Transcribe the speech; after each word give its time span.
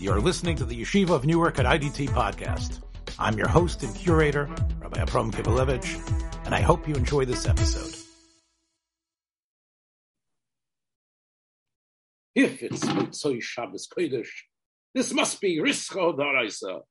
You're 0.00 0.20
listening 0.20 0.54
to 0.58 0.64
the 0.64 0.80
Yeshiva 0.80 1.10
of 1.10 1.26
Newark 1.26 1.58
at 1.58 1.66
IDT 1.66 2.10
podcast. 2.10 2.82
I'm 3.18 3.36
your 3.36 3.48
host 3.48 3.82
and 3.82 3.92
curator, 3.96 4.48
Rabbi 4.78 5.00
Abram 5.00 5.32
Kibalevich, 5.32 6.46
and 6.46 6.54
I 6.54 6.60
hope 6.60 6.86
you 6.86 6.94
enjoy 6.94 7.24
this 7.24 7.48
episode. 7.48 7.96
If 12.36 12.62
it's 12.62 12.86
Mitzvah 12.86 13.40
Shabbos 13.40 13.88
Kodesh, 13.88 14.28
this 14.94 15.12
must 15.12 15.40
be 15.40 15.58
Rischo 15.58 16.16
Daraisa. 16.16 16.82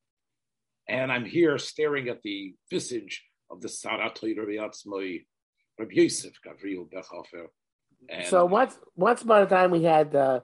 And 0.89 1.09
I'm 1.09 1.23
here 1.23 1.57
staring 1.57 2.09
at 2.09 2.21
the 2.23 2.55
visage 2.69 3.23
of 3.49 3.61
the 3.61 3.69
Saratoi 3.69 4.37
Rabbi 4.37 4.57
Atzmoi, 4.57 5.23
Rabbi 5.79 5.93
Yosef 5.93 6.33
Gavriel 6.45 6.89
Bechhofer. 6.91 8.25
So 8.25 8.45
once, 8.45 8.77
once 8.97 9.21
upon 9.21 9.43
a 9.43 9.45
time, 9.45 9.71
we 9.71 9.83
had 9.83 10.13
uh, 10.13 10.41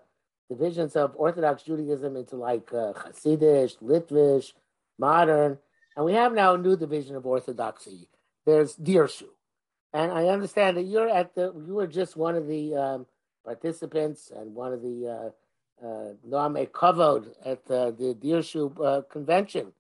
divisions 0.55 0.95
of 0.95 1.13
Orthodox 1.15 1.63
Judaism 1.63 2.15
into 2.15 2.35
like 2.35 2.71
uh, 2.73 2.94
Hasidish, 2.94 3.77
Litvish, 3.81 4.53
modern, 4.98 5.57
and 5.95 6.05
we 6.05 6.13
have 6.13 6.34
now 6.34 6.55
a 6.55 6.57
new 6.57 6.75
division 6.75 7.16
of 7.16 7.25
Orthodoxy. 7.25 8.07
There's 8.45 8.75
Dirshu, 8.75 9.30
and 9.94 10.11
I 10.11 10.27
understand 10.27 10.77
that 10.77 10.84
you're 10.84 11.09
at 11.09 11.35
the 11.35 11.53
you 11.67 11.75
were 11.75 11.88
just 11.88 12.16
one 12.16 12.35
of 12.35 12.47
the 12.47 12.75
um, 12.75 13.05
participants 13.45 14.31
and 14.35 14.53
one 14.53 14.73
of 14.73 14.81
the 14.81 14.97
uh, 15.08 15.85
uh, 15.85 16.13
Noam 16.27 16.67
Kavod 16.70 17.27
at 17.45 17.66
the, 17.66 17.95
the 17.97 18.16
Dirshu 18.16 18.61
uh, 18.83 19.02
convention. 19.03 19.72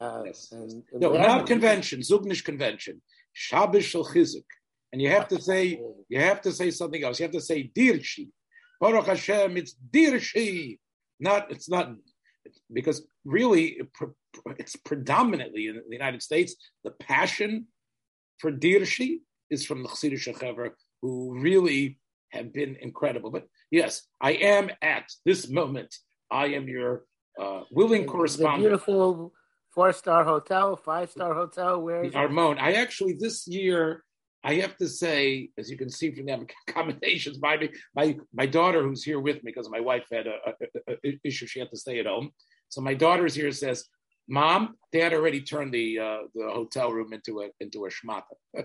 Uh, 0.00 0.22
yes. 0.26 0.52
And, 0.52 0.82
and 0.92 1.00
no, 1.00 1.12
not 1.12 1.46
convention, 1.46 2.00
Zugnish 2.00 2.42
convention, 2.42 3.02
Shabbos 3.32 3.84
Shel 3.84 4.04
Chizuk, 4.04 4.44
and 4.92 5.00
you 5.02 5.10
have 5.10 5.28
to 5.28 5.40
say 5.40 5.80
you 6.08 6.20
have 6.20 6.40
to 6.42 6.52
say 6.52 6.70
something 6.70 7.04
else. 7.04 7.20
You 7.20 7.24
have 7.24 7.32
to 7.32 7.40
say 7.40 7.70
Dirshi. 7.76 8.28
Baruch 8.80 9.06
Hashem, 9.06 9.56
it's 9.56 9.74
Dirshi. 9.92 10.78
Not 11.18 11.50
it's 11.50 11.68
not 11.68 11.94
because 12.72 13.02
really 13.24 13.80
it's 14.58 14.76
predominantly 14.76 15.66
in 15.66 15.76
the 15.76 15.96
United 15.96 16.22
States 16.22 16.56
the 16.84 16.90
passion 16.90 17.66
for 18.38 18.50
Dirshi 18.50 19.18
is 19.50 19.66
from 19.66 19.82
the 19.82 19.88
Chassidish 19.88 20.32
Chaver 20.32 20.70
who 21.02 21.38
really 21.38 21.98
have 22.30 22.52
been 22.52 22.76
incredible. 22.80 23.30
But 23.30 23.46
yes, 23.70 24.06
I 24.20 24.32
am 24.32 24.70
at 24.80 25.04
this 25.26 25.48
moment. 25.48 25.94
I 26.30 26.46
am 26.46 26.68
your 26.68 27.04
uh, 27.40 27.62
willing 27.70 28.02
the, 28.02 28.08
correspondent. 28.08 28.62
The 28.62 28.68
beautiful 28.68 29.32
four 29.74 29.92
star 29.92 30.24
hotel, 30.24 30.76
five 30.76 31.10
star 31.10 31.34
hotel. 31.34 31.80
Where 31.82 32.04
Armon? 32.04 32.58
I 32.58 32.72
actually 32.72 33.16
this 33.18 33.46
year. 33.46 34.04
I 34.42 34.54
have 34.54 34.76
to 34.78 34.88
say, 34.88 35.50
as 35.58 35.70
you 35.70 35.76
can 35.76 35.90
see 35.90 36.14
from 36.14 36.26
the 36.26 36.46
accommodations 36.68 37.38
me, 37.40 37.70
my 37.94 38.16
my 38.32 38.46
daughter 38.46 38.82
who's 38.82 39.04
here 39.04 39.20
with 39.20 39.36
me 39.36 39.52
because 39.52 39.68
my 39.68 39.80
wife 39.80 40.06
had 40.10 40.26
a, 40.26 40.36
a, 40.88 40.96
a, 41.04 41.20
issue; 41.24 41.46
she 41.46 41.60
had 41.60 41.70
to 41.70 41.76
stay 41.76 41.98
at 41.98 42.06
home. 42.06 42.30
So 42.68 42.80
my 42.80 42.94
daughter's 42.94 43.34
here 43.34 43.52
says, 43.52 43.84
"Mom, 44.28 44.76
Dad 44.92 45.12
already 45.12 45.42
turned 45.42 45.74
the 45.74 45.98
uh, 45.98 46.18
the 46.34 46.48
hotel 46.48 46.90
room 46.90 47.12
into 47.12 47.42
a 47.42 47.48
into 47.60 47.84
a 47.84 47.90
schmata." 47.90 48.34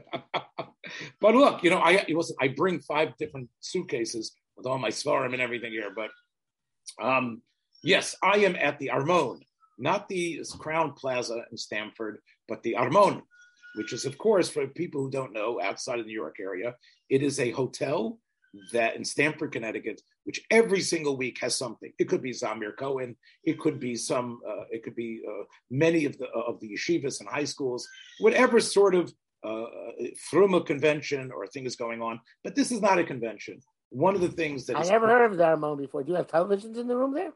but 1.21 1.35
look, 1.35 1.63
you 1.63 1.69
know, 1.69 1.79
I 1.79 2.05
listen. 2.07 2.35
I 2.39 2.49
bring 2.49 2.79
five 2.79 3.17
different 3.17 3.49
suitcases 3.59 4.35
with 4.55 4.65
all 4.65 4.77
my 4.77 4.89
svarim 4.89 5.33
and 5.33 5.41
everything 5.41 5.71
here. 5.71 5.93
But 5.93 6.11
um, 7.03 7.41
yes, 7.83 8.15
I 8.23 8.37
am 8.37 8.55
at 8.55 8.79
the 8.79 8.91
Armon, 8.93 9.41
not 9.77 10.07
the 10.07 10.41
Crowne 10.57 10.95
Plaza 10.95 11.43
in 11.51 11.57
Stamford, 11.57 12.19
but 12.47 12.63
the 12.63 12.75
Armon, 12.79 13.21
which 13.75 13.93
is, 13.93 14.05
of 14.05 14.17
course, 14.17 14.49
for 14.49 14.67
people 14.67 15.01
who 15.01 15.09
don't 15.09 15.33
know, 15.33 15.59
outside 15.61 15.99
of 15.99 16.05
the 16.05 16.11
New 16.11 16.19
York 16.19 16.37
area, 16.39 16.75
it 17.09 17.21
is 17.21 17.39
a 17.39 17.51
hotel 17.51 18.19
that 18.71 18.95
in 18.95 19.03
Stamford, 19.03 19.51
Connecticut, 19.51 20.01
which 20.23 20.41
every 20.49 20.81
single 20.81 21.17
week 21.17 21.39
has 21.41 21.55
something. 21.55 21.91
It 21.99 22.07
could 22.07 22.21
be 22.21 22.31
Zamir 22.31 22.75
Cohen. 22.77 23.15
It 23.43 23.59
could 23.59 23.79
be 23.79 23.95
some. 23.95 24.39
Uh, 24.47 24.63
it 24.71 24.83
could 24.83 24.95
be 24.95 25.21
uh, 25.27 25.43
many 25.69 26.05
of 26.05 26.17
the 26.17 26.27
of 26.29 26.59
the 26.61 26.69
yeshivas 26.69 27.19
and 27.19 27.29
high 27.29 27.43
schools. 27.43 27.87
Whatever 28.19 28.59
sort 28.59 28.95
of 28.95 29.13
uh, 29.43 29.65
from 30.29 30.53
a 30.53 30.61
convention 30.61 31.31
or 31.31 31.43
a 31.43 31.47
thing 31.47 31.65
is 31.65 31.75
going 31.75 32.01
on. 32.01 32.19
But 32.43 32.55
this 32.55 32.71
is 32.71 32.81
not 32.81 32.97
a 32.97 33.03
convention. 33.03 33.59
One 33.89 34.15
of 34.15 34.21
the 34.21 34.29
things 34.29 34.65
that 34.65 34.77
I 34.77 34.83
never 34.83 35.07
heard 35.07 35.31
of 35.31 35.37
Darmon 35.37 35.77
before. 35.77 36.03
Do 36.03 36.11
you 36.11 36.17
have 36.17 36.27
televisions 36.27 36.77
in 36.77 36.87
the 36.87 36.95
room 36.95 37.13
there? 37.13 37.33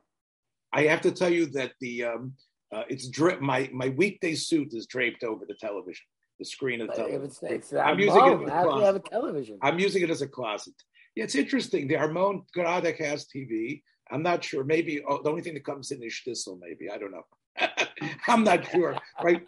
I 0.74 0.84
have 0.84 1.02
to 1.02 1.12
tell 1.12 1.30
you 1.30 1.47
that 1.47 1.74
the 1.80 2.06
um, 2.06 2.34
uh, 2.74 2.84
it's 2.90 3.08
dra- 3.08 3.42
my 3.42 3.69
my 3.74 3.90
weekday 3.90 4.36
suit 4.36 4.74
is 4.74 4.86
draped 4.88 5.24
over 5.24 5.46
the 5.46 5.56
television, 5.56 6.06
the 6.39 6.45
screen 6.45 6.81
of 6.81 6.88
the 6.88 6.94
television. 6.94 7.23
It's, 7.23 7.44
it's, 7.44 7.73
I'm 7.73 8.00
using 8.00 8.25
it 8.25 8.33
as 8.33 8.41
a 8.41 8.63
closet. 8.63 8.85
have 8.85 8.95
a 8.95 9.00
television? 9.00 9.59
I'm 9.61 9.79
using 9.79 10.03
it 10.03 10.09
as 10.09 10.22
a 10.22 10.27
closet. 10.27 10.73
Yeah, 11.16 11.25
it's 11.25 11.35
interesting. 11.35 11.88
The 11.88 11.95
Armon 11.95 12.44
Gradek 12.55 12.97
has 13.00 13.27
TV. 13.27 13.83
I'm 14.09 14.23
not 14.23 14.44
sure. 14.44 14.63
Maybe 14.63 15.01
oh, 15.07 15.22
the 15.22 15.29
only 15.29 15.41
thing 15.41 15.53
that 15.55 15.66
comes 15.66 15.91
in 15.91 16.01
is 16.01 16.13
Shtisel. 16.13 16.59
Maybe 16.59 16.89
I 16.89 16.97
don't 16.97 17.11
know. 17.11 17.25
I'm 18.27 18.44
not 18.44 18.66
sure. 18.72 18.97
Right? 19.22 19.44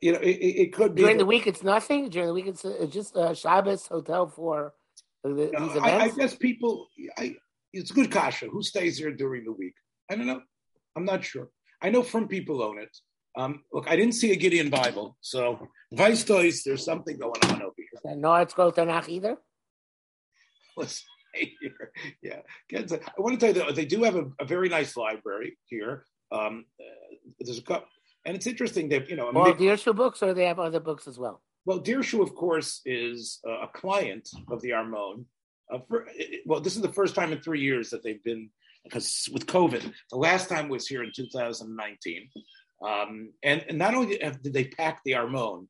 you 0.00 0.12
know, 0.12 0.18
it, 0.18 0.36
it 0.64 0.72
could 0.72 0.94
be 0.94 1.02
during 1.02 1.18
the 1.18 1.26
week. 1.26 1.46
It's 1.46 1.62
nothing 1.62 2.08
during 2.08 2.28
the 2.28 2.34
week. 2.34 2.46
It's, 2.46 2.64
it's 2.64 2.92
just 2.92 3.16
a 3.16 3.34
Shabbos 3.34 3.86
hotel 3.86 4.26
for 4.26 4.74
the, 5.22 5.34
these 5.34 5.48
events. 5.52 5.76
I, 5.82 5.98
I, 5.98 6.08
guess 6.08 6.34
people. 6.34 6.88
I, 7.18 7.36
it's 7.72 7.90
good 7.90 8.10
kasha. 8.10 8.46
Who 8.46 8.62
stays 8.62 8.98
here 8.98 9.12
during 9.12 9.44
the 9.44 9.52
week? 9.52 9.74
I 10.10 10.16
don't 10.16 10.26
know. 10.26 10.40
I'm 10.96 11.04
not 11.04 11.24
sure. 11.24 11.48
I 11.82 11.90
know 11.90 12.02
from 12.02 12.26
people 12.26 12.62
own 12.62 12.78
it. 12.78 12.96
Um, 13.36 13.62
look, 13.72 13.88
I 13.88 13.96
didn't 13.96 14.14
see 14.14 14.32
a 14.32 14.36
Gideon 14.36 14.70
Bible, 14.70 15.16
so 15.20 15.68
Weistois, 15.94 16.62
there's 16.64 16.84
something 16.84 17.18
going 17.18 17.44
on 17.44 17.62
over 17.62 17.74
here. 17.76 18.16
No, 18.16 18.34
it's 18.36 18.54
called 18.54 18.76
Tanakh 18.76 19.08
either. 19.08 19.36
Listen, 20.76 21.04
here, 21.34 21.92
yeah. 22.22 22.40
I 22.74 23.20
want 23.20 23.38
to 23.38 23.46
tell 23.46 23.54
you 23.54 23.64
that 23.66 23.74
they 23.74 23.84
do 23.84 24.02
have 24.04 24.16
a, 24.16 24.24
a 24.40 24.44
very 24.46 24.68
nice 24.68 24.96
library 24.96 25.58
here. 25.66 26.04
Um, 26.32 26.64
uh, 26.80 27.16
there's 27.40 27.58
a 27.58 27.62
couple 27.62 27.88
and 28.26 28.34
it's 28.34 28.46
interesting 28.46 28.88
that, 28.88 29.08
you 29.08 29.16
know. 29.16 29.30
Well, 29.32 29.54
mid- 29.54 29.96
books, 29.96 30.22
or 30.22 30.34
they 30.34 30.46
have 30.46 30.58
other 30.58 30.80
books 30.80 31.06
as 31.06 31.16
well? 31.16 31.42
Well, 31.64 31.80
Dirshu, 31.80 32.20
of 32.20 32.34
course, 32.34 32.80
is 32.84 33.38
uh, 33.48 33.62
a 33.62 33.68
client 33.68 34.28
of 34.50 34.60
the 34.62 34.70
Armon. 34.70 35.24
Uh, 35.72 35.78
for, 35.88 36.06
well, 36.44 36.60
this 36.60 36.76
is 36.76 36.82
the 36.82 36.92
first 36.92 37.14
time 37.14 37.32
in 37.32 37.40
three 37.40 37.60
years 37.60 37.90
that 37.90 38.02
they've 38.02 38.22
been, 38.24 38.50
because 38.82 39.28
with 39.32 39.46
COVID, 39.46 39.92
the 40.10 40.16
last 40.16 40.48
time 40.48 40.68
was 40.68 40.88
here 40.88 41.04
in 41.04 41.12
2019. 41.14 42.28
Um, 42.84 43.32
and, 43.42 43.64
and 43.68 43.78
not 43.78 43.94
only 43.94 44.18
did 44.18 44.52
they 44.52 44.64
pack 44.64 45.02
the 45.04 45.12
Armon, 45.12 45.66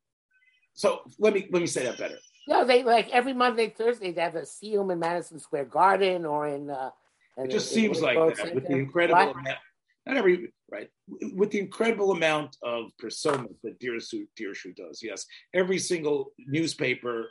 so 0.73 1.01
let 1.17 1.33
me 1.33 1.47
let 1.51 1.61
me 1.61 1.67
say 1.67 1.83
that 1.85 1.97
better. 1.97 2.17
No, 2.47 2.63
they 2.63 2.83
like 2.83 3.09
every 3.09 3.33
Monday, 3.33 3.69
Thursday, 3.69 4.11
they 4.11 4.21
have 4.21 4.35
a 4.35 4.41
Siyum 4.41 4.91
in 4.91 4.99
Madison 4.99 5.39
Square 5.39 5.65
Garden 5.65 6.25
or 6.25 6.47
in. 6.47 6.69
Uh, 6.69 6.91
it 7.37 7.51
just 7.51 7.71
seems 7.71 8.01
like 8.01 8.17
that 8.37 8.55
with 8.55 8.67
the 8.67 8.75
incredible 8.75 9.31
amount, 9.31 9.57
not 10.05 10.17
every 10.17 10.51
right 10.71 10.89
with 11.33 11.51
the 11.51 11.59
incredible 11.59 12.11
amount 12.11 12.57
of 12.63 12.91
personas 13.01 13.55
that 13.63 13.79
Dirshu, 13.79 14.27
Dirshu 14.39 14.75
does. 14.75 15.01
Yes, 15.03 15.25
every 15.53 15.77
single 15.77 16.31
newspaper, 16.37 17.29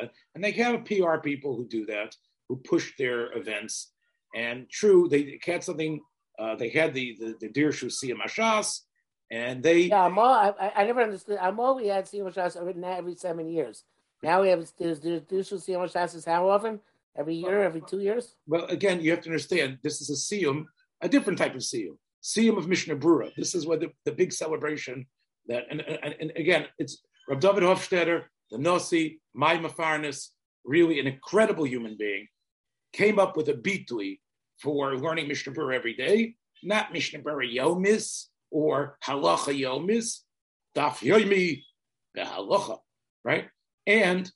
uh, 0.00 0.06
and 0.34 0.44
they 0.44 0.52
have 0.52 0.84
PR 0.84 1.16
people 1.16 1.56
who 1.56 1.66
do 1.66 1.86
that, 1.86 2.14
who 2.48 2.56
push 2.56 2.92
their 2.98 3.36
events. 3.36 3.92
And 4.34 4.68
true, 4.70 5.08
they 5.08 5.40
had 5.44 5.64
something. 5.64 6.00
Uh, 6.38 6.56
they 6.56 6.68
had 6.68 6.94
the 6.94 7.16
the, 7.18 7.36
the 7.40 7.48
Dirshu 7.48 7.86
Siyum 7.86 8.18
Ashas, 8.22 8.80
and 9.30 9.62
they. 9.62 9.82
Yeah, 9.82 10.04
I'm 10.04 10.18
all, 10.18 10.34
I, 10.34 10.72
I 10.76 10.84
never 10.84 11.02
understood. 11.02 11.38
I'm 11.40 11.60
all 11.60 11.76
we 11.76 11.88
had 11.88 12.06
Siyum 12.06 12.32
Ashas 12.32 12.64
written 12.64 12.84
every 12.84 13.14
seven 13.14 13.48
years. 13.48 13.84
Now 14.22 14.42
we 14.42 14.48
have 14.48 14.70
there's 14.78 15.00
Dirshu 15.00 15.54
Siyum 15.54 15.84
Ashas 15.84 16.24
how 16.26 16.48
often? 16.48 16.80
Every 17.16 17.34
year, 17.34 17.64
every 17.64 17.80
two 17.80 17.98
years. 18.00 18.36
Well, 18.46 18.64
again, 18.66 19.00
you 19.00 19.10
have 19.10 19.22
to 19.22 19.28
understand 19.28 19.78
this 19.82 20.00
is 20.00 20.08
a 20.08 20.12
siyum, 20.12 20.66
a 21.00 21.08
different 21.08 21.38
type 21.38 21.54
of 21.54 21.62
siyum. 21.62 21.96
Siyum 22.22 22.56
of 22.58 22.68
Mishnah 22.68 22.94
Brura. 22.94 23.32
This 23.36 23.56
is 23.56 23.66
where 23.66 23.78
the, 23.78 23.90
the 24.04 24.12
big 24.12 24.32
celebration 24.32 25.04
that, 25.48 25.64
and, 25.68 25.80
and, 25.80 26.14
and 26.20 26.32
again, 26.36 26.66
it's 26.78 27.02
Rav 27.28 27.40
David 27.40 27.64
Hofstedter, 27.64 28.24
the 28.52 28.58
Nosi, 28.58 29.18
my 29.34 29.56
Mafarnis, 29.56 30.28
really 30.64 31.00
an 31.00 31.08
incredible 31.08 31.66
human 31.66 31.96
being, 31.98 32.28
came 32.92 33.18
up 33.18 33.36
with 33.36 33.48
a 33.48 33.54
bitui 33.54 34.20
for 34.60 34.94
learning 34.94 35.26
Mishnah 35.26 35.52
Brura 35.52 35.74
every 35.74 35.94
day, 35.94 36.36
not 36.62 36.92
Mishnah 36.92 37.20
Brura 37.20 37.52
Yomis 37.52 38.26
or 38.50 38.98
Halacha 39.04 39.58
Yomis, 39.58 40.20
Daf 40.76 40.98
Yomi 40.98 41.62
Halacha, 42.16 42.78
right? 43.24 43.48
And 43.86 44.30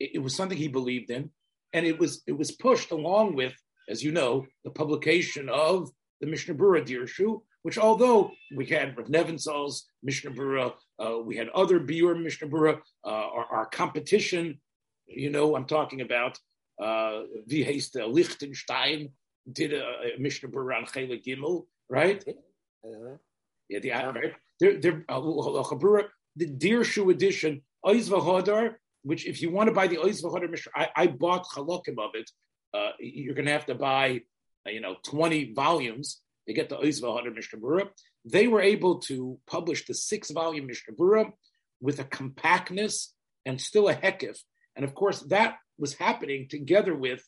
it, 0.00 0.12
it 0.14 0.18
was 0.18 0.34
something 0.34 0.58
he 0.58 0.68
believed 0.68 1.10
in, 1.10 1.30
and 1.72 1.86
it 1.86 1.98
was 1.98 2.22
it 2.26 2.32
was 2.32 2.50
pushed 2.52 2.90
along 2.90 3.36
with, 3.36 3.54
as 3.88 4.02
you 4.02 4.12
know, 4.12 4.46
the 4.64 4.70
publication 4.70 5.48
of 5.48 5.90
the 6.20 6.26
Mishnah 6.26 6.54
Brura 6.54 6.84
Dirshu, 6.86 7.42
which 7.62 7.78
although 7.78 8.30
we 8.54 8.66
had 8.66 8.96
Rav 8.96 9.08
Nevinsal's 9.08 9.86
Mishnah 10.02 10.32
Brura, 10.32 10.72
uh, 10.98 11.18
we 11.18 11.36
had 11.36 11.48
other 11.50 11.80
Biur 11.80 12.20
Mishnah 12.22 12.48
Brura, 12.48 12.78
uh, 13.04 13.08
our, 13.08 13.46
our, 13.46 13.66
competition, 13.66 14.60
you 15.06 15.30
know, 15.30 15.56
I'm 15.56 15.64
talking 15.64 16.00
about 16.00 16.38
uh, 16.82 17.22
Liechtenstein 17.48 19.10
did 19.52 19.72
a, 19.72 19.82
a 19.82 20.18
Mishnah 20.18 20.48
Brura 20.48 20.76
on 20.76 20.84
Chele 20.86 21.22
Gimel, 21.24 21.66
right? 21.88 22.24
Uh-huh. 22.84 23.16
Yeah, 23.68 23.78
the 23.80 23.90
right. 23.90 24.32
They're, 24.60 24.80
they're, 24.80 25.04
uh, 25.08 25.20
the 26.36 26.46
Dirshu 26.46 27.10
edition, 27.10 27.62
Oiz 27.86 28.08
V'Hodar, 28.08 28.74
which 29.02 29.26
if 29.26 29.40
you 29.40 29.50
want 29.50 29.68
to 29.68 29.74
buy 29.74 29.86
the 29.86 29.98
Oiz 29.98 30.22
V'Hodar 30.22 30.50
Mishnah, 30.50 30.72
I, 30.74 30.88
I 30.96 31.06
bought 31.06 31.46
Chalokim 31.46 31.98
of 31.98 32.10
it. 32.14 32.30
Uh, 32.72 32.90
you're 32.98 33.34
going 33.34 33.46
to 33.46 33.52
have 33.52 33.66
to 33.66 33.74
buy 33.74 34.20
uh, 34.66 34.70
you 34.70 34.80
know, 34.80 34.96
20 35.04 35.52
volumes. 35.52 36.20
to 36.46 36.52
get 36.52 36.68
the 36.68 36.78
Mishnah 36.78 37.58
Berurah. 37.58 37.88
They 38.24 38.48
were 38.48 38.60
able 38.60 39.00
to 39.00 39.38
publish 39.46 39.86
the 39.86 39.94
six 39.94 40.30
volume 40.30 40.66
Mishnah 40.66 40.94
with 41.80 42.00
a 42.00 42.04
compactness 42.04 43.12
and 43.44 43.60
still 43.60 43.88
a 43.88 43.94
hekif. 43.94 44.38
And 44.76 44.84
of 44.84 44.94
course, 44.94 45.20
that 45.28 45.56
was 45.78 45.94
happening 45.94 46.48
together 46.48 46.94
with 46.94 47.22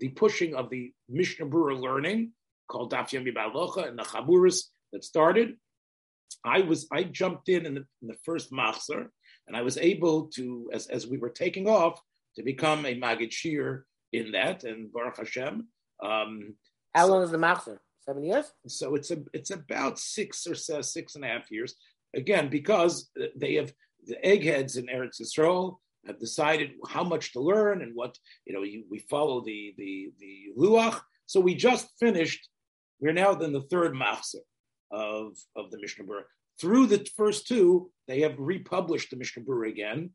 the 0.00 0.08
pushing 0.10 0.54
of 0.54 0.70
the 0.70 0.92
Mishnah 1.08 1.46
learning 1.46 2.32
called 2.68 2.92
Daf 2.92 3.10
Yomi 3.10 3.34
Balocha 3.34 3.88
and 3.88 3.98
the 3.98 4.02
Chaburis 4.02 4.64
that 4.92 5.04
started. 5.04 5.56
I 6.44 6.60
was 6.60 6.86
I 6.92 7.04
jumped 7.04 7.48
in 7.48 7.66
in 7.66 7.74
the, 7.74 7.84
in 8.02 8.08
the 8.08 8.16
first 8.24 8.52
machzor, 8.52 9.08
and 9.46 9.56
I 9.56 9.62
was 9.62 9.78
able 9.78 10.28
to, 10.34 10.70
as, 10.72 10.86
as 10.88 11.06
we 11.06 11.18
were 11.18 11.30
taking 11.30 11.68
off, 11.68 12.00
to 12.36 12.42
become 12.42 12.86
a 12.86 12.98
Magid 12.98 13.32
Shir 13.32 13.84
in 14.12 14.32
that, 14.32 14.64
and 14.64 14.92
Baruch 14.92 15.18
Hashem. 15.18 15.68
Um, 16.02 16.54
How 16.94 17.06
long 17.06 17.22
is 17.22 17.30
the 17.30 17.38
machzor? 17.38 17.78
Seven 18.00 18.24
years. 18.24 18.46
So 18.66 18.94
it's 18.94 19.10
a 19.10 19.18
it's 19.32 19.50
about 19.50 19.98
six 19.98 20.46
or 20.46 20.54
so, 20.54 20.82
six 20.82 21.14
and 21.14 21.24
a 21.24 21.28
half 21.28 21.50
years. 21.50 21.74
Again, 22.14 22.48
because 22.48 23.10
they 23.36 23.54
have 23.54 23.72
the 24.06 24.24
eggheads 24.26 24.76
in 24.76 24.86
Eretz 24.86 25.20
Yisrael 25.20 25.76
have 26.06 26.18
decided 26.18 26.72
how 26.88 27.04
much 27.04 27.32
to 27.32 27.40
learn 27.40 27.82
and 27.82 27.92
what 27.94 28.18
you 28.44 28.52
know. 28.52 28.62
You, 28.62 28.84
we 28.90 28.98
follow 28.98 29.40
the 29.44 29.74
the 29.78 30.12
the 30.18 30.48
luach. 30.58 31.00
So 31.26 31.38
we 31.40 31.54
just 31.54 31.88
finished. 32.00 32.48
We're 33.00 33.12
now 33.12 33.32
in 33.34 33.52
the 33.52 33.62
third 33.62 33.94
machzor 33.94 34.42
of 34.92 35.36
of 35.56 35.70
the 35.70 35.80
Mishnah 35.80 36.04
Berurah. 36.04 36.24
Through 36.60 36.86
the 36.86 37.06
first 37.16 37.48
two, 37.48 37.90
they 38.06 38.20
have 38.20 38.38
republished 38.38 39.10
the 39.10 39.16
Mishnah 39.16 39.42
Berurah 39.42 39.70
again, 39.70 40.10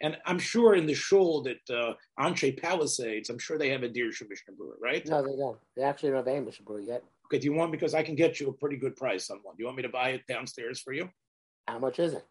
and 0.00 0.16
I'm 0.26 0.38
sure 0.38 0.74
in 0.74 0.86
the 0.86 0.94
shul 0.94 1.42
that 1.42 1.60
uh, 1.70 1.94
Anshe 2.18 2.60
Palisades, 2.60 3.30
I'm 3.30 3.38
sure 3.38 3.56
they 3.56 3.70
have 3.70 3.84
a 3.84 3.88
Dirshu 3.88 4.28
Mishnah 4.28 4.54
Berurah, 4.54 4.80
right? 4.80 5.06
No, 5.06 5.22
they 5.22 5.36
don't. 5.36 5.58
They 5.76 5.82
actually 5.82 6.10
don't 6.10 6.26
have 6.26 6.36
a 6.36 6.40
Mishnah 6.40 6.66
Berurah 6.66 6.86
yet. 6.86 7.04
Okay, 7.26 7.38
do 7.38 7.44
you 7.44 7.52
want 7.52 7.72
because 7.72 7.94
I 7.94 8.02
can 8.02 8.14
get 8.14 8.40
you 8.40 8.48
a 8.48 8.52
pretty 8.52 8.76
good 8.76 8.96
price 8.96 9.30
on 9.30 9.38
one? 9.42 9.56
Do 9.56 9.62
you 9.62 9.66
want 9.66 9.76
me 9.76 9.82
to 9.84 9.88
buy 9.88 10.10
it 10.10 10.26
downstairs 10.26 10.80
for 10.80 10.92
you? 10.92 11.08
How 11.68 11.78
much 11.78 11.98
is 11.98 12.14
it? 12.14 12.26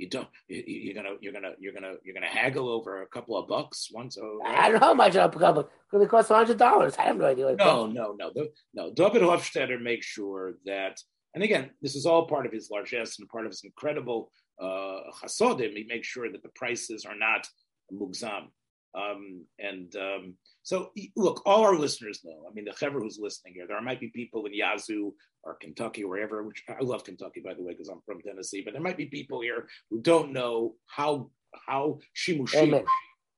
You 0.00 0.08
don't. 0.08 0.28
You, 0.48 0.92
are 0.92 0.94
gonna. 0.94 1.16
You're 1.20 1.32
gonna. 1.34 1.52
You're 1.58 1.74
gonna. 1.74 1.92
You're 2.02 2.14
gonna 2.14 2.26
haggle 2.26 2.70
over 2.70 3.02
a 3.02 3.06
couple 3.06 3.36
of 3.36 3.46
bucks 3.46 3.90
once. 3.92 4.16
Over. 4.16 4.38
I 4.46 4.70
don't 4.70 4.80
know 4.80 4.86
how 4.86 4.94
much 4.94 5.14
a 5.14 5.28
couple. 5.28 5.68
Could 5.90 6.00
it 6.00 6.08
cost 6.08 6.30
hundred 6.30 6.56
dollars? 6.56 6.94
I 6.98 7.02
have 7.02 7.18
no 7.18 7.26
idea. 7.26 7.54
no, 7.58 7.86
no, 7.86 8.16
no, 8.18 8.32
no, 8.34 8.46
no. 8.72 8.92
David 8.94 9.20
Hofstedter 9.20 9.78
makes 9.78 10.06
sure 10.06 10.54
that, 10.64 10.98
and 11.34 11.44
again, 11.44 11.68
this 11.82 11.96
is 11.96 12.06
all 12.06 12.26
part 12.26 12.46
of 12.46 12.52
his 12.52 12.70
largesse 12.70 13.18
and 13.18 13.28
part 13.28 13.44
of 13.44 13.52
his 13.52 13.62
incredible 13.62 14.32
uh, 14.58 15.00
chasodim. 15.22 15.76
He 15.76 15.84
makes 15.86 16.08
sure 16.08 16.32
that 16.32 16.42
the 16.42 16.48
prices 16.54 17.04
are 17.04 17.16
not 17.16 17.46
mugzam. 17.92 18.46
Um, 18.94 19.44
and 19.58 19.94
um, 19.96 20.34
so, 20.62 20.90
look, 21.16 21.42
all 21.46 21.64
our 21.64 21.76
listeners 21.76 22.20
know. 22.24 22.44
I 22.48 22.52
mean, 22.52 22.64
the 22.64 22.74
Hever 22.78 23.00
who's 23.00 23.18
listening 23.20 23.54
here, 23.54 23.66
there 23.66 23.80
might 23.80 24.00
be 24.00 24.08
people 24.08 24.46
in 24.46 24.54
Yazoo 24.54 25.12
or 25.42 25.54
Kentucky, 25.54 26.04
or 26.04 26.08
wherever. 26.08 26.42
Which 26.42 26.62
I 26.68 26.82
love 26.82 27.04
Kentucky, 27.04 27.40
by 27.44 27.54
the 27.54 27.62
way, 27.62 27.72
because 27.72 27.88
I'm 27.88 28.02
from 28.04 28.20
Tennessee. 28.20 28.62
But 28.64 28.72
there 28.74 28.82
might 28.82 28.96
be 28.96 29.06
people 29.06 29.40
here 29.40 29.68
who 29.90 30.00
don't 30.00 30.32
know 30.32 30.74
how 30.86 31.30
how 31.66 31.98
shimushi. 32.16 32.84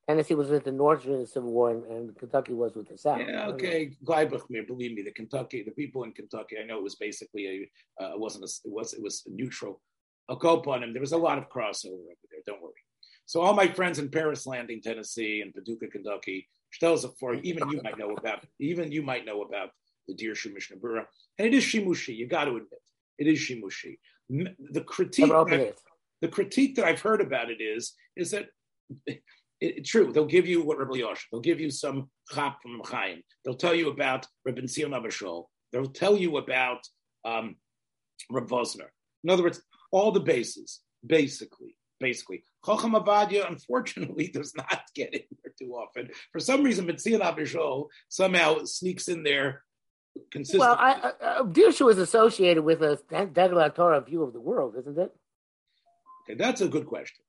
Tennessee 0.07 0.35
was 0.35 0.49
with 0.49 0.65
the 0.65 0.71
North 0.71 1.03
during 1.03 1.21
the 1.21 1.27
Civil 1.27 1.51
War, 1.51 1.71
and, 1.71 1.85
and 1.85 2.17
Kentucky 2.17 2.53
was 2.53 2.75
with 2.75 2.89
the 2.89 2.97
South. 2.97 3.21
Yeah, 3.25 3.47
okay. 3.47 3.91
Gleibachmir, 4.03 4.67
believe 4.67 4.93
me, 4.95 5.01
the 5.01 5.13
Kentucky, 5.13 5.63
the 5.63 5.71
people 5.71 6.03
in 6.03 6.11
Kentucky, 6.11 6.57
I 6.61 6.65
know 6.65 6.77
it 6.77 6.83
was 6.83 6.95
basically 6.95 7.69
a, 7.99 8.03
uh, 8.03 8.13
it 8.13 8.19
wasn't 8.19 8.43
a, 8.43 8.51
it 8.67 8.73
was 8.73 8.93
it 8.93 9.01
was 9.01 9.23
neutral. 9.27 9.81
I'll 10.27 10.35
go 10.35 10.59
upon 10.59 10.83
him. 10.83 10.93
There 10.93 11.01
was 11.01 11.13
a 11.13 11.17
lot 11.17 11.37
of 11.37 11.49
crossover 11.49 11.93
over 11.93 12.27
there. 12.29 12.41
Don't 12.45 12.61
worry. 12.61 12.73
So 13.25 13.41
all 13.41 13.53
my 13.53 13.67
friends 13.67 13.99
in 13.99 14.09
Paris 14.09 14.45
Landing, 14.45 14.81
Tennessee, 14.81 15.41
and 15.41 15.53
Paducah, 15.53 15.87
Kentucky, 15.87 16.47
tells 16.79 17.03
of 17.03 17.15
for 17.19 17.35
even 17.35 17.69
you 17.69 17.81
might 17.83 17.97
know 17.97 18.11
about 18.11 18.43
even 18.59 18.91
you 18.91 19.03
might 19.03 19.25
know 19.25 19.43
about 19.43 19.69
the 20.07 20.15
Dirshu 20.15 20.53
Mishnah 20.53 20.77
Berurah, 20.77 21.05
and 21.37 21.47
it 21.47 21.53
is 21.53 21.63
shimushi. 21.63 22.15
You 22.15 22.27
got 22.27 22.45
to 22.45 22.51
admit, 22.51 22.81
it 23.17 23.27
is 23.27 23.39
shimushi. 23.39 23.97
The 24.29 24.81
critique, 24.81 25.29
that, 25.29 25.75
the 26.21 26.27
critique 26.27 26.75
that 26.75 26.85
I've 26.85 27.01
heard 27.01 27.21
about 27.21 27.49
it 27.49 27.61
is 27.61 27.93
is 28.15 28.31
that. 28.31 28.47
It, 29.05 29.21
it, 29.77 29.85
true, 29.85 30.11
they'll 30.11 30.25
give 30.25 30.45
you 30.45 30.61
what 30.61 30.77
Rabbi 30.77 30.97
Yosh, 30.97 31.25
they'll 31.31 31.39
give 31.39 31.61
you 31.61 31.69
some 31.71 32.09
chap 32.33 32.61
from 32.61 32.81
Chaim. 32.83 33.21
They'll 33.45 33.55
tell 33.55 33.73
you 33.73 33.89
about 33.89 34.27
Rabbi 34.45 34.59
Abba 34.59 35.07
Shaul. 35.07 35.45
They'll 35.71 35.85
tell 35.85 36.17
you 36.17 36.35
about 36.35 36.85
um, 37.23 37.55
Reb 38.29 38.49
Vosner. 38.49 38.87
In 39.23 39.29
other 39.29 39.43
words, 39.43 39.61
all 39.91 40.11
the 40.11 40.19
bases, 40.19 40.81
basically 41.05 41.77
basically. 42.03 42.43
Chacham 42.65 42.91
Ovadia, 42.91 43.49
unfortunately, 43.49 44.27
does 44.33 44.53
not 44.55 44.81
get 44.93 45.13
in 45.13 45.23
there 45.41 45.53
too 45.57 45.71
often. 45.73 46.09
For 46.33 46.39
some 46.39 46.61
reason, 46.61 46.85
Mitzion 46.85 47.21
Abishol 47.21 47.87
somehow 48.09 48.65
sneaks 48.65 49.07
in 49.07 49.23
there 49.23 49.63
consistently. 50.31 50.67
Well, 50.67 50.77
I, 50.77 50.91
uh, 50.91 51.43
Dirshu 51.43 51.89
is 51.89 51.97
associated 51.97 52.63
with 52.63 52.81
a 52.83 52.99
Degel 53.09 53.57
HaTorah 53.57 54.05
view 54.05 54.21
of 54.21 54.33
the 54.33 54.41
world, 54.41 54.75
isn't 54.77 54.99
it? 54.99 55.11
Okay, 56.23 56.37
that's 56.37 56.61
a 56.61 56.67
good 56.67 56.85
question. 56.85 57.23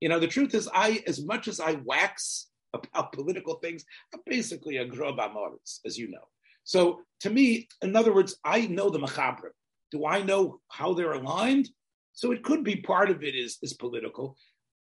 You 0.00 0.08
know, 0.08 0.20
the 0.20 0.28
truth 0.28 0.54
is, 0.54 0.68
I, 0.72 1.02
as 1.06 1.24
much 1.24 1.48
as 1.48 1.60
I 1.60 1.72
wax 1.84 2.48
about 2.72 3.12
political 3.18 3.54
things, 3.56 3.84
I'm 4.14 4.20
basically 4.24 4.76
a 4.78 4.86
grob 4.86 5.18
amoritz, 5.18 5.80
as 5.84 5.98
you 5.98 6.08
know. 6.10 6.26
So, 6.64 7.00
to 7.20 7.30
me, 7.30 7.68
in 7.82 7.96
other 7.96 8.14
words, 8.14 8.36
I 8.44 8.66
know 8.68 8.88
the 8.88 9.00
machabrim. 9.00 9.56
Do 9.90 10.06
I 10.06 10.22
know 10.22 10.60
how 10.68 10.94
they're 10.94 11.12
aligned? 11.12 11.68
So 12.12 12.32
it 12.32 12.42
could 12.42 12.64
be 12.64 12.76
part 12.76 13.10
of 13.10 13.22
it 13.22 13.34
is, 13.34 13.58
is 13.62 13.72
political. 13.72 14.36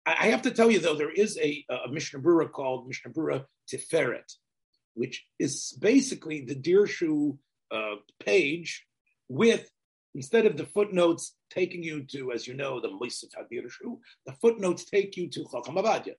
I, 0.06 0.28
have 0.28 0.42
to 0.44 0.52
tell 0.52 0.72
you 0.72 0.80
though, 0.80 0.96
there 0.96 1.12
is 1.12 1.38
a, 1.38 1.66
a 1.70 1.92
Mishnah 1.92 2.22
Berurah 2.22 2.52
called 2.52 2.88
Mishnah 2.88 3.12
Berurah 3.12 3.44
Tiferet, 3.70 4.32
which 4.94 5.26
is 5.38 5.78
basically 5.82 6.46
the 6.46 6.56
Dirshu 6.56 7.38
uh, 7.72 7.96
page 8.20 8.86
with 9.28 9.70
instead 10.16 10.46
of 10.46 10.58
the 10.58 10.66
footnotes 10.66 11.36
taking 11.50 11.84
you 11.84 12.04
to, 12.04 12.32
as 12.32 12.48
you 12.48 12.54
know, 12.54 12.80
the 12.80 12.88
Moisef 12.88 13.30
HaDirshu, 13.38 14.00
the 14.26 14.34
footnotes 14.42 14.86
take 14.86 15.16
you 15.18 15.30
to 15.30 15.46
Chacham 15.52 15.76
Ovadia. 15.76 16.14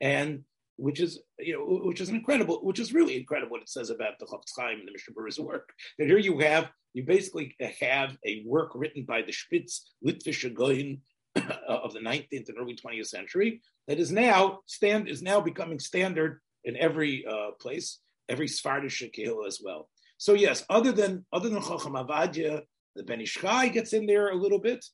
And 0.00 0.44
which 0.76 1.00
is 1.00 1.20
you 1.38 1.54
know 1.54 1.64
which 1.84 2.00
is 2.00 2.08
incredible, 2.08 2.60
which 2.62 2.78
is 2.80 2.92
really 2.92 3.16
incredible 3.16 3.52
what 3.52 3.62
it 3.62 3.68
says 3.68 3.90
about 3.90 4.18
the 4.18 4.26
Chofetz 4.26 4.52
Chaim 4.56 4.78
and 4.80 4.88
the 4.88 4.92
Mishnah 4.92 5.14
Berurah's 5.14 5.38
work. 5.40 5.70
That 5.98 6.08
here 6.08 6.18
you 6.18 6.38
have 6.38 6.70
you 6.94 7.04
basically 7.04 7.56
have 7.80 8.16
a 8.26 8.42
work 8.46 8.72
written 8.74 9.04
by 9.04 9.22
the 9.22 9.32
Spitz 9.32 9.92
Litvish 10.06 10.44
Goyin 10.54 11.00
of 11.68 11.92
the 11.92 12.00
19th 12.00 12.48
and 12.48 12.58
early 12.58 12.76
20th 12.76 13.06
century 13.06 13.62
that 13.88 13.98
is 13.98 14.12
now 14.12 14.60
stand 14.66 15.08
is 15.08 15.22
now 15.22 15.40
becoming 15.40 15.78
standard 15.78 16.40
in 16.64 16.76
every 16.76 17.24
uh, 17.26 17.52
place, 17.60 17.98
every 18.28 18.46
Svardish 18.46 19.02
Kehillah 19.12 19.46
as 19.46 19.60
well. 19.62 19.88
So 20.18 20.34
yes, 20.34 20.64
other 20.70 20.92
than 20.92 21.24
other 21.32 21.48
than 21.48 21.62
Chacham 21.62 21.94
Ovadia, 21.94 22.62
the 22.94 23.02
Ben 23.02 23.20
Ish 23.20 23.34
Chai 23.34 23.68
gets 23.68 23.92
in 23.92 24.06
there 24.06 24.28
a 24.28 24.36
little 24.36 24.60
bit. 24.60 24.84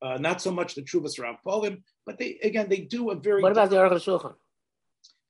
Uh, 0.00 0.16
not 0.16 0.40
so 0.40 0.52
much 0.52 0.74
the 0.74 0.82
Chuvas 0.82 1.20
Rav 1.20 1.36
Polim, 1.46 1.82
but 2.06 2.18
they 2.18 2.38
again 2.42 2.68
they 2.68 2.80
do 2.80 3.10
a 3.10 3.14
very. 3.14 3.42
What 3.42 3.52
about 3.52 3.70
the 3.70 3.76
Aruch 3.76 4.04
Shulchan? 4.04 4.34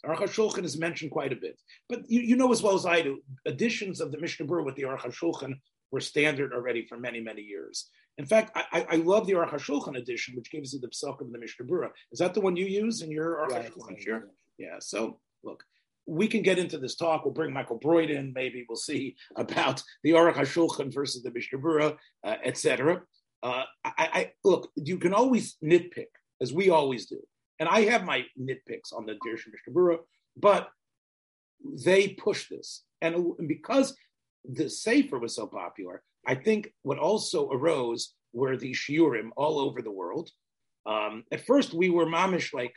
Aruch 0.07 0.19
HaShulchan 0.19 0.65
is 0.65 0.79
mentioned 0.79 1.11
quite 1.11 1.33
a 1.33 1.37
bit. 1.37 1.61
But 1.89 2.09
you, 2.09 2.21
you 2.21 2.37
know 2.37 2.53
as 2.53 2.63
well 2.63 2.75
as 2.75 2.87
I 2.87 3.03
do, 3.03 3.21
editions 3.47 4.01
of 4.01 4.13
the 4.13 4.19
Mishnah 4.19 4.47
Berurah 4.47 4.65
with 4.65 4.77
the 4.77 4.83
Aruch 4.83 5.01
HaShulchan 5.01 5.55
were 5.91 6.01
standard 6.01 6.53
already 6.53 6.87
for 6.87 6.99
many, 6.99 7.21
many 7.21 7.43
years. 7.43 7.89
In 8.19 8.27
fact, 8.27 8.51
I, 8.55 8.87
I 8.91 8.97
love 8.97 9.27
the 9.27 9.35
Aruch 9.35 9.51
HaShulchan 9.51 9.97
edition, 9.97 10.35
which 10.37 10.51
gives 10.51 10.73
you 10.73 10.81
the 10.81 10.89
Psach 10.89 11.21
of 11.21 11.31
the 11.31 11.39
Mishnah 11.39 11.67
Berurah. 11.67 11.91
Is 12.13 12.19
that 12.19 12.35
the 12.35 12.41
one 12.41 12.57
you 12.57 12.67
use 12.67 13.03
in 13.03 13.11
your 13.11 13.37
Aruch 13.37 13.51
right, 13.51 13.73
HaShulchan? 13.73 14.01
Sure. 14.01 14.29
Yeah. 14.59 14.77
So 14.81 15.21
look, 15.43 15.65
we 16.07 16.27
can 16.27 16.43
get 16.43 16.59
into 16.59 16.79
this 16.79 16.97
talk. 16.97 17.25
We'll 17.25 17.35
bring 17.35 17.53
Michael 17.53 17.79
Broyde 17.79 18.11
in. 18.11 18.33
Maybe 18.33 18.65
we'll 18.69 18.77
see 18.77 19.17
about 19.37 19.83
the 20.03 20.11
Aruch 20.13 20.35
HaShulchan 20.35 20.93
versus 20.93 21.23
the 21.23 21.31
Mishnah 21.31 21.59
Berurah, 21.59 21.97
uh, 22.25 22.37
etc. 22.45 23.03
Uh, 23.43 23.63
I, 23.85 23.93
I, 23.97 24.33
look. 24.43 24.71
You 24.75 24.99
can 24.99 25.15
always 25.15 25.57
nitpick, 25.63 26.07
as 26.41 26.53
we 26.53 26.71
always 26.71 27.07
do. 27.07 27.21
And 27.59 27.69
I 27.69 27.83
have 27.83 28.05
my 28.05 28.25
nitpicks 28.41 28.93
on 28.97 29.07
the 29.07 29.15
Dirshu 29.15 29.51
Mishnah 29.53 29.73
Berurah, 29.75 29.99
but 30.37 30.69
they 31.85 32.09
push 32.09 32.49
this. 32.49 32.85
And 33.01 33.35
because 33.47 33.95
the 34.45 34.69
Sefer 34.69 35.19
was 35.19 35.35
so 35.35 35.47
popular, 35.47 36.03
I 36.27 36.35
think 36.35 36.73
what 36.83 36.99
also 36.99 37.51
arose 37.51 38.15
were 38.33 38.57
the 38.57 38.73
shiurim 38.73 39.31
all 39.37 39.59
over 39.59 39.83
the 39.83 39.91
world. 39.91 40.31
Um, 40.87 41.25
at 41.33 41.47
first, 41.47 41.75
we 41.75 41.91
were 41.91 42.07
mamish 42.07 42.53
like, 42.55 42.75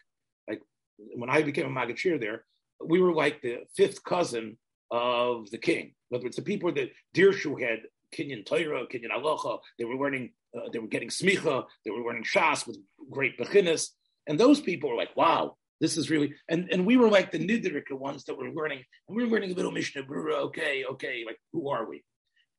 like 0.47 0.61
when 0.97 1.29
I 1.29 1.41
became 1.43 1.65
a 1.65 1.69
Magachir 1.69 2.19
there, 2.19 2.45
we 2.83 2.99
were 2.99 3.13
like 3.13 3.41
the 3.41 3.59
fifth 3.75 4.03
cousin 4.03 4.57
of 4.89 5.49
the 5.51 5.57
king. 5.57 5.93
In 6.09 6.15
other 6.15 6.25
words, 6.25 6.35
the 6.35 6.41
people 6.41 6.71
that 6.73 6.89
Dirshu 7.15 7.59
had 7.61 7.79
Kinyan 8.15 8.45
Torah, 8.45 8.85
Kinyan 8.87 9.11
Halacha, 9.15 9.59
they 9.77 9.85
were 9.85 9.95
learning, 9.95 10.31
uh, 10.55 10.69
they 10.71 10.79
were 10.79 10.87
getting 10.87 11.09
smicha, 11.09 11.65
they 11.85 11.91
were 11.91 12.03
learning 12.03 12.23
shas 12.23 12.67
with 12.67 12.77
great 13.09 13.39
bechinas. 13.39 13.89
And 14.27 14.39
those 14.39 14.61
people 14.61 14.89
were 14.89 14.95
like, 14.95 15.15
wow, 15.15 15.57
this 15.79 15.97
is 15.97 16.09
really, 16.09 16.35
and, 16.47 16.69
and 16.71 16.85
we 16.85 16.97
were 16.97 17.09
like 17.09 17.31
the 17.31 17.39
Nidrika 17.39 17.97
ones 17.97 18.23
that 18.25 18.37
were 18.37 18.51
learning, 18.51 18.83
and 19.07 19.17
we 19.17 19.23
were 19.23 19.29
learning 19.29 19.51
a 19.51 19.55
little 19.55 19.71
Mishnah 19.71 20.03
Berurah, 20.03 20.43
okay, 20.45 20.85
okay, 20.91 21.23
like 21.25 21.37
who 21.51 21.69
are 21.69 21.89
we? 21.89 22.03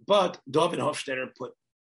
But 0.04 0.40
David 0.50 0.80
Hofstedter 0.80 1.28
put 1.36 1.52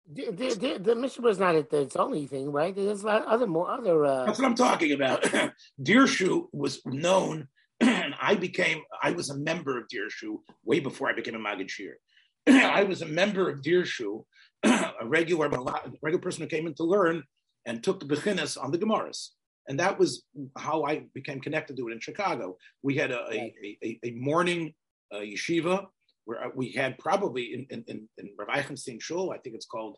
the, 0.09 0.31
the, 0.31 0.79
the 0.81 0.95
Mishnah 0.95 1.27
is 1.27 1.39
not 1.39 1.55
its 1.55 1.95
only 1.95 2.27
thing, 2.27 2.51
right? 2.51 2.73
There's 2.73 3.03
a 3.03 3.07
lot 3.07 3.25
other 3.25 3.47
more 3.47 3.69
other. 3.69 4.05
Uh... 4.05 4.25
That's 4.25 4.39
what 4.39 4.47
I'm 4.47 4.55
talking 4.55 4.93
about. 4.93 5.23
Dirshu 5.81 6.47
was 6.53 6.81
known, 6.85 7.49
and 7.81 8.13
I 8.19 8.35
became 8.35 8.81
I 9.01 9.11
was 9.11 9.29
a 9.29 9.37
member 9.37 9.77
of 9.77 9.87
Dirshu 9.93 10.37
way 10.63 10.79
before 10.79 11.09
I 11.09 11.13
became 11.13 11.35
a 11.35 11.39
Magid 11.39 11.69
Shir. 11.69 11.97
I 12.47 12.83
was 12.83 13.01
a 13.01 13.05
member 13.05 13.49
of 13.49 13.61
Dirshu, 13.61 14.23
a 14.63 14.93
regular 15.03 15.47
a 15.47 15.91
regular 16.01 16.21
person 16.21 16.43
who 16.43 16.47
came 16.47 16.67
in 16.67 16.73
to 16.75 16.83
learn 16.83 17.23
and 17.65 17.83
took 17.83 17.99
the 17.99 18.05
bechinas 18.05 18.61
on 18.61 18.71
the 18.71 18.77
Gemaras. 18.77 19.31
And 19.67 19.79
that 19.79 19.99
was 19.99 20.23
how 20.57 20.83
I 20.83 21.03
became 21.13 21.41
connected 21.41 21.77
to 21.77 21.87
it 21.87 21.91
in 21.91 21.99
Chicago. 21.99 22.57
We 22.83 22.95
had 22.95 23.11
a, 23.11 23.27
a, 23.31 23.77
a, 23.83 23.99
a 24.03 24.11
morning 24.11 24.73
uh, 25.13 25.19
yeshiva 25.19 25.85
where 26.25 26.45
uh, 26.45 26.49
we 26.55 26.71
had 26.71 26.97
probably 26.97 27.53
in, 27.53 27.65
in, 27.69 27.83
in, 27.87 28.09
in 28.17 28.29
Rav 28.37 28.49
Eichenstein 28.49 29.01
Shul, 29.01 29.31
I 29.31 29.37
think 29.37 29.55
it's 29.55 29.65
called, 29.65 29.97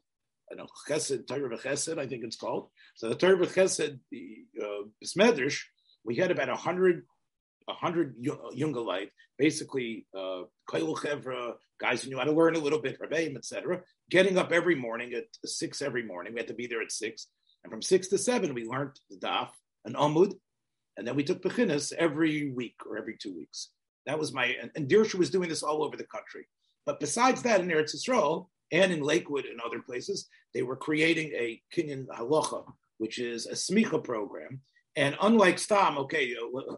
I 0.51 0.55
don't 0.55 0.65
know, 0.65 0.69
Chesed, 0.87 1.27
Torah 1.27 1.57
Chesed, 1.57 1.97
I 1.97 2.07
think 2.07 2.23
it's 2.23 2.37
called. 2.37 2.69
So 2.95 3.09
the 3.09 3.15
Torah 3.15 3.47
Chesed, 3.47 3.99
the 4.11 4.37
uh, 4.61 4.83
Besmedrish, 5.03 5.61
we 6.03 6.15
had 6.15 6.31
about 6.31 6.49
a 6.49 6.55
hundred 6.55 7.03
a 7.67 7.73
hundred 7.73 8.15
Jungalite, 8.23 9.09
basically 9.37 10.07
uh, 10.17 10.41
guys 10.71 12.01
who 12.01 12.09
knew 12.09 12.17
how 12.17 12.23
to 12.23 12.31
learn 12.31 12.55
a 12.55 12.59
little 12.59 12.81
bit, 12.81 12.99
Rabbeim, 12.99 13.37
etc., 13.37 13.81
getting 14.09 14.37
up 14.37 14.51
every 14.51 14.75
morning 14.75 15.13
at 15.13 15.25
six 15.45 15.81
every 15.81 16.03
morning. 16.03 16.33
We 16.33 16.39
had 16.39 16.47
to 16.47 16.53
be 16.53 16.67
there 16.67 16.81
at 16.81 16.91
six. 16.91 17.27
And 17.63 17.71
from 17.71 17.81
six 17.81 18.07
to 18.09 18.17
seven, 18.17 18.53
we 18.53 18.65
learned 18.65 18.99
the 19.09 19.17
daf, 19.17 19.49
an 19.85 19.93
Amud, 19.93 20.33
and 20.97 21.07
then 21.07 21.15
we 21.15 21.23
took 21.23 21.41
Bechinas 21.41 21.93
every 21.93 22.51
week 22.51 22.75
or 22.85 22.97
every 22.97 23.17
two 23.17 23.35
weeks. 23.35 23.69
That 24.05 24.19
was 24.19 24.33
my, 24.33 24.55
and, 24.61 24.71
and 24.75 24.91
was 25.17 25.29
doing 25.29 25.49
this 25.49 25.63
all 25.63 25.83
over 25.83 25.95
the 25.95 26.05
country. 26.05 26.47
But 26.85 26.99
besides 26.99 27.41
that, 27.43 27.61
in 27.61 27.67
Eretz 27.67 27.95
Yisrael 27.95 28.47
and 28.71 28.91
in 28.91 29.01
Lakewood 29.01 29.45
and 29.45 29.59
other 29.61 29.81
places, 29.81 30.27
they 30.53 30.63
were 30.63 30.75
creating 30.75 31.31
a 31.33 31.61
Kinyan 31.75 32.07
Halacha, 32.07 32.63
which 32.97 33.19
is 33.19 33.45
a 33.45 33.53
smicha 33.53 34.03
program. 34.03 34.61
And 34.95 35.15
unlike 35.21 35.59
Stam, 35.59 35.97
okay, 35.99 36.33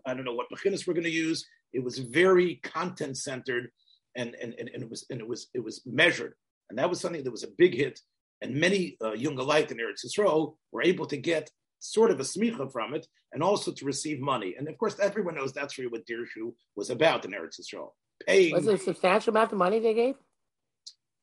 I 0.06 0.14
don't 0.14 0.26
know 0.26 0.34
what 0.34 0.48
Bechinas 0.54 0.86
we're 0.86 0.94
going 0.94 1.06
to 1.06 1.10
use. 1.10 1.46
It 1.74 1.84
was 1.84 1.98
very 1.98 2.56
content 2.64 3.18
centered, 3.18 3.72
and, 4.16 4.36
and, 4.36 4.54
and, 4.60 4.70
and, 4.74 4.84
it 4.84 4.90
was 4.90 5.06
and 5.10 5.22
it 5.22 5.28
was 5.28 5.48
it 5.54 5.64
was 5.64 5.82
measured, 5.86 6.34
and 6.70 6.78
that 6.78 6.90
was 6.90 7.00
something 7.00 7.24
that 7.24 7.32
was 7.32 7.46
a 7.46 7.56
big 7.58 7.74
hit 7.74 8.00
and 8.42 8.56
many 8.56 8.98
uh, 9.02 9.12
Jungalite 9.12 9.72
in 9.72 9.78
Eretz 9.78 10.06
Yisrael 10.06 10.56
were 10.72 10.84
able 10.84 11.06
to 11.08 11.18
get 11.18 11.50
sort 11.80 12.12
of 12.12 12.20
a 12.20 12.24
smicha 12.24 12.72
from 12.72 12.94
it, 12.94 13.08
and 13.34 13.42
also 13.42 13.72
to 13.72 13.86
receive 13.86 14.20
money. 14.20 14.56
And 14.58 14.68
of 14.68 14.78
course, 14.78 14.98
everyone 15.00 15.36
knows 15.36 15.54
that's 15.54 15.78
really 15.78 15.92
what 15.92 16.06
Dirshu 16.06 16.54
was 16.76 16.90
about 16.90 17.26
in 17.26 17.32
Eretz 17.32 17.60
Yisrael. 17.60 17.90
Paying. 18.28 18.54
Was 18.54 18.68
it 18.68 18.76
a 18.76 18.78
substantial 18.78 19.32
amount 19.32 19.52
of 19.52 19.58
money 19.58 19.80
they 19.80 19.94
gave? 19.94 20.16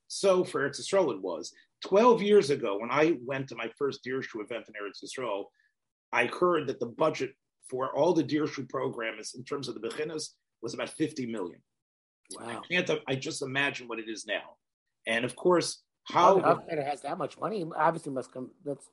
So 0.08 0.42
for 0.44 0.68
Eretz 0.68 0.80
Yisrael, 0.80 1.14
it 1.14 1.22
was. 1.22 1.52
Twelve 1.84 2.22
years 2.22 2.50
ago, 2.50 2.78
when 2.80 2.90
I 2.90 3.18
went 3.24 3.48
to 3.48 3.56
my 3.56 3.70
first 3.78 4.04
Dirshu 4.04 4.42
event 4.42 4.68
in 4.68 4.74
Eretz 4.74 5.04
Yisrael, 5.04 5.44
I 6.12 6.26
heard 6.26 6.66
that 6.66 6.80
the 6.80 6.86
budget 6.86 7.34
for 7.68 7.94
all 7.94 8.12
the 8.12 8.24
Dirshu 8.24 8.68
programs 8.68 9.34
in 9.34 9.44
terms 9.44 9.68
of 9.68 9.74
the 9.74 9.80
bechinas 9.80 10.30
was 10.62 10.74
about 10.74 10.90
50 10.90 11.26
million. 11.26 11.60
Wow. 12.32 12.48
I 12.48 12.60
can't, 12.66 12.90
I 13.06 13.14
just 13.14 13.42
imagine 13.42 13.88
what 13.88 13.98
it 13.98 14.08
is 14.08 14.26
now. 14.26 14.56
And 15.06 15.24
of 15.24 15.36
course, 15.36 15.82
how 16.10 16.40
oh, 16.40 16.62
it 16.68 16.82
has 16.82 17.02
that 17.02 17.18
much 17.18 17.38
money? 17.38 17.64
Obviously, 17.76 18.12
must 18.12 18.32
come. 18.32 18.50
That's. 18.64 18.88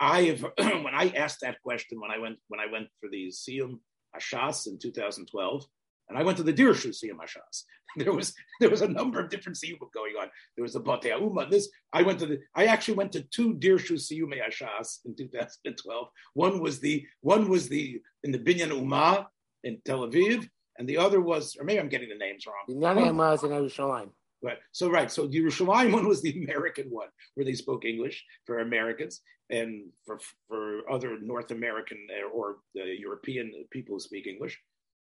I 0.00 0.22
have 0.22 0.40
when 0.58 0.94
I 0.94 1.12
asked 1.16 1.40
that 1.40 1.62
question 1.62 2.00
when 2.00 2.10
I 2.10 2.18
went 2.18 2.38
when 2.48 2.60
I 2.60 2.66
went 2.70 2.88
for 3.00 3.08
the 3.08 3.28
Siyum 3.28 3.78
Ashas 4.16 4.66
in 4.66 4.78
2012, 4.78 5.64
and 6.08 6.18
I 6.18 6.22
went 6.22 6.36
to 6.38 6.42
the 6.42 6.52
Dirshu 6.52 6.90
Siyum 6.90 7.18
Ashas. 7.22 7.64
There 7.96 8.12
was 8.12 8.34
there 8.58 8.70
was 8.70 8.82
a 8.82 8.88
number 8.88 9.20
of 9.20 9.30
different 9.30 9.56
Siyum 9.56 9.78
going 9.94 10.14
on. 10.20 10.28
There 10.56 10.64
was 10.64 10.72
the 10.72 10.80
Batei 10.80 11.16
Uma. 11.18 11.48
This 11.48 11.68
I 11.92 12.02
went 12.02 12.18
to 12.18 12.26
the 12.26 12.40
I 12.54 12.66
actually 12.66 12.94
went 12.94 13.12
to 13.12 13.22
two 13.22 13.54
Dirshu 13.54 13.92
Siyum 13.92 14.32
Ashas 14.34 14.98
in 15.04 15.14
2012. 15.14 16.08
One 16.34 16.60
was 16.60 16.80
the 16.80 17.06
one 17.20 17.48
was 17.48 17.68
the 17.68 18.02
in 18.24 18.32
the 18.32 18.38
Binyan 18.38 18.76
Uma 18.76 19.28
in 19.62 19.80
Tel 19.84 20.00
Aviv, 20.00 20.48
and 20.76 20.88
the 20.88 20.98
other 20.98 21.20
was 21.20 21.56
or 21.56 21.64
maybe 21.64 21.78
I'm 21.78 21.88
getting 21.88 22.08
the 22.08 22.16
names 22.16 22.44
wrong. 22.46 22.64
Binyan 22.68 23.06
Uma 23.06 23.34
is 23.34 23.44
in 23.44 23.50
Yerushalayim. 23.50 24.10
Right. 24.44 24.58
So 24.72 24.90
right. 24.90 25.10
So 25.10 25.26
the 25.26 25.38
Yerushalayim 25.40 25.92
one 25.98 26.06
was 26.06 26.20
the 26.20 26.44
American 26.44 26.88
one, 26.90 27.08
where 27.34 27.46
they 27.46 27.54
spoke 27.54 27.86
English 27.86 28.22
for 28.44 28.58
Americans, 28.58 29.22
and 29.48 29.86
for 30.04 30.18
for 30.48 30.90
other 30.90 31.18
North 31.20 31.50
American 31.50 31.98
uh, 32.10 32.28
or 32.28 32.56
European 32.74 33.52
people 33.70 33.96
who 33.96 34.00
speak 34.00 34.26
English. 34.26 34.60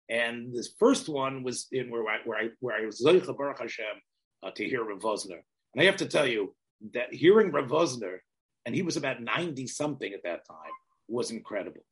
And 0.09 0.55
this 0.55 0.73
first 0.79 1.07
one 1.07 1.43
was 1.43 1.67
in 1.71 1.91
where 1.91 2.03
I 2.07 2.17
where 2.25 2.39
I 2.39 2.49
where 2.61 2.75
I 2.75 2.85
was 2.85 3.03
Zoicha 3.05 3.37
Baruch 3.37 3.59
Hashem 3.59 3.97
uh, 4.41 4.51
to 4.55 4.67
hear 4.67 4.83
Rav 4.83 4.99
Vosner. 4.99 5.41
And 5.73 5.81
I 5.81 5.85
have 5.85 5.97
to 5.97 6.07
tell 6.07 6.25
you 6.25 6.55
that 6.93 7.13
hearing 7.13 7.51
Rav 7.51 7.67
Vosner, 7.67 8.17
and 8.65 8.73
he 8.73 8.81
was 8.81 8.97
about 8.97 9.21
ninety 9.21 9.67
something 9.67 10.11
at 10.13 10.23
that 10.23 10.47
time, 10.47 10.75
was 11.07 11.29
incredible. 11.29 11.85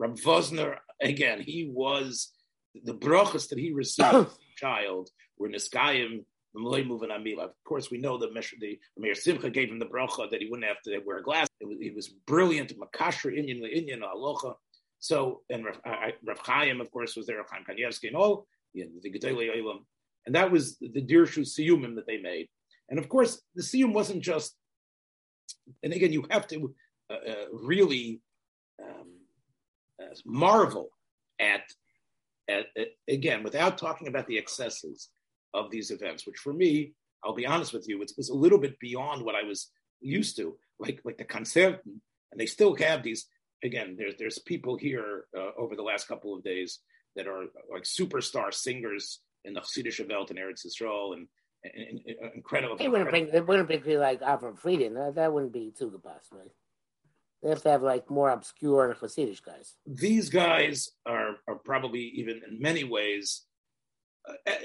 Rav 0.00 0.14
Vosner 0.14 0.78
again, 1.00 1.40
he 1.42 1.70
was 1.72 2.32
the 2.82 2.94
brachas 2.94 3.48
that 3.50 3.58
he 3.58 3.72
received 3.72 4.30
child 4.56 5.10
were 5.38 5.48
niskayim 5.48 6.24
of 6.54 7.50
course, 7.64 7.90
we 7.90 7.98
know 7.98 8.18
that 8.18 8.32
the 8.32 8.78
Meir 8.96 9.14
Simcha 9.14 9.50
gave 9.50 9.70
him 9.70 9.78
the 9.78 9.86
bracha 9.86 10.30
that 10.30 10.40
he 10.40 10.48
wouldn't 10.48 10.66
have 10.66 10.80
to 10.82 10.98
wear 11.04 11.20
glasses. 11.22 11.48
It 11.60 11.66
was, 11.66 11.78
was 11.94 12.08
brilliant, 12.08 12.72
makashra 12.78 13.36
Indian 13.36 13.64
Indian 13.64 14.02
aloha. 14.02 14.54
So, 15.00 15.42
and 15.50 15.64
Rav, 15.64 16.38
Chaim, 16.40 16.80
of 16.80 16.90
course, 16.90 17.16
was 17.16 17.26
there, 17.26 17.36
Rav 17.36 17.46
Chaim 17.50 17.64
Kanievsky 17.68 18.08
and 18.08 18.16
all, 18.16 18.46
the 18.74 19.10
Gedele. 19.10 19.50
And 20.26 20.34
that 20.34 20.50
was 20.50 20.76
the 20.78 21.02
Dirshu 21.02 21.42
Siyumim 21.46 21.94
that 21.96 22.06
they 22.06 22.18
made. 22.18 22.48
And 22.88 22.98
of 22.98 23.08
course, 23.08 23.40
the 23.54 23.62
Siyum 23.62 23.92
wasn't 23.92 24.22
just, 24.22 24.56
and 25.82 25.92
again, 25.92 26.12
you 26.12 26.26
have 26.30 26.46
to 26.48 26.74
uh, 27.10 27.14
uh, 27.14 27.44
really 27.52 28.20
um, 28.82 29.08
uh, 30.02 30.14
marvel 30.24 30.90
at, 31.38 31.62
at, 32.48 32.66
at, 32.76 32.88
again, 33.06 33.42
without 33.42 33.78
talking 33.78 34.08
about 34.08 34.26
the 34.26 34.38
excesses, 34.38 35.10
of 35.54 35.70
these 35.70 35.90
events, 35.90 36.26
which 36.26 36.38
for 36.38 36.52
me, 36.52 36.92
I'll 37.24 37.34
be 37.34 37.46
honest 37.46 37.72
with 37.72 37.88
you, 37.88 38.00
it 38.02 38.12
was 38.16 38.28
a 38.28 38.34
little 38.34 38.58
bit 38.58 38.78
beyond 38.78 39.24
what 39.24 39.34
I 39.34 39.42
was 39.42 39.70
used 40.00 40.36
to, 40.36 40.56
like 40.78 41.00
like 41.04 41.18
the 41.18 41.24
concert, 41.24 41.80
and 41.84 42.40
they 42.40 42.46
still 42.46 42.74
have 42.76 43.02
these. 43.02 43.26
Again, 43.64 43.96
there's 43.98 44.14
there's 44.18 44.38
people 44.38 44.76
here 44.76 45.24
uh, 45.36 45.50
over 45.58 45.74
the 45.74 45.82
last 45.82 46.06
couple 46.06 46.34
of 46.34 46.44
days 46.44 46.78
that 47.16 47.26
are 47.26 47.46
like 47.72 47.82
superstar 47.82 48.54
singers 48.54 49.20
in 49.44 49.54
the 49.54 49.60
Chassidish 49.60 50.06
Welt 50.08 50.30
and 50.30 50.38
Eretz 50.38 50.64
Yisrael, 50.66 51.14
and, 51.14 51.26
and, 51.64 52.00
and, 52.06 52.34
incredible. 52.34 52.76
They 52.76 52.88
wouldn't 52.88 53.10
bring 53.10 53.30
they 53.30 53.40
wouldn't 53.40 53.66
bring 53.66 53.98
like 53.98 54.20
Avram 54.20 54.58
Frieden. 54.58 54.94
That, 54.94 55.16
that 55.16 55.32
wouldn't 55.32 55.52
be 55.52 55.72
too 55.76 55.90
good, 55.90 56.00
right? 56.32 56.50
They 57.42 57.50
have 57.50 57.62
to 57.62 57.70
have 57.70 57.82
like 57.82 58.10
more 58.10 58.30
obscure 58.30 58.90
and 58.90 58.98
Hasidic 58.98 59.42
guys. 59.42 59.74
These 59.86 60.30
guys 60.30 60.90
are 61.06 61.36
are 61.48 61.56
probably 61.56 62.02
even 62.16 62.40
in 62.48 62.60
many 62.60 62.84
ways 62.84 63.42
uh, 63.44 63.47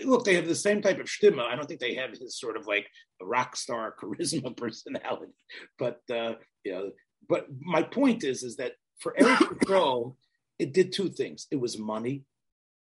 look, 0.06 0.26
they 0.26 0.36
have 0.36 0.48
the 0.48 0.56
same 0.56 0.82
type 0.82 1.00
of 1.00 1.10
stigma. 1.10 1.44
I 1.44 1.56
don't 1.56 1.68
think 1.68 1.80
they 1.80 1.96
have 1.96 2.12
his 2.12 2.40
sort 2.40 2.58
of 2.58 2.68
like 2.68 2.88
rock 3.22 3.56
star 3.56 3.96
charisma 4.02 4.56
personality, 4.56 5.34
but 5.78 6.00
uh, 6.12 6.34
you 6.64 6.72
know. 6.72 6.92
But 7.30 7.48
my 7.62 7.82
point 7.84 8.26
is, 8.26 8.44
is 8.44 8.58
that 8.58 8.74
for 9.00 9.16
Eric 9.18 9.40
Control, 9.48 10.18
it 10.60 10.74
did 10.74 10.92
two 10.92 11.10
things. 11.10 11.48
It 11.52 11.60
was 11.60 11.78
money 11.78 12.24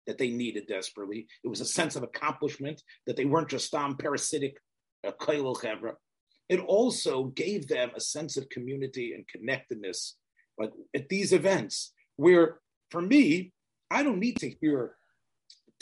that 0.08 0.18
they 0.18 0.30
needed 0.30 0.68
desperately. 0.68 1.28
It 1.44 1.48
was 1.48 1.62
a 1.62 1.66
sense 1.66 1.96
of 1.96 2.04
accomplishment 2.04 2.82
that 3.06 3.16
they 3.16 3.26
weren't 3.26 3.50
just 3.50 3.74
on 3.74 3.96
parasitic 3.96 4.58
uh, 5.06 5.12
It 6.50 6.60
also 6.60 7.26
gave 7.26 7.68
them 7.68 7.92
a 7.96 8.02
sense 8.02 8.38
of 8.38 8.50
community 8.50 9.14
and 9.14 9.28
connectedness, 9.28 10.18
like 10.58 10.72
at 10.96 11.10
these 11.10 11.32
events, 11.32 11.94
where 12.16 12.60
for 12.90 13.02
me, 13.02 13.54
I 13.90 14.04
don't 14.04 14.20
need 14.20 14.38
to 14.38 14.50
hear 14.62 14.96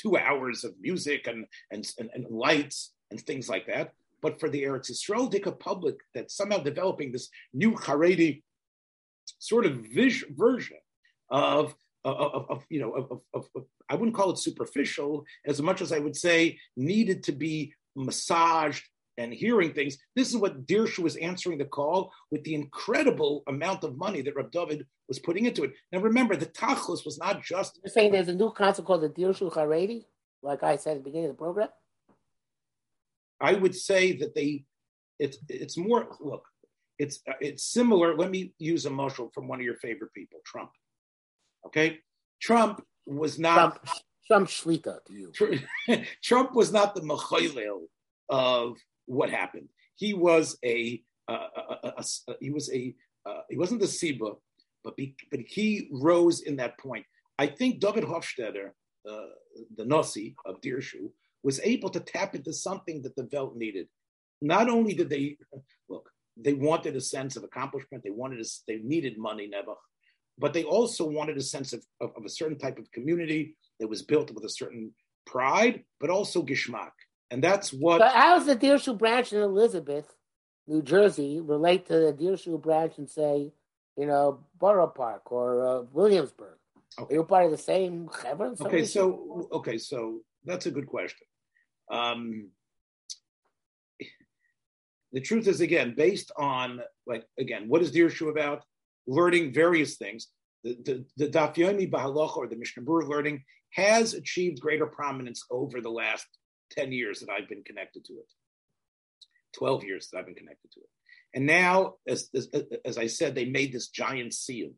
two 0.02 0.18
hours 0.18 0.64
of 0.64 0.74
music 0.80 1.28
and, 1.28 1.46
and, 1.72 1.90
and, 2.00 2.10
and 2.14 2.26
lights 2.30 2.94
and 3.10 3.20
things 3.20 3.50
like 3.50 3.68
that. 3.68 3.94
But 4.22 4.40
for 4.40 4.50
the 4.50 4.64
Eretz 4.64 4.92
Yisrael 4.92 5.32
Dika 5.32 5.60
public 5.60 5.96
that's 6.14 6.36
somehow 6.36 6.60
developing 6.60 7.12
this 7.12 7.30
new 7.54 7.74
Haredi 7.74 8.44
sort 9.40 9.66
of 9.66 9.74
vis- 9.78 10.26
version 10.32 10.78
of, 11.30 11.76
of, 12.06 12.46
of, 12.50 12.66
you 12.70 12.80
know, 12.80 12.92
of, 12.92 13.22
of, 13.34 13.50
of, 13.56 13.66
I 13.90 13.96
wouldn't 13.96 14.16
call 14.16 14.32
it 14.32 14.38
superficial 14.38 15.26
as 15.46 15.62
much 15.62 15.82
as 15.82 15.92
I 15.92 16.00
would 16.00 16.16
say 16.16 16.60
needed 16.76 17.24
to 17.24 17.32
be 17.32 17.74
massaged 17.96 18.88
and 19.22 19.34
hearing 19.34 19.74
things. 19.74 19.98
This 20.16 20.30
is 20.30 20.38
what 20.38 20.66
Dirshu 20.66 21.00
was 21.00 21.16
answering 21.18 21.58
the 21.58 21.66
call 21.66 22.12
with 22.32 22.44
the 22.44 22.56
incredible 22.56 23.44
amount 23.48 23.84
of 23.84 23.98
money 23.98 24.22
that 24.22 24.36
Rab 24.36 24.52
David 24.52 24.86
was 25.08 25.20
putting 25.20 25.46
into 25.46 25.64
it. 25.64 25.74
Now 25.92 26.00
remember, 26.00 26.36
the 26.36 26.48
Tachlis 26.48 27.06
was 27.06 27.18
not 27.18 27.44
just. 27.44 27.80
You're 27.84 27.92
saying 27.92 28.12
there's 28.12 28.28
a 28.28 28.36
new 28.36 28.52
concept 28.52 28.88
called 28.88 29.02
the 29.02 29.10
Dirshu 29.10 29.52
Haredi, 29.54 30.06
like 30.42 30.64
I 30.64 30.76
said 30.76 30.98
at 30.98 31.04
the 31.04 31.10
beginning 31.10 31.30
of 31.30 31.36
the 31.36 31.40
program? 31.40 31.70
I 33.40 33.54
would 33.54 33.76
say 33.76 34.18
that 34.18 34.36
they, 34.36 34.66
it's 35.20 35.38
it's 35.50 35.78
more, 35.78 36.16
look, 36.20 36.46
it's 37.00 37.22
it's 37.40 37.64
similar. 37.64 38.16
Let 38.16 38.32
me 38.32 38.54
use 38.60 38.86
a 38.86 38.90
muscle 38.90 39.32
from 39.34 39.48
one 39.48 39.60
of 39.60 39.66
your 39.66 39.78
favorite 39.78 40.14
people, 40.14 40.40
Trump. 40.46 40.72
Okay? 41.68 42.00
Trump 42.40 42.84
was 43.06 43.40
not. 43.40 43.56
Trump, 43.56 43.80
Trump 44.28 44.48
Shlita 44.48 45.00
to 45.06 45.14
you. 45.14 46.04
Trump 46.24 46.54
was 46.56 46.72
not 46.72 46.96
the 46.96 47.02
Mechailel 47.02 47.88
of 48.30 48.78
what 49.06 49.30
happened. 49.30 49.68
He 49.96 50.14
was 50.14 50.58
a, 50.64 51.02
uh, 51.28 51.48
a, 51.56 51.88
a, 51.88 52.04
a 52.30 52.34
he 52.40 52.52
was 52.52 52.72
a 52.74 52.96
uh, 53.26 53.42
he 53.50 53.58
wasn't 53.58 53.82
the 53.82 53.88
Siba, 53.88 54.36
but 54.84 54.96
be, 54.96 55.16
but 55.30 55.42
he 55.42 55.90
rose 55.92 56.42
in 56.42 56.56
that 56.58 56.78
point. 56.80 57.06
I 57.38 57.48
think 57.48 57.80
David 57.80 58.04
Hofstedter, 58.04 58.72
uh, 59.10 59.26
the 59.78 59.86
Nasi 59.86 60.36
of 60.46 60.60
Dirshu, 60.62 61.12
was 61.44 61.60
able 61.64 61.90
to 61.90 62.00
tap 62.00 62.36
into 62.36 62.54
something 62.54 63.02
that 63.04 63.16
the 63.16 63.28
Welt 63.32 63.56
needed. 63.56 63.88
Not 64.42 64.70
only 64.70 64.94
did 64.94 65.10
they 65.10 65.38
look, 65.90 66.10
they 66.38 66.54
wanted 66.54 66.96
a 66.96 67.02
sense 67.02 67.36
of 67.36 67.44
accomplishment, 67.44 68.04
they 68.04 68.10
wanted 68.10 68.40
a, 68.40 68.46
they 68.68 68.78
needed 68.78 69.18
money, 69.18 69.48
never, 69.48 69.74
but 70.38 70.54
they 70.54 70.64
also 70.64 71.08
wanted 71.08 71.38
a 71.38 71.42
sense 71.42 71.74
of, 71.74 71.84
of, 72.00 72.12
of, 72.16 72.26
a 72.26 72.30
certain 72.30 72.58
type 72.58 72.80
of 72.80 72.92
community 72.92 73.56
that 73.80 73.88
was 73.88 74.02
built 74.02 74.32
with 74.32 74.44
a 74.46 74.50
certain 74.50 74.92
pride, 75.26 75.84
but 76.00 76.10
also 76.10 76.42
gishmak. 76.42 76.92
And 77.32 77.42
that's 77.42 77.72
what. 77.72 78.00
But 78.00 78.12
how 78.12 78.38
does 78.38 78.46
the 78.46 78.58
Dirshu 78.58 78.98
branch 78.98 79.32
in 79.32 79.42
Elizabeth, 79.42 80.14
New 80.68 80.82
Jersey, 80.82 81.40
relate 81.40 81.88
to 81.88 81.94
the 81.94 82.14
Dirshu 82.14 82.62
branch 82.62 82.98
in, 82.98 83.08
say, 83.08 83.54
you 83.98 84.06
know, 84.06 84.42
Borough 84.60 84.88
Park 84.88 85.32
or 85.32 85.66
uh, 85.66 85.82
Williamsburg? 85.94 86.58
Okay. 87.00 87.16
Are 87.16 87.18
you 87.20 87.24
part 87.24 87.46
of 87.46 87.52
the 87.52 87.58
same 87.58 88.10
Okay, 88.62 88.84
so 88.84 89.48
okay, 89.54 89.78
so 89.78 90.20
that's 90.44 90.66
a 90.66 90.72
good 90.72 90.88
question. 90.88 91.26
Um, 91.90 92.50
the 95.14 95.22
truth 95.22 95.48
is, 95.48 95.62
again, 95.62 95.94
based 95.96 96.34
on 96.38 96.82
like 97.08 97.26
again, 97.40 97.70
what 97.70 97.82
is 97.82 97.94
Dirshu 97.94 98.30
about? 98.30 98.64
Learning 99.08 99.54
various 99.54 99.96
things. 99.96 100.28
The 100.66 100.78
the, 100.84 101.06
the 101.16 101.28
Daf 101.30 101.56
Yomi 101.56 101.90
Bahaloch 101.90 102.36
or 102.36 102.48
the 102.48 102.58
Mishnah 102.58 102.84
Berurah 102.84 103.08
learning 103.08 103.46
has 103.70 104.14
achieved 104.14 104.60
greater 104.60 104.86
prominence 104.86 105.46
over 105.50 105.80
the 105.80 105.90
last 105.90 106.28
ten 106.72 106.92
years 106.92 107.20
that 107.20 107.30
I've 107.30 107.50
been 107.50 107.64
connected 107.64 108.06
to 108.06 108.14
it. 108.14 108.32
Twelve 109.54 109.84
years 109.84 110.10
that 110.10 110.20
I've 110.20 110.26
been 110.26 110.36
connected 110.36 110.72
to 110.72 110.80
it, 110.80 110.90
and 111.36 111.46
now, 111.46 111.96
as 112.08 112.30
as, 112.36 112.48
as 112.86 112.98
I 112.98 113.08
said, 113.08 113.36
they 113.36 113.46
made 113.46 113.72
this 113.74 113.90
giant 113.90 114.34
seal 114.34 114.72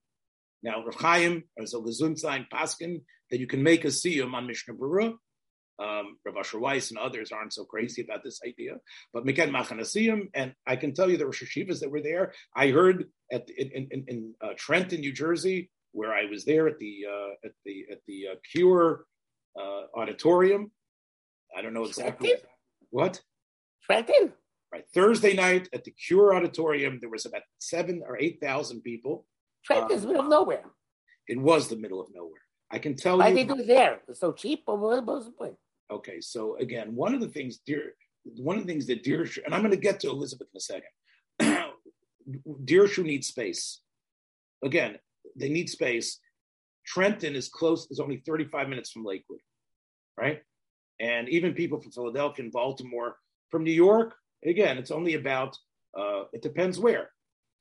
now, 0.64 0.84
Rav 0.86 0.96
Chaim, 0.96 1.44
as 1.62 1.74
a 1.74 1.78
Gesundsein 1.78 2.48
Paskin, 2.52 3.02
that 3.30 3.40
you 3.40 3.48
can 3.48 3.62
make 3.62 3.84
a 3.84 3.90
siyum 3.90 4.34
on 4.34 4.48
Mishnah 4.48 4.74
Berurah. 4.76 5.14
Um, 5.80 6.18
Rav 6.26 6.38
Asher 6.38 6.60
Weiss 6.60 6.92
and 6.92 7.00
others 7.00 7.32
aren't 7.32 7.54
so 7.54 7.66
crazy 7.66 8.02
about 8.02 8.24
this 8.24 8.40
idea, 8.46 8.76
but 9.12 9.26
Miken 9.26 9.50
Machanasiyim, 9.50 10.30
and 10.34 10.54
I 10.66 10.76
can 10.76 10.94
tell 10.94 11.10
you 11.10 11.18
there 11.18 11.28
were 11.28 11.34
shivas 11.34 11.80
that 11.82 11.90
were 11.92 12.02
there. 12.02 12.34
I 12.56 12.70
heard 12.70 13.06
at 13.32 13.48
the, 13.48 13.54
in, 13.60 13.88
in, 13.92 14.06
in 14.08 14.34
uh, 14.40 14.54
Trenton, 14.56 15.02
New 15.02 15.12
Jersey, 15.12 15.72
where 15.92 16.14
I 16.14 16.26
was 16.30 16.46
there 16.46 16.68
at 16.68 16.78
the 16.78 17.06
uh, 17.10 17.48
at 17.48 17.52
the 17.66 17.86
at 17.92 18.00
the 18.08 18.28
uh, 18.32 18.36
Cure 18.52 19.06
uh, 19.60 20.00
auditorium. 20.00 20.72
I 21.56 21.62
don't 21.62 21.74
know 21.74 21.86
exactly 21.86 22.34
what 22.90 23.22
Trenton. 23.86 24.34
Right, 24.72 24.86
Thursday 24.94 25.36
night 25.36 25.70
at 25.72 25.84
the 25.84 25.92
Cure 25.92 26.36
auditorium, 26.36 26.98
there 27.00 27.10
was 27.10 27.28
about 27.28 27.44
seven 27.60 28.02
or 28.08 28.18
eight 28.20 28.40
thousand 28.42 28.82
people. 28.82 29.26
Trenton's 29.64 30.02
the 30.02 30.08
middle 30.08 30.22
of 30.22 30.26
um, 30.26 30.32
nowhere. 30.32 30.64
It 31.28 31.40
was 31.40 31.68
the 31.68 31.76
middle 31.76 32.02
of 32.02 32.08
nowhere. 32.14 32.42
I 32.72 32.80
can 32.80 32.96
tell 32.96 33.20
Why 33.20 33.28
you. 33.28 33.36
Why 33.36 33.44
they 33.44 33.54
do 33.54 33.64
there? 33.64 34.02
It's 34.08 34.20
so 34.20 34.32
cheap. 34.32 34.64
What 34.66 35.06
was 35.06 35.26
the 35.26 35.32
point? 35.32 35.56
Okay, 35.92 36.22
so 36.22 36.58
again, 36.58 36.96
one 36.96 37.14
of 37.14 37.22
the 37.22 37.28
things, 37.28 37.60
dear, 37.66 37.94
one 38.24 38.58
of 38.58 38.66
the 38.66 38.72
things 38.72 38.88
that 38.88 39.04
dear, 39.04 39.28
and 39.46 39.54
I'm 39.54 39.62
going 39.62 39.72
to 39.72 39.78
get 39.78 40.00
to 40.02 40.10
Elizabeth 40.10 40.48
in 40.54 40.58
a 40.58 40.60
second. 40.60 41.70
Dirshu 42.66 43.04
needs 43.04 43.28
space. 43.28 43.82
Again, 44.64 44.98
they 45.36 45.50
need 45.50 45.70
space. 45.70 46.20
Trenton 46.86 47.36
is 47.36 47.48
close; 47.48 47.90
is 47.92 48.00
only 48.00 48.24
35 48.26 48.70
minutes 48.70 48.92
from 48.92 49.06
Lakewood, 49.06 49.40
right? 50.18 50.42
And 51.04 51.28
even 51.28 51.54
people 51.54 51.82
from 51.82 51.92
Philadelphia 51.92 52.46
and 52.46 52.54
Baltimore, 52.54 53.18
from 53.52 53.66
New 53.66 53.74
York, 53.74 54.16
again, 54.46 54.78
it's 54.78 54.92
only 54.92 55.16
about. 55.16 55.58
Uh, 55.96 56.24
it 56.32 56.42
depends 56.42 56.80
where 56.80 57.10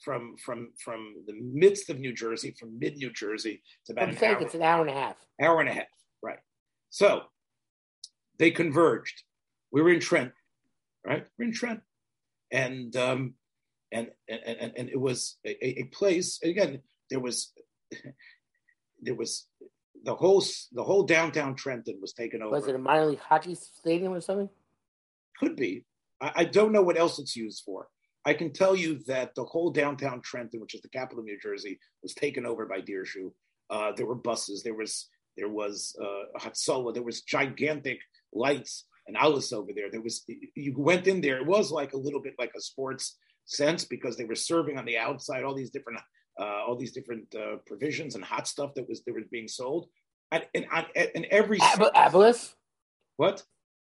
from 0.03 0.37
from 0.37 0.71
from 0.83 1.17
the 1.27 1.35
midst 1.43 1.91
of 1.91 1.99
New 1.99 2.15
Jersey, 2.15 2.55
from 2.59 2.79
mid 2.79 2.97
New 2.97 3.13
Jersey 3.13 3.61
to 3.87 3.93
about 3.93 4.09
I'm 4.09 4.17
an 4.17 4.25
hour. 4.25 4.43
It's 4.43 4.55
an 4.55 4.63
hour 4.63 4.81
and 4.81 4.91
a 4.91 4.95
half. 4.95 5.17
Hour 5.43 5.61
and 5.61 5.69
a 5.69 5.73
half, 5.73 5.93
right? 6.23 6.39
So 6.91 7.23
they 8.39 8.53
converged. 8.53 9.25
We 9.73 9.83
were 9.83 9.91
in 9.91 10.01
Trent, 10.01 10.33
right? 11.05 11.27
We're 11.37 11.47
in 11.47 11.53
Trent, 11.53 11.81
and 12.53 12.95
um, 12.97 13.35
and 13.91 14.09
and 14.29 14.73
and 14.77 14.89
it 14.89 15.01
was 15.01 15.37
a, 15.45 15.81
a 15.81 15.85
place. 15.93 16.39
Again, 16.45 16.81
there 17.11 17.21
was 17.21 17.53
there 19.03 19.17
was 19.17 19.49
the 20.05 20.15
whole 20.15 20.43
the 20.73 20.83
whole 20.83 21.05
downtown 21.05 21.55
Trenton 21.55 21.99
was 22.01 22.13
taken 22.13 22.43
over. 22.43 22.53
Was 22.53 22.69
it 22.69 22.75
a 22.75 22.79
minor 22.79 23.07
league 23.07 23.21
hockey 23.21 23.55
stadium 23.55 24.13
or 24.13 24.21
something? 24.21 24.49
Could 25.39 25.57
be. 25.57 25.85
I, 26.21 26.33
I 26.37 26.45
don't 26.45 26.73
know 26.73 26.83
what 26.83 26.99
else 26.99 27.19
it's 27.19 27.37
used 27.37 27.63
for. 27.65 27.89
I 28.25 28.35
can 28.35 28.53
tell 28.53 28.77
you 28.77 29.01
that 29.07 29.35
the 29.35 29.45
whole 29.45 29.71
downtown 29.71 30.21
Trenton, 30.23 30.61
which 30.61 30.75
is 30.75 30.81
the 30.81 30.89
capital 30.89 31.21
of 31.21 31.25
New 31.25 31.39
Jersey, 31.41 31.81
was 32.03 32.15
taken 32.15 32.47
over 32.47 32.67
by 32.67 32.81
Dirshu. 32.81 33.33
Uh, 33.69 33.93
there 33.97 34.07
were 34.07 34.15
buses. 34.15 34.63
There 34.63 34.75
was 34.75 35.09
there 35.37 35.49
was 35.49 35.97
uh, 36.01 36.39
Hatzola. 36.39 36.95
There 36.95 37.03
was 37.03 37.23
gigantic 37.23 37.99
lights 38.33 38.85
and 39.07 39.17
Alice 39.17 39.53
over 39.53 39.73
there. 39.75 39.91
There 39.91 40.03
was 40.03 40.25
you 40.55 40.75
went 40.77 41.07
in 41.07 41.21
there. 41.21 41.39
It 41.39 41.47
was 41.47 41.71
like 41.71 41.93
a 41.93 41.99
little 41.99 42.21
bit 42.21 42.35
like 42.39 42.53
a 42.57 42.61
sports 42.61 43.19
sense 43.45 43.85
because 43.85 44.17
they 44.17 44.25
were 44.25 44.35
serving 44.35 44.79
on 44.79 44.85
the 44.85 44.99
outside 44.99 45.43
all 45.43 45.55
these 45.55 45.71
different 45.71 46.01
uh, 46.39 46.65
all 46.67 46.77
these 46.77 46.93
different 46.93 47.35
uh, 47.35 47.57
provisions 47.67 48.15
and 48.15 48.25
hot 48.25 48.49
stuff 48.49 48.75
that 48.75 48.89
was 48.89 49.03
that 49.05 49.15
was 49.15 49.25
being 49.31 49.49
sold. 49.49 49.89
And 50.31 50.45
and, 50.55 50.67
and 50.97 51.27
every 51.31 51.61
Ab- 51.61 51.93
Abilis. 51.95 52.55
What? 53.17 53.43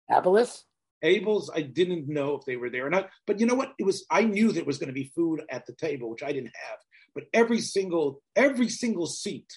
Abilis. 0.09 0.63
Abel's, 1.03 1.49
I 1.53 1.61
didn't 1.61 2.07
know 2.07 2.35
if 2.35 2.45
they 2.45 2.57
were 2.57 2.69
there 2.69 2.85
or 2.85 2.89
not. 2.89 3.09
But 3.25 3.39
you 3.39 3.45
know 3.45 3.55
what? 3.55 3.73
It 3.79 3.85
was 3.85 4.05
I 4.09 4.23
knew 4.23 4.51
there 4.51 4.63
was 4.63 4.77
going 4.77 4.87
to 4.89 4.93
be 4.93 5.11
food 5.15 5.41
at 5.49 5.65
the 5.65 5.73
table, 5.73 6.09
which 6.09 6.23
I 6.23 6.31
didn't 6.31 6.53
have. 6.69 6.79
But 7.13 7.25
every 7.33 7.59
single 7.59 8.21
every 8.35 8.69
single 8.69 9.07
seat, 9.07 9.47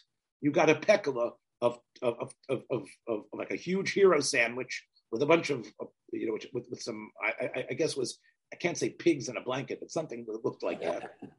you 0.41 0.51
got 0.51 0.71
a 0.71 0.75
pecola 0.75 1.33
of 1.61 1.79
of 2.03 2.17
of 2.19 2.35
of, 2.49 2.63
of, 2.71 2.83
of 3.09 3.21
like 3.33 3.51
a 3.51 3.57
huge 3.57 3.93
hero 3.93 4.21
sandwich 4.21 4.85
with 5.11 5.23
a 5.23 5.27
bunch 5.27 5.51
of, 5.51 5.67
of 5.81 5.89
you 6.13 6.27
know 6.27 6.39
with, 6.53 6.67
with 6.71 6.83
some 6.83 7.11
I, 7.23 7.45
I, 7.45 7.67
I, 7.71 7.75
guess 7.75 7.97
was 7.97 8.19
I 8.53 8.57
can't 8.57 8.77
say 8.77 8.91
pigs 8.91 9.29
in 9.29 9.37
a 9.37 9.43
blanket, 9.43 9.79
but 9.81 9.91
something 9.91 10.25
that 10.27 10.45
looked 10.45 10.63
like 10.63 10.83
that. 10.83 11.13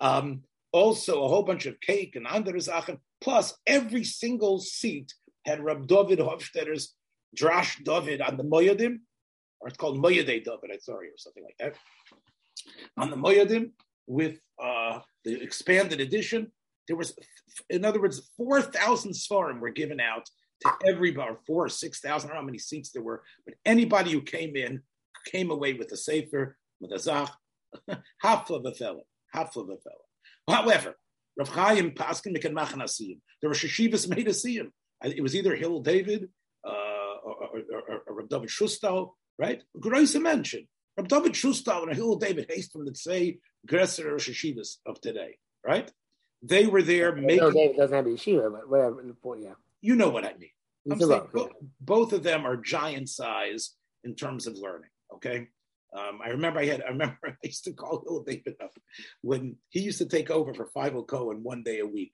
Um, 0.00 0.42
also, 0.72 1.24
a 1.24 1.28
whole 1.28 1.42
bunch 1.42 1.66
of 1.66 1.80
cake 1.80 2.16
and 2.16 2.26
andere 2.26 2.60
Sachen. 2.60 2.98
Plus, 3.20 3.56
every 3.66 4.04
single 4.04 4.58
seat 4.58 5.12
had 5.44 5.62
Rab 5.62 5.86
David 5.86 6.18
Hofstedter's 6.18 6.94
Drash 7.36 7.82
David 7.84 8.20
on 8.20 8.36
the 8.36 8.44
Moyadim 8.44 9.00
or 9.62 9.68
it's 9.68 9.76
called 9.76 10.02
Moyadei 10.02 10.44
David, 10.44 10.82
sorry, 10.82 11.06
or 11.06 11.16
something 11.16 11.44
like 11.44 11.56
that. 11.58 11.76
On 12.98 13.10
the 13.10 13.16
Moyadim, 13.16 13.70
with 14.08 14.40
uh, 14.62 14.98
the 15.24 15.40
expanded 15.40 16.00
edition, 16.00 16.50
there 16.88 16.96
was, 16.96 17.14
in 17.70 17.84
other 17.84 18.00
words, 18.00 18.30
4,000 18.36 19.12
Svarim 19.12 19.60
were 19.60 19.70
given 19.70 20.00
out 20.00 20.28
to 20.62 20.70
everybody, 20.84 21.34
four 21.46 21.66
or 21.66 21.68
6,000, 21.68 22.10
I 22.10 22.18
don't 22.18 22.34
know 22.34 22.40
how 22.40 22.44
many 22.44 22.58
seats 22.58 22.90
there 22.90 23.02
were, 23.02 23.22
but 23.44 23.54
anybody 23.64 24.10
who 24.10 24.20
came 24.20 24.56
in 24.56 24.82
came 25.26 25.50
away 25.52 25.74
with 25.74 25.92
a 25.92 25.96
Sefer, 25.96 26.56
with 26.80 26.92
a 26.92 26.98
Zach, 26.98 27.30
half 28.18 28.50
of 28.50 28.66
a 28.66 28.74
fellow, 28.74 29.02
half 29.32 29.56
of 29.56 29.68
a 29.70 29.76
fellow, 29.76 30.04
half 30.48 30.60
of 30.60 30.66
a 30.66 30.70
fellow. 30.70 30.94
However, 30.94 30.96
Rav 31.36 31.48
Chaim 31.48 31.90
Paskin 31.92 32.36
Mekan 32.36 32.52
Machanasiyim, 32.52 33.18
there 33.40 33.50
were 33.50 33.54
Sheshivas 33.54 34.08
made 34.16 34.28
a 34.28 34.32
Siyim. 34.32 34.68
It 35.04 35.22
was 35.22 35.34
either 35.34 35.56
Hillel 35.56 35.82
David 35.82 36.28
uh, 36.66 36.70
or, 37.24 37.34
or, 37.34 37.62
or, 37.88 38.02
or 38.06 38.14
Rav 38.14 38.28
David 38.28 38.48
Schustal 38.48 39.12
right? 39.38 39.62
Groise 39.78 40.16
mentioned. 40.16 40.66
Rabbi 40.96 41.08
David 41.08 41.36
Schuster 41.36 41.72
and 41.72 41.94
Hillel 41.94 42.16
David 42.16 42.48
Hastem 42.48 42.84
that 42.84 42.96
say 42.96 43.38
Gresser 43.66 44.06
or 44.06 44.16
Shishivas 44.16 44.76
of 44.86 45.00
today, 45.00 45.38
right? 45.66 45.90
They 46.42 46.66
were 46.66 46.82
there 46.82 47.14
making. 47.14 47.38
No, 47.38 47.50
David 47.50 47.76
doesn't 47.76 47.96
have 47.96 48.06
a 48.06 48.10
yeshiva, 48.10 48.52
but 48.52 48.68
whatever. 48.68 49.02
Yeah. 49.40 49.54
You 49.80 49.96
know 49.96 50.10
what 50.10 50.24
I 50.24 50.34
mean. 50.38 50.50
I'm 50.90 50.98
saying 50.98 51.28
both, 51.32 51.50
both 51.80 52.12
of 52.12 52.22
them 52.22 52.44
are 52.44 52.56
giant 52.56 53.08
size 53.08 53.70
in 54.04 54.14
terms 54.16 54.46
of 54.46 54.58
learning. 54.58 54.90
Okay. 55.14 55.48
Um, 55.96 56.20
I 56.24 56.30
remember 56.30 56.60
I 56.60 56.66
had, 56.66 56.82
I 56.82 56.88
remember 56.88 57.18
I 57.24 57.34
used 57.42 57.64
to 57.64 57.72
call 57.72 58.02
Hillel 58.04 58.24
David 58.24 58.56
up 58.62 58.72
when 59.20 59.56
he 59.70 59.80
used 59.80 59.98
to 59.98 60.06
take 60.06 60.30
over 60.30 60.54
for 60.54 60.70
Feivel 60.74 61.06
Cohen 61.06 61.42
one 61.42 61.62
day 61.62 61.80
a 61.80 61.86
week. 61.86 62.12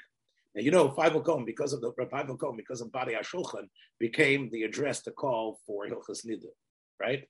Now, 0.55 0.63
you 0.63 0.71
know, 0.71 0.89
Feivel 0.89 1.25
Cohen, 1.25 1.45
because 1.45 1.73
of 1.73 1.81
the 1.81 1.93
Feivel 1.93 2.39
Cohen, 2.39 2.57
because 2.57 2.81
of 2.81 2.89
Badei 2.89 3.19
HaShulchan, 3.19 3.69
became 4.01 4.51
the 4.51 4.63
address 4.63 5.03
to 5.03 5.11
call 5.11 5.61
for 5.67 5.87
Hilchas 5.87 6.27
Niddah 6.27 6.55
right? 7.01 7.25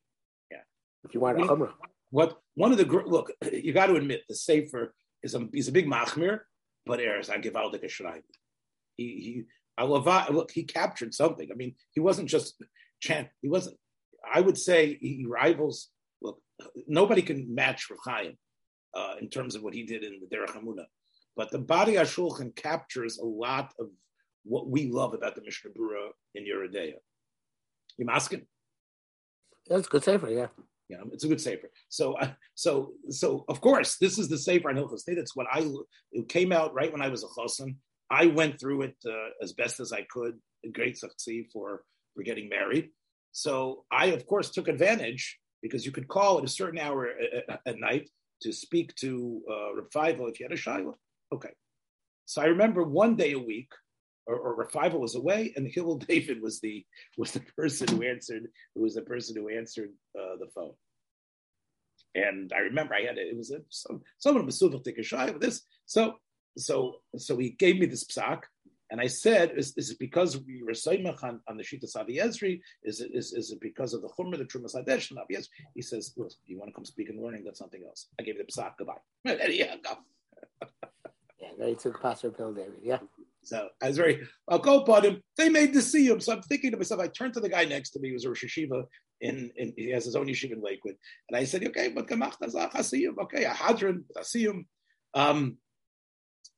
Yeah. 0.50 0.58
If 1.04 1.14
you 1.14 1.20
want 1.20 1.40
a 1.40 1.44
Chumrah. 1.44 1.72
What 2.10 2.38
one 2.54 2.72
of 2.72 2.78
the 2.78 2.86
look, 2.86 3.32
you 3.52 3.72
got 3.72 3.86
to 3.86 3.96
admit 3.96 4.22
the 4.28 4.34
Sefer 4.34 4.94
is 5.22 5.34
a 5.34 5.46
he's 5.52 5.68
a 5.68 5.72
big 5.72 5.86
machmir, 5.86 6.40
but 6.86 7.00
Eres 7.00 7.30
I 7.30 7.38
give 7.38 7.56
out 7.56 7.72
the 7.72 8.22
He 8.96 9.04
he 9.04 9.42
I 9.76 9.84
love 9.84 10.06
look 10.30 10.50
he 10.50 10.64
captured 10.64 11.14
something. 11.14 11.48
I 11.52 11.54
mean, 11.54 11.74
he 11.92 12.00
wasn't 12.00 12.28
just 12.28 12.60
chant. 13.00 13.28
He 13.42 13.48
wasn't. 13.48 13.76
I 14.30 14.40
would 14.40 14.58
say 14.58 14.98
he 15.00 15.26
rivals. 15.28 15.88
Look, 16.20 16.40
nobody 16.86 17.22
can 17.22 17.54
match 17.54 17.88
Rav 17.90 18.26
uh, 18.94 19.14
in 19.20 19.28
terms 19.28 19.54
of 19.54 19.62
what 19.62 19.74
he 19.74 19.84
did 19.84 20.04
in 20.04 20.20
the 20.20 20.36
Derech 20.36 20.56
Emunah. 20.56 20.86
But 21.36 21.50
the 21.50 21.60
Badei 21.60 21.94
HaShulchan 21.94 22.56
captures 22.56 23.18
a 23.18 23.24
lot 23.24 23.72
of 23.78 23.88
what 24.44 24.68
we 24.68 24.90
love 24.90 25.14
about 25.14 25.34
the 25.34 25.42
Mishnah 25.42 25.70
Berurah 25.70 26.10
in 26.34 26.44
Yoreh 26.44 26.74
De'ah. 26.74 26.94
You 27.96 28.06
asking? 28.10 28.46
That's 29.68 29.86
a 29.86 29.90
good 29.90 30.04
safer, 30.04 30.30
yeah. 30.30 30.46
Yeah, 30.88 31.02
it's 31.12 31.24
a 31.24 31.28
good 31.28 31.40
safer. 31.40 31.70
So, 31.90 32.14
uh, 32.14 32.32
so, 32.54 32.92
so 33.10 33.44
of 33.48 33.60
course, 33.60 33.98
this 33.98 34.18
is 34.18 34.28
the 34.28 34.38
safer 34.38 34.70
on 34.70 34.76
Hilchos 34.76 35.00
State. 35.00 35.18
It's 35.18 35.36
what 35.36 35.46
I 35.52 35.68
it 36.12 36.28
came 36.28 36.50
out 36.50 36.72
right 36.74 36.90
when 36.90 37.02
I 37.02 37.08
was 37.08 37.22
a 37.22 37.26
chosin. 37.26 37.76
I 38.10 38.26
went 38.26 38.58
through 38.58 38.82
it 38.82 38.96
uh, 39.06 39.30
as 39.42 39.52
best 39.52 39.80
as 39.80 39.92
I 39.92 40.06
could. 40.10 40.38
Great 40.72 40.96
success 40.96 41.44
for 41.52 41.82
for 42.14 42.22
getting 42.22 42.48
married. 42.48 42.88
So 43.32 43.84
I, 43.92 44.06
of 44.06 44.26
course, 44.26 44.50
took 44.50 44.66
advantage 44.66 45.38
because 45.62 45.84
you 45.84 45.92
could 45.92 46.08
call 46.08 46.38
at 46.38 46.44
a 46.44 46.48
certain 46.48 46.78
hour 46.78 47.08
at, 47.66 47.78
night 47.78 48.08
to 48.42 48.52
speak 48.52 48.94
to 48.96 49.42
uh, 49.50 49.74
Reb 49.74 49.90
Feivel 49.90 50.30
if 50.30 50.38
you 50.38 50.46
had 50.46 50.52
a 50.52 50.56
Shiloh. 50.56 50.98
Okay. 51.32 51.50
So 52.26 52.42
I 52.42 52.46
remember 52.46 52.84
one 52.84 53.16
day 53.16 53.32
a 53.32 53.38
week, 53.38 53.70
or, 54.26 54.36
or 54.36 54.54
Reb 54.56 54.70
Feivel 54.70 55.00
was 55.00 55.14
away, 55.14 55.52
and 55.56 55.66
Hillel 55.72 55.98
David 55.98 56.40
was 56.40 56.60
the 56.60 56.84
was 57.16 57.32
the 57.32 57.40
person 57.56 57.88
who 57.88 58.02
answered 58.02 58.46
who 58.74 58.82
was 58.82 58.94
the 58.94 59.02
person 59.02 59.36
who 59.36 59.48
answered 59.48 59.90
uh, 60.18 60.36
the 60.38 60.48
phone. 60.54 60.74
And 62.14 62.52
I 62.54 62.60
remember 62.60 62.94
I 62.94 63.02
had 63.02 63.18
it. 63.18 63.28
It 63.28 63.36
was 63.36 63.50
a, 63.50 63.60
some 63.70 64.02
someone 64.18 64.46
was 64.46 64.62
take 64.84 64.98
a 64.98 65.02
shy 65.02 65.30
with 65.30 65.40
this. 65.40 65.62
So 65.86 66.14
so 66.56 66.96
so 67.16 67.36
he 67.36 67.50
gave 67.50 67.78
me 67.78 67.86
this 67.86 68.04
psak, 68.04 68.42
and 68.90 69.00
I 69.00 69.06
said, 69.06 69.52
is, 69.56 69.74
is 69.76 69.90
it 69.90 69.98
because 69.98 70.38
we 70.38 70.62
were 70.62 70.72
Saimach 70.72 71.22
on, 71.22 71.40
on 71.46 71.56
the 71.56 71.62
Shita 71.62 71.84
Savi 71.84 72.22
Ezri? 72.22 72.60
Is 72.82 73.00
it, 73.00 73.10
is, 73.12 73.32
is 73.32 73.50
it 73.50 73.60
because 73.60 73.92
of 73.92 74.02
the 74.02 74.08
Chumra, 74.08 74.38
the 74.38 74.44
Trumas 74.44 74.74
Hadesh, 74.74 75.10
and 75.10 75.20
Yes. 75.28 75.48
He 75.74 75.82
says, 75.82 76.12
well, 76.16 76.30
you 76.46 76.58
want 76.58 76.70
to 76.70 76.74
come 76.74 76.84
speak 76.84 77.10
and 77.10 77.22
learning, 77.22 77.44
that's 77.44 77.58
something 77.58 77.82
else. 77.86 78.06
I 78.18 78.22
gave 78.22 78.38
the 78.38 78.44
psak, 78.44 78.72
goodbye. 78.78 78.94
yeah, 79.24 79.76
go. 79.84 79.98
yeah, 81.40 81.48
they 81.58 81.74
took 81.74 82.00
Pastor 82.00 82.30
Pill 82.30 82.52
David, 82.54 82.80
yeah. 82.82 82.98
So 83.42 83.68
I 83.82 83.88
was 83.88 83.96
very, 83.96 84.26
I'll 84.48 84.58
go 84.58 84.80
upon 84.80 85.04
him. 85.04 85.22
They 85.36 85.48
made 85.48 85.72
the 85.72 85.80
see 85.80 86.06
him. 86.06 86.20
So 86.20 86.32
I'm 86.34 86.42
thinking 86.42 86.70
to 86.70 86.76
myself, 86.76 87.00
I 87.00 87.08
turned 87.08 87.34
to 87.34 87.40
the 87.40 87.48
guy 87.48 87.64
next 87.64 87.90
to 87.90 88.00
me, 88.00 88.08
who 88.08 88.14
was 88.14 88.24
a 88.24 88.28
Rosh 88.28 88.44
Hashiva, 88.44 88.84
in, 89.20 89.50
in, 89.56 89.72
he 89.76 89.90
has 89.90 90.04
his 90.04 90.16
own 90.16 90.26
yeshiva 90.26 90.52
in 90.52 90.62
Lakewood. 90.62 90.96
And 91.28 91.36
I 91.36 91.44
said, 91.44 91.64
okay, 91.66 91.88
but 91.88 92.06
Kamach 92.06 92.38
Hasiyim, 92.40 93.18
okay, 93.22 93.44
a 93.44 93.50
Hadron, 93.50 94.04
Hasiyim. 94.16 94.64
Um, 95.14 95.58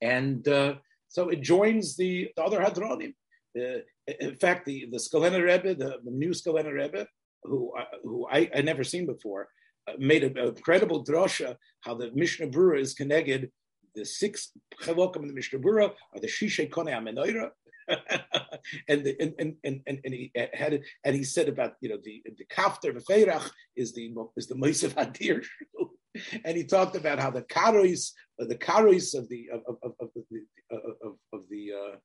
and 0.01 0.47
uh, 0.47 0.75
so 1.11 1.27
it 1.27 1.41
joins 1.41 1.97
the, 1.97 2.29
the 2.35 2.43
other 2.43 2.61
Hadronim. 2.61 3.13
Uh, 3.55 3.79
in 4.19 4.35
fact, 4.37 4.65
the, 4.65 4.87
the 4.91 4.97
Skulener 4.97 5.43
Rebbe, 5.43 5.75
the, 5.75 5.97
the 6.03 6.11
new 6.11 6.29
Skulener 6.29 6.73
Rebbe, 6.73 7.05
who, 7.43 7.73
uh, 7.77 7.83
who 8.03 8.27
I, 8.31 8.49
I 8.55 8.61
never 8.61 8.85
seen 8.85 9.05
before, 9.05 9.49
uh, 9.89 9.93
made 9.99 10.23
an 10.23 10.37
incredible 10.37 11.03
drosha 11.03 11.57
how 11.81 11.95
the 11.95 12.11
Mishnah 12.13 12.47
Brura 12.47 12.79
is 12.79 12.93
connected. 12.93 13.51
The 13.93 14.05
six 14.05 14.51
chalokim 14.81 15.23
in 15.23 15.27
the 15.27 15.33
Mishnah 15.33 15.59
Brura 15.59 15.91
are 16.13 16.21
the 16.21 16.27
Shishay 16.27 16.69
Kone 16.69 16.91
Amenoira, 16.93 17.49
and, 18.87 19.03
the, 19.03 19.17
and, 19.19 19.33
and, 19.37 19.55
and, 19.65 19.81
and, 19.85 20.13
he 20.13 20.31
had 20.53 20.73
it, 20.73 20.83
and 21.03 21.13
he 21.13 21.25
said 21.25 21.49
about 21.49 21.73
you 21.81 21.89
know 21.89 21.97
the 22.01 22.23
the 22.37 22.45
kafter 22.45 22.93
v'feirach 22.93 23.49
is 23.75 23.91
the 23.93 24.13
is 24.37 24.47
the 24.47 24.55
Moisev 24.55 24.93
Hadir, 24.93 25.43
and 26.45 26.55
he 26.55 26.63
talked 26.63 26.95
about 26.95 27.19
how 27.19 27.31
the 27.31 27.41
karois 27.41 28.11
the 28.37 28.55
karois 28.55 29.17
of 29.17 29.27
the 29.29 29.49
of 29.51 29.75
of, 29.83 29.93
of 29.99 30.09
the 30.15 30.23
of, 30.71 31.15
of 31.33 31.41
the 31.49 31.71
uh, 31.73 31.95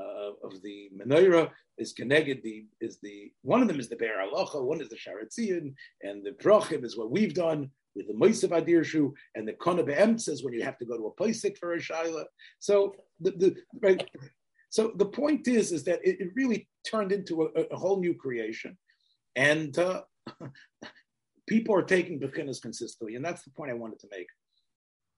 uh, 0.00 0.32
of 0.42 0.60
the 0.62 0.90
menorah 0.96 1.50
is 1.78 1.92
connected. 1.92 2.42
The 2.42 2.66
is 2.80 2.98
the 3.02 3.32
one 3.42 3.62
of 3.62 3.68
them 3.68 3.78
is 3.78 3.88
the 3.88 3.96
Be'er 3.96 4.18
Halacha, 4.18 4.62
one 4.62 4.80
is 4.80 4.88
the 4.88 4.96
Sha'ar 4.96 5.24
HaTziyun, 5.24 5.74
and 6.02 6.24
the 6.24 6.32
Brachim 6.32 6.84
is 6.84 6.96
what 6.96 7.10
we've 7.10 7.34
done 7.34 7.70
with 7.94 8.08
the 8.08 8.14
Moisev 8.14 8.50
Adirshu, 8.50 9.12
and 9.34 9.46
the 9.46 9.52
Kona 9.52 9.84
Be'emtz 9.84 10.28
is 10.28 10.42
when 10.42 10.52
you 10.52 10.64
have 10.64 10.78
to 10.78 10.84
go 10.84 10.96
to 10.96 11.06
a 11.06 11.14
Paisik 11.14 11.58
for 11.58 11.74
a 11.74 11.78
Shaila. 11.78 12.24
So 12.58 12.94
the, 13.20 13.30
the 13.32 13.56
right. 13.82 14.08
So 14.70 14.92
the 14.96 15.06
point 15.06 15.46
is, 15.46 15.70
is 15.70 15.84
that 15.84 16.00
it, 16.02 16.20
it 16.20 16.30
really 16.34 16.68
turned 16.84 17.12
into 17.12 17.42
a, 17.42 17.60
a, 17.70 17.76
whole 17.76 18.00
new 18.00 18.14
creation, 18.14 18.76
and 19.36 19.78
uh, 19.78 20.02
people 21.48 21.76
are 21.76 21.82
taking 21.82 22.18
Bechinas 22.18 22.60
consistently, 22.60 23.14
and 23.14 23.24
that's 23.24 23.44
the 23.44 23.50
point 23.50 23.70
I 23.70 23.74
wanted 23.74 24.00
to 24.00 24.08
make. 24.10 24.26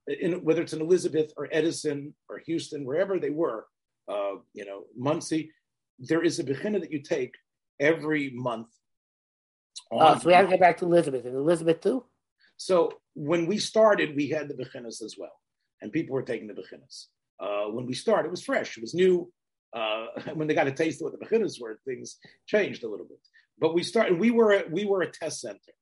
In, 0.07 0.45
whether 0.45 0.63
it's 0.63 0.73
in 0.73 0.81
Elizabeth 0.81 1.33
or 1.37 1.49
Edison 1.51 2.15
or 2.29 2.39
Houston, 2.47 2.85
wherever 2.85 3.19
they 3.19 3.31
were, 3.31 3.67
uh, 4.09 4.37
you 4.55 4.65
know, 4.65 4.85
Monsey, 4.97 5.51
there 5.99 6.23
is 6.23 6.39
a 6.39 6.45
Bechina 6.45 6.81
that 6.81 6.93
you 6.93 7.03
take 7.03 7.35
every 7.81 8.31
month. 8.31 8.69
Oh, 9.91 10.19
so 10.19 10.27
we 10.27 10.33
have 10.33 10.47
to 10.47 10.51
get 10.51 10.61
back 10.61 10.79
to 10.79 10.85
Elizabeth. 10.85 11.25
And 11.25 11.35
Elizabeth 11.35 11.81
too? 11.81 12.05
So 12.57 12.93
when 13.15 13.47
we 13.47 13.59
started, 13.59 14.15
we 14.15 14.29
had 14.29 14.49
the 14.49 14.55
Bechinas 14.55 15.03
as 15.03 15.17
well, 15.19 15.41
and 15.83 15.93
people 15.93 16.15
were 16.15 16.23
taking 16.23 16.47
the 16.47 16.55
Bechinas. 16.55 17.07
Uh, 17.39 17.71
when 17.71 17.87
we 17.87 17.93
started, 17.93 18.29
it 18.29 18.31
was 18.31 18.45
fresh, 18.45 18.77
it 18.77 18.81
was 18.81 18.95
new. 18.95 19.31
Uh, 19.75 20.07
when 20.35 20.47
they 20.47 20.55
got 20.55 20.69
a 20.69 20.73
taste 20.73 21.03
of 21.03 21.11
what 21.11 21.19
the 21.19 21.25
Bechinas 21.27 21.61
were, 21.61 21.81
things 21.85 22.19
changed 22.47 22.85
a 22.85 22.89
little 22.89 23.07
bit. 23.07 23.19
But 23.59 23.75
we 23.75 23.83
started. 23.83 24.19
We 24.19 24.31
were 24.31 24.53
a, 24.53 24.65
we 24.71 24.85
were 24.85 25.03
a 25.03 25.11
test 25.11 25.41
center 25.41 25.73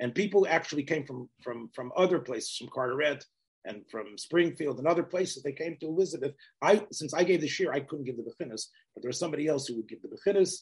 and 0.00 0.14
people 0.14 0.46
actually 0.48 0.82
came 0.82 1.04
from 1.06 1.28
from 1.42 1.70
from 1.74 1.92
other 1.96 2.18
places, 2.18 2.56
from 2.56 2.68
Carteret 2.68 3.24
and 3.64 3.82
from 3.90 4.18
Springfield 4.18 4.78
and 4.78 4.86
other 4.86 5.02
places. 5.02 5.42
They 5.42 5.52
came 5.52 5.76
to 5.80 5.86
Elizabeth. 5.86 6.32
I 6.62 6.84
since 6.92 7.14
I 7.14 7.24
gave 7.24 7.40
the 7.40 7.48
shir, 7.48 7.72
I 7.72 7.80
couldn't 7.80 8.04
give 8.04 8.16
the 8.16 8.22
bechinas, 8.22 8.66
but 8.94 9.02
there 9.02 9.08
was 9.08 9.18
somebody 9.18 9.46
else 9.46 9.66
who 9.66 9.76
would 9.76 9.88
give 9.88 10.02
the 10.02 10.08
bechinas, 10.08 10.60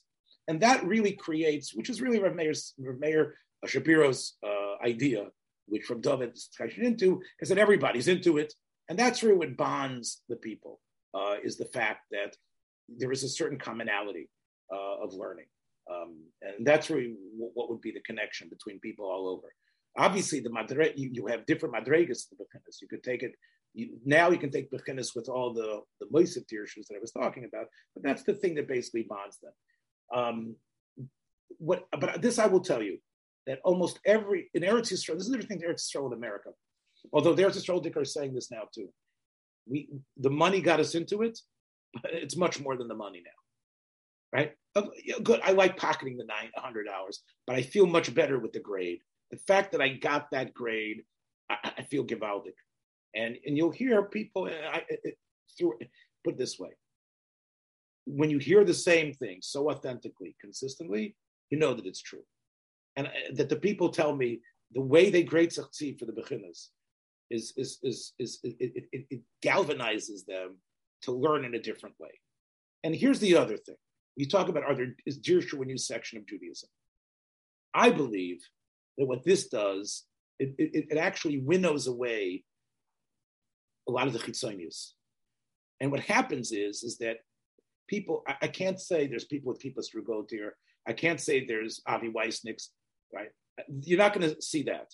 and 0.49 0.61
that 0.61 0.85
really 0.85 1.13
creates, 1.13 1.75
which 1.75 1.91
is 1.91 2.01
really 2.01 2.21
Rav, 2.21 2.35
Meir's, 2.35 2.75
Rav 2.79 2.99
Meir 2.99 3.37
uh, 3.63 3.67
Shapiro's 3.67 4.37
uh, 4.45 4.85
idea, 4.85 5.27
which 5.67 5.85
from 5.85 6.01
David 6.01 6.35
is 6.35 6.49
into, 6.79 7.21
is 7.41 7.49
that 7.49 7.59
everybody's 7.59 8.09
into 8.09 8.39
it, 8.39 8.53
and 8.89 8.99
that's 8.99 9.23
really 9.23 9.37
what 9.37 9.57
bonds 9.57 10.23
the 10.29 10.37
people. 10.37 10.81
Uh, 11.15 11.35
is 11.45 11.59
the 11.59 11.67
fact 11.67 12.07
that 12.11 12.35
there 12.89 13.13
is 13.13 13.23
a 13.23 13.29
certain 13.29 13.59
commonality 13.59 14.31
uh, 14.73 15.05
of 15.05 15.13
learning. 15.13 15.45
Um, 15.91 16.23
and 16.41 16.67
that's 16.67 16.91
really 16.91 17.15
what 17.37 17.69
would 17.71 17.81
be 17.81 17.91
the 17.91 18.01
connection 18.01 18.49
between 18.49 18.81
people 18.81 19.07
all 19.07 19.29
over. 19.29 19.53
Obviously, 19.97 20.41
the 20.41 20.51
madre, 20.51 20.93
you, 20.97 21.11
you 21.13 21.27
have 21.27 21.45
different 21.47 21.75
madregas 21.75 22.29
the 22.29 22.37
bechinas. 22.37 22.81
You 22.81 22.89
could 22.89 23.03
take 23.03 23.23
it 23.23 23.33
you, 23.75 23.99
now. 24.05 24.31
You 24.31 24.39
can 24.39 24.51
take 24.51 24.71
bechinas 24.71 25.15
with 25.15 25.29
all 25.29 25.53
the 25.53 25.81
the 26.01 26.07
moisiv 26.07 26.45
tirshus 26.51 26.87
that 26.89 26.97
I 26.97 27.01
was 27.01 27.13
talking 27.13 27.45
about, 27.45 27.67
but 27.95 28.03
that's 28.03 28.23
the 28.23 28.35
thing 28.35 28.55
that 28.55 28.69
basically 28.69 29.03
bonds 29.03 29.39
them. 29.39 29.53
Um, 30.15 30.57
what, 31.59 31.87
but 31.99 32.23
this 32.23 32.39
I 32.39 32.47
will 32.47 32.61
tell 32.61 32.83
you 32.83 32.99
that 33.47 33.59
almost 33.65 34.01
every 34.07 34.51
in 34.55 34.63
Eretz 34.63 34.93
Yisrael, 34.93 35.19
this 35.19 35.29
is 35.29 35.35
everything 35.35 35.61
to 35.61 35.67
Eretz 35.67 35.87
Yisrael 35.89 36.07
in 36.07 36.15
America. 36.17 36.51
Although 37.13 37.35
the 37.35 37.43
Eretz 37.43 37.59
Yisrael 37.59 37.83
Dicker 37.83 38.03
is 38.03 38.15
saying 38.15 38.35
this 38.35 38.51
now 38.51 38.63
too. 38.75 38.89
We 39.67 39.89
the 40.17 40.31
money 40.31 40.61
got 40.61 40.81
us 40.81 40.95
into 40.95 41.23
it, 41.23 41.39
but 42.03 42.13
it's 42.15 42.37
much 42.37 42.61
more 42.61 42.77
than 42.77 42.89
the 42.89 42.95
money 42.95 43.23
now, 43.25 44.39
right? 44.39 44.53
good. 45.23 45.41
I 45.45 45.53
like 45.53 45.77
pocketing 45.77 46.17
the 46.17 46.25
nine 46.25 46.51
hundred 46.57 46.89
hours, 46.89 47.23
but 47.47 47.57
I 47.57 47.63
feel 47.63 47.87
much 47.87 48.15
better 48.15 48.39
with 48.39 48.53
the 48.53 48.61
grade. 48.61 49.01
The 49.33 49.39
fact 49.39 49.73
that 49.73 49.81
I 49.81 49.89
got 49.89 50.31
that 50.31 50.55
grade, 50.55 51.03
I, 51.51 51.73
I 51.79 51.83
feel 51.83 52.05
gewaldic. 52.05 52.55
And 53.15 53.37
and 53.45 53.57
you'll 53.57 53.73
hear 53.73 54.03
people 54.05 54.49
I, 54.49 54.83
it, 54.89 55.19
through 55.59 55.79
put 56.25 56.39
this 56.39 56.59
way. 56.59 56.71
When 58.07 58.31
you 58.31 58.39
hear 58.39 58.65
the 58.65 58.75
same 58.75 59.13
thing 59.13 59.39
so 59.43 59.71
authentically, 59.71 60.37
consistently, 60.41 61.17
you 61.51 61.59
know 61.59 61.75
that 61.75 61.87
it's 61.87 62.01
true, 62.01 62.25
and 62.97 63.07
uh, 63.07 63.11
that 63.35 63.49
the 63.49 63.57
people 63.57 63.89
tell 63.89 64.15
me 64.15 64.41
the 64.73 64.81
way 64.81 65.11
they 65.11 65.23
grade 65.23 65.53
succeed 65.53 65.99
for 65.99 66.07
the 66.07 66.13
beginners 66.13 66.71
is 67.31 67.53
is 67.57 67.79
is 67.83 68.13
is, 68.19 68.39
it, 68.45 68.87
it, 68.93 69.07
it 69.11 69.21
galvanizes 69.45 70.25
them 70.27 70.57
to 71.03 71.13
learn 71.13 71.45
in 71.45 71.55
a 71.55 71.63
different 71.63 71.95
way. 71.99 72.19
And 72.85 72.95
here's 72.95 73.21
the 73.21 73.37
other 73.37 73.57
thing 73.57 73.77
you 74.17 74.29
talk 74.29 74.49
about 74.49 74.65
are 74.65 74.75
there 74.75 74.95
is 75.07 75.19
Jewish 75.19 75.53
new 75.53 75.79
section 75.79 76.19
of 76.19 76.27
Judaism? 76.27 76.69
I 77.75 77.91
believe 77.91 78.41
that 78.99 79.07
what 79.07 79.25
this 79.25 79.49
does, 79.49 80.05
it, 80.39 80.55
it, 80.59 80.87
it 80.91 80.99
actually 80.99 81.39
winnows 81.39 81.87
away 81.87 82.45
a 83.89 83.93
lot 83.93 84.07
of 84.07 84.13
the 84.13 84.19
chitzonius. 84.19 84.93
And 85.81 85.91
what 85.91 86.01
happens 86.01 86.53
is, 86.53 86.83
is 86.83 86.99
that 86.99 87.19
people, 87.89 88.23
I, 88.27 88.37
I 88.43 88.49
can't 88.49 88.81
say 88.81 89.07
there's 89.07 89.25
people 89.25 89.53
with 89.53 89.63
kippah 89.63 89.85
srugot 89.85 90.31
here. 90.31 90.57
I 90.87 90.93
can't 90.93 91.21
say 91.21 91.45
there's 91.45 91.81
Avi 91.87 92.09
Weissniks, 92.09 92.69
right? 93.13 93.31
You're 93.69 93.99
not 93.99 94.15
going 94.15 94.29
to 94.29 94.41
see 94.43 94.65
that. 94.65 94.89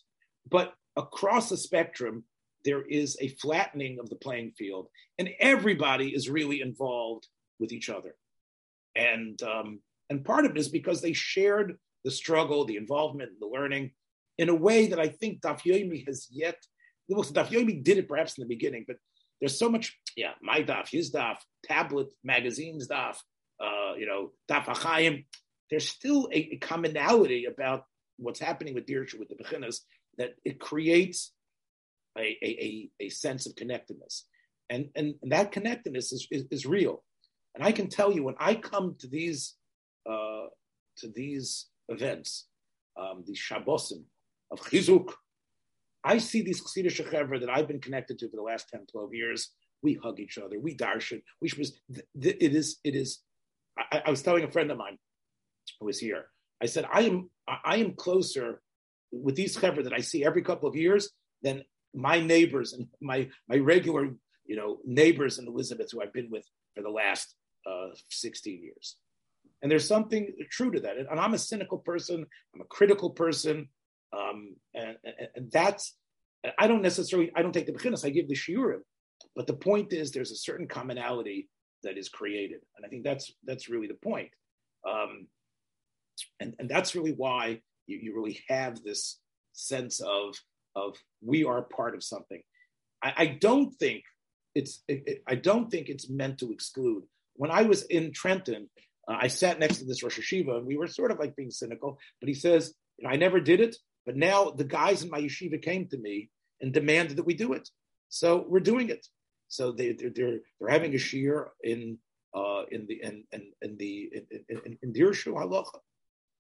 But 0.50 0.74
across 0.96 1.48
the 1.48 1.56
spectrum, 1.56 2.24
there 2.64 2.82
is 2.82 3.16
a 3.20 3.28
flattening 3.40 3.98
of 4.00 4.08
the 4.10 4.16
playing 4.16 4.52
field, 4.58 4.88
and 5.18 5.30
everybody 5.38 6.08
is 6.14 6.28
really 6.28 6.60
involved 6.60 7.26
with 7.60 7.72
each 7.72 7.88
other 7.88 8.14
and 8.98 9.40
um, 9.42 9.80
and 10.10 10.24
part 10.24 10.44
of 10.44 10.52
it 10.52 10.58
is 10.58 10.68
because 10.68 11.00
they 11.00 11.12
shared 11.12 11.78
the 12.04 12.10
struggle, 12.10 12.64
the 12.64 12.76
involvement, 12.76 13.32
the 13.40 13.46
learning, 13.46 13.92
in 14.38 14.48
a 14.48 14.54
way 14.54 14.86
that 14.88 15.00
I 15.00 15.08
think 15.08 15.40
Daf 15.40 15.62
Yomi 15.62 16.06
has 16.06 16.28
yet. 16.30 16.56
Well, 17.08 17.24
Daf 17.24 17.48
Yomi 17.48 17.82
did 17.82 17.98
it 17.98 18.08
perhaps 18.08 18.38
in 18.38 18.42
the 18.42 18.54
beginning, 18.54 18.84
but 18.86 18.96
there's 19.40 19.58
so 19.58 19.68
much. 19.68 19.98
Yeah, 20.16 20.32
my 20.42 20.62
Daf, 20.62 20.88
his 20.88 21.12
Daf, 21.12 21.36
tablet 21.64 22.08
magazines 22.24 22.88
Daf, 22.88 23.16
uh, 23.62 23.94
you 23.96 24.06
know, 24.06 24.32
Daf 24.50 24.64
Achayim. 24.66 25.26
There's 25.70 25.88
still 25.88 26.28
a, 26.32 26.54
a, 26.54 26.56
commonality 26.56 27.44
about 27.44 27.84
what's 28.16 28.40
happening 28.40 28.74
with 28.74 28.86
Dirshu 28.86 29.18
with 29.18 29.28
the 29.28 29.34
Bechinas 29.34 29.80
that 30.16 30.30
it 30.44 30.58
creates 30.58 31.32
a, 32.16 32.36
a, 32.42 32.90
a, 33.00 33.08
sense 33.10 33.46
of 33.46 33.54
connectedness. 33.54 34.24
And, 34.70 34.88
and, 34.96 35.14
and 35.22 35.32
that 35.32 35.52
connectedness 35.52 36.12
is, 36.12 36.26
is, 36.30 36.44
is 36.50 36.66
real. 36.66 37.04
And 37.54 37.62
I 37.62 37.72
can 37.72 37.88
tell 37.88 38.12
you 38.12 38.24
when 38.24 38.36
I 38.38 38.54
come 38.54 38.96
to 39.00 39.08
these 39.08 39.54
uh, 40.08 40.46
to 40.98 41.08
these 41.08 41.66
events, 41.88 42.46
um, 42.98 43.24
these 43.26 43.40
Shabbosim 43.40 44.04
of 44.50 44.60
Chizuk, 44.60 45.12
I 46.04 46.18
see 46.18 46.42
these 46.42 46.62
Chassidish 46.62 47.04
Chevra 47.04 47.40
that 47.40 47.50
I've 47.50 47.68
been 47.68 47.80
connected 47.80 48.18
to 48.18 48.30
for 48.30 48.36
the 48.36 48.42
last 48.42 48.68
10, 48.70 48.86
12 48.90 49.14
years. 49.14 49.50
We 49.82 49.94
hug 49.94 50.20
each 50.20 50.38
other. 50.38 50.58
We 50.58 50.74
darshan. 50.74 51.22
We 51.40 51.50
was, 51.58 51.78
it 51.88 52.54
is, 52.54 52.78
it 52.82 52.94
is, 52.94 53.20
I, 53.78 54.02
I, 54.06 54.10
was 54.10 54.22
telling 54.22 54.44
a 54.44 54.50
friend 54.50 54.70
of 54.70 54.78
mine 54.78 54.98
who 55.78 55.86
was 55.86 55.98
here 56.00 56.26
I 56.60 56.66
said, 56.66 56.86
I 56.92 57.02
am 57.02 57.30
I 57.46 57.76
am 57.76 57.94
closer 57.94 58.60
with 59.12 59.36
these 59.36 59.56
chevra 59.56 59.84
that 59.84 59.92
I 59.92 60.00
see 60.00 60.24
every 60.24 60.42
couple 60.42 60.68
of 60.68 60.76
years 60.76 61.10
than 61.42 61.62
my 61.94 62.20
neighbors 62.20 62.72
and 62.72 62.86
my 63.00 63.28
my 63.48 63.56
regular 63.56 64.10
you 64.46 64.56
know 64.56 64.78
neighbors 64.84 65.38
in 65.38 65.46
Elizabeth 65.46 65.90
who 65.92 66.02
I've 66.02 66.12
been 66.12 66.30
with 66.30 66.44
for 66.74 66.82
the 66.82 66.90
last 66.90 67.34
uh, 67.66 67.88
16 68.10 68.62
years. 68.62 68.96
And 69.62 69.70
there's 69.70 69.88
something 69.88 70.32
true 70.50 70.70
to 70.70 70.80
that. 70.80 70.96
And 70.98 71.18
I'm 71.18 71.34
a 71.34 71.38
cynical 71.38 71.78
person. 71.78 72.24
I'm 72.54 72.60
a 72.60 72.64
critical 72.64 73.10
person. 73.10 73.68
Um, 74.16 74.56
and, 74.74 74.96
and, 75.04 75.14
and, 75.34 75.52
that's, 75.52 75.96
I 76.58 76.66
don't 76.66 76.82
necessarily, 76.82 77.30
I 77.34 77.42
don't 77.42 77.52
take 77.52 77.66
the 77.66 77.72
bechinas, 77.72 78.06
I 78.06 78.10
give 78.10 78.28
the 78.28 78.34
shiurim. 78.34 78.80
But 79.36 79.46
the 79.46 79.54
point 79.54 79.92
is 79.92 80.10
there's 80.10 80.30
a 80.30 80.36
certain 80.36 80.66
commonality 80.66 81.48
that 81.82 81.98
is 81.98 82.08
created. 82.08 82.60
And 82.76 82.86
I 82.86 82.88
think 82.88 83.04
that's, 83.04 83.32
that's 83.44 83.68
really 83.68 83.86
the 83.86 83.94
point. 83.94 84.30
Um, 84.88 85.26
and, 86.40 86.54
and 86.58 86.68
that's 86.68 86.94
really 86.94 87.12
why 87.12 87.60
you, 87.86 87.98
you 88.00 88.14
really 88.14 88.40
have 88.48 88.82
this 88.82 89.18
sense 89.52 90.00
of, 90.00 90.36
of 90.74 90.96
we 91.20 91.44
are 91.44 91.62
part 91.62 91.94
of 91.94 92.02
something. 92.02 92.40
I, 93.02 93.12
I 93.16 93.26
don't 93.26 93.74
think 93.74 94.04
it's, 94.54 94.82
it, 94.88 95.02
it, 95.06 95.22
I 95.26 95.34
don't 95.34 95.70
think 95.70 95.88
it's 95.88 96.08
meant 96.08 96.38
to 96.38 96.50
exclude. 96.52 97.04
When 97.34 97.50
I 97.50 97.62
was 97.62 97.82
in 97.84 98.12
Trenton, 98.12 98.68
uh, 99.08 99.16
I 99.20 99.28
sat 99.28 99.58
next 99.58 99.78
to 99.78 99.84
this 99.84 100.02
Rosh 100.02 100.18
Yeshiva 100.18 100.58
and 100.58 100.66
we 100.66 100.76
were 100.76 100.86
sort 100.86 101.10
of 101.10 101.18
like 101.18 101.34
being 101.34 101.50
cynical, 101.50 101.98
but 102.20 102.28
he 102.28 102.34
says, 102.34 102.74
you 102.98 103.04
know, 103.04 103.12
I 103.12 103.16
never 103.16 103.40
did 103.40 103.60
it, 103.60 103.76
but 104.04 104.16
now 104.16 104.50
the 104.50 104.64
guys 104.64 105.02
in 105.02 105.10
my 105.10 105.20
yeshiva 105.20 105.60
came 105.62 105.86
to 105.88 105.98
me 105.98 106.30
and 106.60 106.72
demanded 106.72 107.16
that 107.16 107.26
we 107.26 107.34
do 107.34 107.52
it. 107.52 107.68
So 108.08 108.44
we're 108.48 108.60
doing 108.60 108.88
it. 108.90 109.06
So 109.48 109.72
they, 109.72 109.92
they're, 109.92 110.10
they're, 110.14 110.38
they're 110.58 110.70
having 110.70 110.94
a 110.94 110.98
shear 110.98 111.50
in, 111.62 111.98
uh, 112.34 112.62
in 112.70 112.86
the, 112.86 113.00
in, 113.02 113.24
in, 113.32 113.52
in 113.62 113.76
the, 113.76 114.10
in, 114.12 114.60
in, 114.66 114.78
in 114.82 114.92
Dirshu 114.92 115.32
Halacha. 115.34 115.78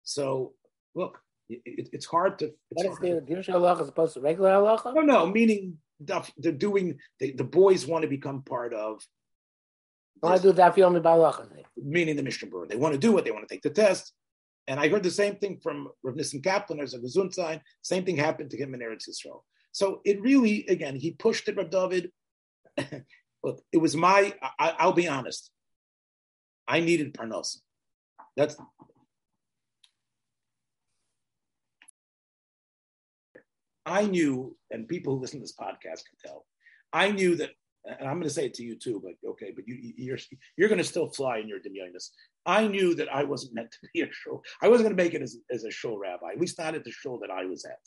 So 0.02 0.54
look, 0.94 1.20
it, 1.48 1.88
it's 1.92 2.06
hard 2.06 2.38
to. 2.40 2.46
It's 2.46 2.56
what 2.70 2.86
is 2.86 2.98
the 2.98 3.34
Dirshu 3.34 3.54
Halacha 3.54 3.82
as 3.82 3.88
opposed 3.88 4.14
to 4.14 4.20
regular 4.20 4.50
Halacha? 4.50 4.94
No, 4.94 5.02
no, 5.02 5.26
meaning 5.26 5.78
they're 6.00 6.52
doing, 6.52 6.98
they, 7.20 7.30
the 7.30 7.44
boys 7.44 7.86
want 7.86 8.02
to 8.02 8.08
become 8.08 8.42
part 8.42 8.74
of 8.74 9.02
I 10.22 10.38
do 10.38 10.52
that 10.52 10.78
only 10.78 11.00
by 11.00 11.32
Meaning 11.76 12.16
the 12.16 12.22
Mishnah 12.22 12.48
Berurah. 12.48 12.68
They 12.68 12.76
want 12.76 12.94
to 12.94 12.98
do 12.98 13.16
it, 13.18 13.24
they 13.24 13.30
want 13.30 13.46
to 13.46 13.54
take 13.54 13.62
the 13.62 13.70
test. 13.70 14.12
And 14.68 14.80
I 14.80 14.88
heard 14.88 15.02
the 15.02 15.10
same 15.10 15.36
thing 15.36 15.58
from 15.62 15.88
Rav 16.02 16.16
Nissen 16.16 16.42
Kaplan 16.42 16.80
as 16.80 16.94
a 16.94 16.98
Gesundsein. 16.98 17.60
Same 17.82 18.04
thing 18.04 18.16
happened 18.16 18.50
to 18.50 18.56
him 18.56 18.74
in 18.74 18.80
Eretz 18.80 19.08
Yisrael. 19.08 19.42
So 19.72 20.00
it 20.04 20.20
really, 20.20 20.66
again, 20.66 20.96
he 20.96 21.12
pushed 21.12 21.48
it, 21.48 21.56
Rav 21.56 21.70
David. 21.70 22.10
Look, 23.44 23.62
it 23.72 23.78
was 23.78 23.94
my, 23.94 24.34
I, 24.58 24.84
will 24.84 24.92
be 24.92 25.06
honest. 25.06 25.50
I 26.66 26.80
needed 26.80 27.14
Parnos. 27.14 27.58
That's, 28.36 28.56
I 33.84 34.06
knew, 34.06 34.56
and 34.72 34.88
people 34.88 35.14
who 35.14 35.20
listen 35.20 35.38
to 35.38 35.44
this 35.44 35.54
podcast 35.54 36.02
can 36.06 36.16
tell, 36.24 36.44
I 36.92 37.12
knew 37.12 37.36
that 37.36 37.50
and 37.86 38.08
I'm 38.08 38.16
going 38.16 38.24
to 38.24 38.30
say 38.30 38.46
it 38.46 38.54
to 38.54 38.64
you 38.64 38.76
too, 38.76 39.00
but 39.02 39.30
okay, 39.30 39.52
but 39.54 39.66
you, 39.66 39.92
you're 39.96 40.18
you're 40.56 40.68
going 40.68 40.78
to 40.78 40.84
still 40.84 41.08
fly 41.08 41.38
in 41.38 41.48
your 41.48 41.58
demionis. 41.58 42.10
I 42.44 42.66
knew 42.66 42.94
that 42.96 43.12
I 43.12 43.24
wasn't 43.24 43.54
meant 43.54 43.70
to 43.72 43.88
be 43.94 44.02
a 44.02 44.08
show. 44.10 44.42
I 44.62 44.68
wasn't 44.68 44.88
going 44.88 44.96
to 44.96 45.02
make 45.02 45.14
it 45.14 45.22
as, 45.22 45.36
as 45.50 45.64
a 45.64 45.70
show 45.70 45.96
rabbi, 45.96 46.32
at 46.32 46.40
least 46.40 46.58
not 46.58 46.74
at 46.74 46.84
the 46.84 46.90
show 46.90 47.18
that 47.20 47.30
I 47.30 47.44
was 47.44 47.64
at. 47.64 47.78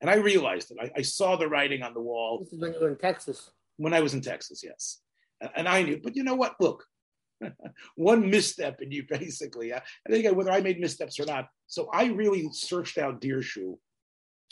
And 0.00 0.10
I 0.10 0.16
realized 0.16 0.70
it. 0.70 0.78
I, 0.80 0.90
I 0.98 1.02
saw 1.02 1.36
the 1.36 1.48
writing 1.48 1.82
on 1.82 1.94
the 1.94 2.00
wall. 2.00 2.38
This 2.40 2.52
is 2.52 2.60
when 2.60 2.72
you 2.72 2.80
were 2.80 2.90
in 2.90 2.98
Texas. 2.98 3.50
When 3.78 3.94
I 3.94 4.00
was 4.00 4.14
in 4.14 4.20
Texas, 4.20 4.62
yes. 4.62 5.00
And 5.54 5.68
I 5.68 5.82
knew, 5.82 6.00
but 6.02 6.16
you 6.16 6.24
know 6.24 6.34
what? 6.34 6.54
Look, 6.60 6.84
one 7.96 8.30
misstep 8.30 8.80
and 8.80 8.92
you 8.92 9.04
basically, 9.08 9.74
I 9.74 9.82
think 10.08 10.34
whether 10.36 10.50
I 10.50 10.60
made 10.60 10.80
missteps 10.80 11.20
or 11.20 11.26
not. 11.26 11.48
So 11.66 11.88
I 11.92 12.06
really 12.06 12.48
searched 12.52 12.98
out 12.98 13.20
Dirshu 13.20 13.76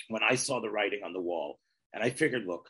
when 0.09 0.23
I 0.23 0.35
saw 0.35 0.61
the 0.61 0.71
writing 0.71 1.01
on 1.05 1.13
the 1.13 1.21
wall. 1.21 1.59
And 1.93 2.03
I 2.03 2.11
figured, 2.11 2.45
look, 2.47 2.69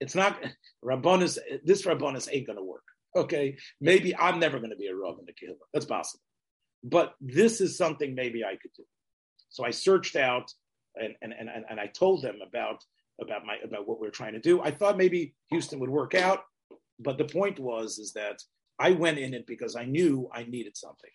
it's 0.00 0.14
not 0.14 0.38
Rabbonis. 0.84 1.38
This 1.64 1.84
Rabbonis 1.84 2.28
ain't 2.32 2.46
going 2.46 2.58
to 2.58 2.64
work. 2.64 2.82
Okay, 3.16 3.56
maybe 3.80 4.14
I'm 4.16 4.38
never 4.38 4.58
going 4.58 4.70
to 4.70 4.76
be 4.76 4.86
a 4.86 4.94
Rav 4.94 5.18
in 5.18 5.26
the 5.26 5.32
Kehillah. 5.32 5.56
That's 5.72 5.86
possible, 5.86 6.22
but 6.84 7.14
this 7.20 7.60
is 7.60 7.76
something 7.76 8.14
maybe 8.14 8.44
I 8.44 8.56
could 8.60 8.72
do. 8.76 8.84
So 9.50 9.64
I 9.64 9.70
searched 9.70 10.16
out 10.16 10.52
and 10.96 11.14
and 11.22 11.32
and, 11.32 11.48
and 11.68 11.80
I 11.80 11.86
told 11.86 12.22
them 12.22 12.36
about 12.46 12.82
about 13.20 13.44
my 13.44 13.56
about 13.64 13.88
what 13.88 14.00
we 14.00 14.06
are 14.06 14.12
trying 14.12 14.34
to 14.34 14.40
do. 14.40 14.60
I 14.62 14.70
thought 14.70 14.96
maybe 14.96 15.34
Houston 15.50 15.80
would 15.80 15.90
work 15.90 16.14
out, 16.14 16.40
but 17.00 17.18
the 17.18 17.24
point 17.24 17.58
was 17.58 17.98
is 17.98 18.12
that 18.12 18.40
I 18.78 18.92
went 18.92 19.18
in 19.18 19.34
it 19.34 19.46
because 19.46 19.74
I 19.74 19.84
knew 19.84 20.28
I 20.32 20.44
needed 20.44 20.76
something, 20.76 21.10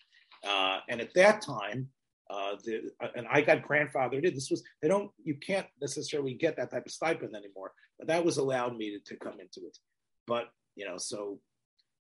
uh, 0.48 0.80
and 0.90 1.02
at 1.02 1.14
that 1.16 1.42
time. 1.42 1.90
Uh, 2.30 2.56
the, 2.64 2.90
and 3.16 3.28
I 3.30 3.42
got 3.42 3.64
grandfathered 3.64 4.24
in. 4.24 4.34
This 4.34 4.50
was 4.50 4.64
they 4.82 4.88
don't 4.88 5.12
you 5.24 5.36
can't 5.36 5.68
necessarily 5.82 6.34
get 6.34 6.56
that 6.58 6.72
type 6.72 6.86
of 6.86 6.92
stipend 6.92 7.36
anymore 7.36 7.74
but 8.04 8.08
that 8.08 8.26
was 8.26 8.38
allowed 8.38 8.76
me 8.76 8.92
to, 8.92 9.14
to 9.14 9.20
come 9.20 9.40
into 9.40 9.66
it. 9.68 9.78
But 10.28 10.50
you 10.76 10.86
know, 10.86 10.98
so 10.98 11.40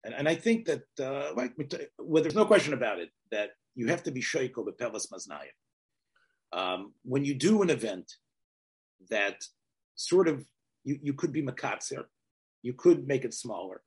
and, 0.03 0.13
and 0.13 0.27
I 0.27 0.35
think 0.35 0.65
that 0.65 0.83
uh, 0.99 1.33
like 1.35 1.53
well, 1.99 2.23
there's 2.23 2.35
no 2.35 2.45
question 2.45 2.73
about 2.73 2.99
it 2.99 3.09
that 3.31 3.51
you 3.75 3.87
have 3.87 4.03
to 4.03 4.11
be 4.11 4.21
shaykel 4.21 4.65
the 4.65 4.71
pelas 4.71 5.07
maznayim. 5.13 5.55
Um, 6.53 6.93
when 7.03 7.23
you 7.23 7.33
do 7.33 7.61
an 7.61 7.69
event 7.69 8.11
that 9.09 9.43
sort 9.95 10.27
of 10.27 10.45
you, 10.83 10.97
you 11.01 11.13
could 11.13 11.31
be 11.31 11.43
makatzer, 11.43 12.05
you 12.61 12.73
could 12.73 13.07
make 13.07 13.23
it 13.23 13.33
smaller, 13.33 13.81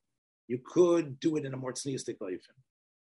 you 0.49 0.59
could 0.65 1.21
do 1.21 1.37
it 1.37 1.45
in 1.45 1.53
a 1.53 1.57
more 1.57 1.73
tzniistic 1.73 2.21
way, 2.21 2.39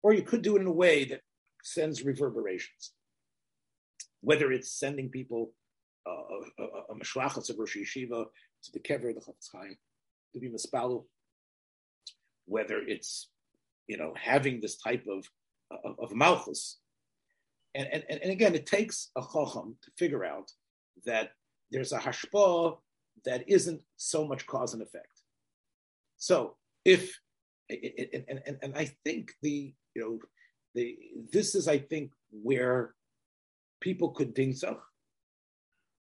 or 0.02 0.12
you 0.12 0.22
could 0.22 0.42
do 0.42 0.57
it 0.57 0.61
in 0.61 0.66
a 0.66 0.72
way 0.72 1.05
that 1.05 1.20
sends 1.62 2.05
reverberations. 2.05 2.92
Whether 4.20 4.52
it's 4.52 4.79
sending 4.79 5.09
people 5.09 5.52
uh, 6.07 6.12
a, 6.59 6.62
a, 6.62 6.66
a 6.90 6.94
of 6.94 7.59
Rosh 7.59 7.76
Yeshiva 7.76 8.24
to 8.64 8.72
the 8.72 8.81
kever 8.81 9.11
of 9.11 9.16
the 9.16 9.20
Chofetz 9.20 9.48
Chaim, 9.52 9.76
to 10.33 10.40
be 10.40 10.48
mispalu, 10.48 11.05
whether 12.46 12.79
it's 12.79 13.29
you 13.87 13.96
know 13.96 14.14
having 14.20 14.61
this 14.61 14.76
type 14.76 15.05
of 15.09 15.29
of, 15.85 15.98
of 15.98 16.14
malchus, 16.14 16.79
and, 17.74 17.88
and 17.92 18.05
and 18.09 18.31
again, 18.31 18.55
it 18.55 18.66
takes 18.66 19.11
a 19.16 19.20
chacham 19.20 19.76
to 19.83 19.90
figure 19.98 20.24
out 20.24 20.50
that 21.05 21.31
there's 21.70 21.92
a 21.92 21.98
hashpah 21.98 22.76
that 23.24 23.48
isn't 23.48 23.81
so 23.96 24.26
much 24.26 24.46
cause 24.46 24.72
and 24.72 24.83
effect. 24.83 25.22
So 26.16 26.57
if 26.85 27.18
and, 27.68 28.40
and, 28.46 28.59
and 28.62 28.74
I 28.76 28.90
think 29.05 29.33
the 29.42 29.74
you 29.94 30.02
know 30.02 30.18
the 30.74 30.96
this 31.33 31.55
is 31.55 31.68
I 31.68 31.79
think 31.79 32.12
where 32.31 32.94
people 33.81 34.11
could 34.11 34.35
think 34.35 34.57
so, 34.57 34.79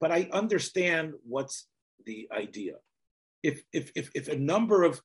but 0.01 0.13
I 0.13 0.29
understand 0.33 1.15
what's 1.25 1.67
the 2.07 2.29
idea. 2.33 2.75
If 3.43 3.63
if 3.73 3.93
if, 3.95 4.11
if 4.15 4.29
a 4.29 4.37
number 4.37 4.83
of 4.83 5.01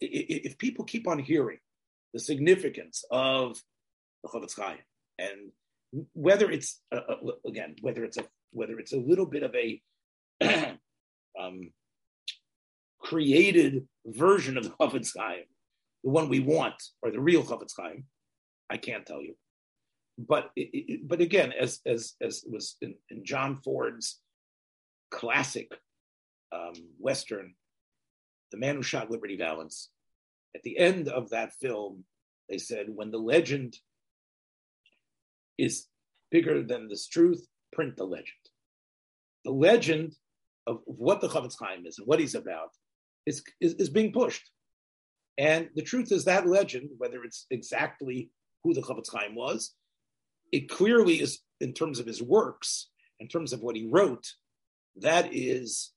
if 0.00 0.58
people 0.58 0.84
keep 0.84 1.06
on 1.06 1.18
hearing 1.18 1.58
the 2.12 2.20
significance 2.20 3.04
of 3.10 3.60
the 4.22 4.28
Chofetz 4.28 4.56
Chaim 4.58 4.78
and 5.18 5.52
whether 6.12 6.50
it's 6.50 6.80
uh, 6.94 7.00
again 7.46 7.76
whether 7.80 8.04
it's 8.04 8.16
a 8.16 8.24
whether 8.52 8.78
it's 8.78 8.92
a 8.92 8.98
little 8.98 9.26
bit 9.26 9.42
of 9.42 9.54
a 9.54 9.80
um, 11.40 11.70
created 13.00 13.86
version 14.06 14.56
of 14.56 14.64
the 14.64 14.70
Chofetz 14.70 15.12
Chaim, 15.16 15.44
the 16.04 16.10
one 16.10 16.28
we 16.28 16.40
want 16.40 16.82
or 17.02 17.10
the 17.10 17.20
real 17.20 17.42
Chofetz 17.42 17.72
Chaim, 17.78 18.04
I 18.70 18.76
can't 18.76 19.06
tell 19.06 19.22
you. 19.22 19.34
But 20.18 20.50
but 21.04 21.20
again, 21.20 21.52
as 21.58 21.80
as 21.86 22.14
as 22.20 22.44
was 22.48 22.76
in, 22.80 22.94
in 23.10 23.24
John 23.24 23.56
Ford's 23.56 24.20
classic 25.10 25.72
um, 26.52 26.74
Western, 26.98 27.54
The 28.50 28.58
Man 28.58 28.76
Who 28.76 28.82
Shot 28.82 29.10
Liberty 29.10 29.36
Valance. 29.36 29.90
At 30.54 30.62
the 30.62 30.78
end 30.78 31.08
of 31.08 31.30
that 31.30 31.54
film, 31.60 32.04
they 32.48 32.58
said, 32.58 32.86
when 32.88 33.10
the 33.10 33.18
legend 33.18 33.78
is 35.58 35.86
bigger 36.30 36.62
than 36.62 36.88
this 36.88 37.06
truth, 37.06 37.46
print 37.72 37.96
the 37.96 38.04
legend. 38.04 38.28
The 39.44 39.52
legend 39.52 40.14
of, 40.66 40.80
what 40.84 41.20
the 41.20 41.28
Chofetz 41.28 41.56
Chaim 41.58 41.86
is 41.86 41.98
and 41.98 42.06
what 42.06 42.20
he's 42.20 42.34
about 42.34 42.70
is, 43.26 43.42
is, 43.60 43.74
is 43.74 43.88
being 43.88 44.12
pushed. 44.12 44.50
And 45.38 45.70
the 45.74 45.82
truth 45.82 46.12
is 46.12 46.26
that 46.26 46.46
legend, 46.46 46.90
whether 46.98 47.24
it's 47.24 47.46
exactly 47.50 48.30
who 48.62 48.74
the 48.74 48.82
Chofetz 48.82 49.10
Chaim 49.10 49.34
was, 49.34 49.74
it 50.52 50.68
clearly 50.68 51.20
is 51.20 51.40
in 51.60 51.72
terms 51.72 51.98
of 51.98 52.06
his 52.06 52.22
works, 52.22 52.88
in 53.18 53.28
terms 53.28 53.52
of 53.52 53.62
what 53.62 53.76
he 53.76 53.88
wrote, 53.88 54.26
that 54.96 55.32
is 55.32 55.92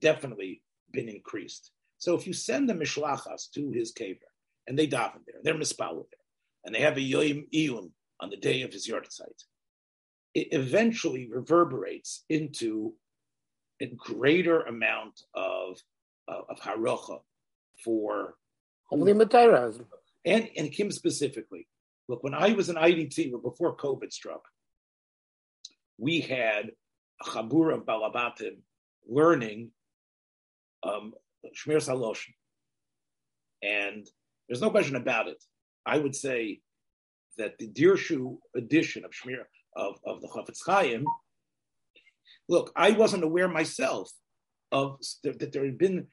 definitely 0.00 0.62
been 0.92 1.08
increased. 1.08 1.70
So 1.98 2.14
if 2.14 2.26
you 2.26 2.32
send 2.32 2.68
the 2.68 2.74
mishlachas 2.74 3.50
to 3.54 3.70
his 3.70 3.92
kever 3.92 4.18
and 4.66 4.78
they 4.78 4.86
daven 4.86 5.24
there, 5.26 5.40
they're 5.42 5.54
mispal 5.54 6.04
there, 6.10 6.24
and 6.64 6.74
they 6.74 6.80
have 6.80 6.96
a 6.96 7.00
yoim 7.00 7.46
iyun 7.54 7.90
on 8.20 8.30
the 8.30 8.36
day 8.36 8.62
of 8.62 8.72
his 8.72 8.88
yahrzeit, 8.88 9.44
it 10.34 10.48
eventually 10.52 11.28
reverberates 11.30 12.24
into 12.28 12.94
a 13.80 13.86
greater 13.86 14.62
amount 14.62 15.20
of 15.34 15.78
uh, 16.28 16.40
of 16.48 16.58
harocha 16.60 17.20
for 17.84 18.34
and 20.24 20.48
and 20.56 20.72
Kim 20.72 20.90
specifically. 20.90 21.66
Look, 22.08 22.22
when 22.22 22.34
I 22.34 22.52
was 22.52 22.68
in 22.68 22.76
IDT, 22.76 23.32
before 23.42 23.76
COVID 23.76 24.12
struck, 24.12 24.42
we 25.98 26.20
had 26.20 26.70
a 27.20 27.24
chabur 27.24 27.74
of 27.74 27.84
Balabatim 27.84 28.58
learning 29.08 29.70
um, 30.82 31.14
Shmir 31.56 31.76
Salosh. 31.76 32.24
And 33.62 34.06
there's 34.48 34.60
no 34.60 34.70
question 34.70 34.96
about 34.96 35.28
it. 35.28 35.42
I 35.84 35.98
would 35.98 36.14
say 36.14 36.60
that 37.38 37.58
the 37.58 37.68
Dirshu 37.68 38.38
edition 38.54 39.04
of 39.04 39.10
Shmir 39.10 39.44
of, 39.74 39.96
of 40.06 40.20
the 40.20 40.28
Chafetz 40.28 40.60
Chaim, 40.64 41.06
look, 42.48 42.72
I 42.76 42.92
wasn't 42.92 43.24
aware 43.24 43.48
myself 43.48 44.10
of 44.72 44.98
that 45.22 45.52
there 45.52 45.64
had 45.64 45.78
been 45.78 46.06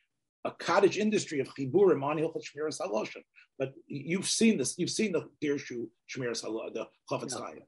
a 0.46 0.52
cottage 0.52 0.98
industry 0.98 1.40
of 1.40 1.48
chiburim 1.48 2.04
on 2.04 2.18
Hilchot 2.18 2.44
Shmiras 2.44 2.80
Haloshon. 2.80 3.24
But 3.58 3.74
you've 3.88 4.28
seen 4.28 4.58
this. 4.58 4.78
You've 4.78 4.90
seen 4.90 5.12
the 5.12 5.30
Dirshu 5.44 5.88
Shmiras 6.10 6.44
Haloshon, 6.44 6.74
the 6.74 6.88
Chafetz 7.10 7.40
Chaim. 7.40 7.60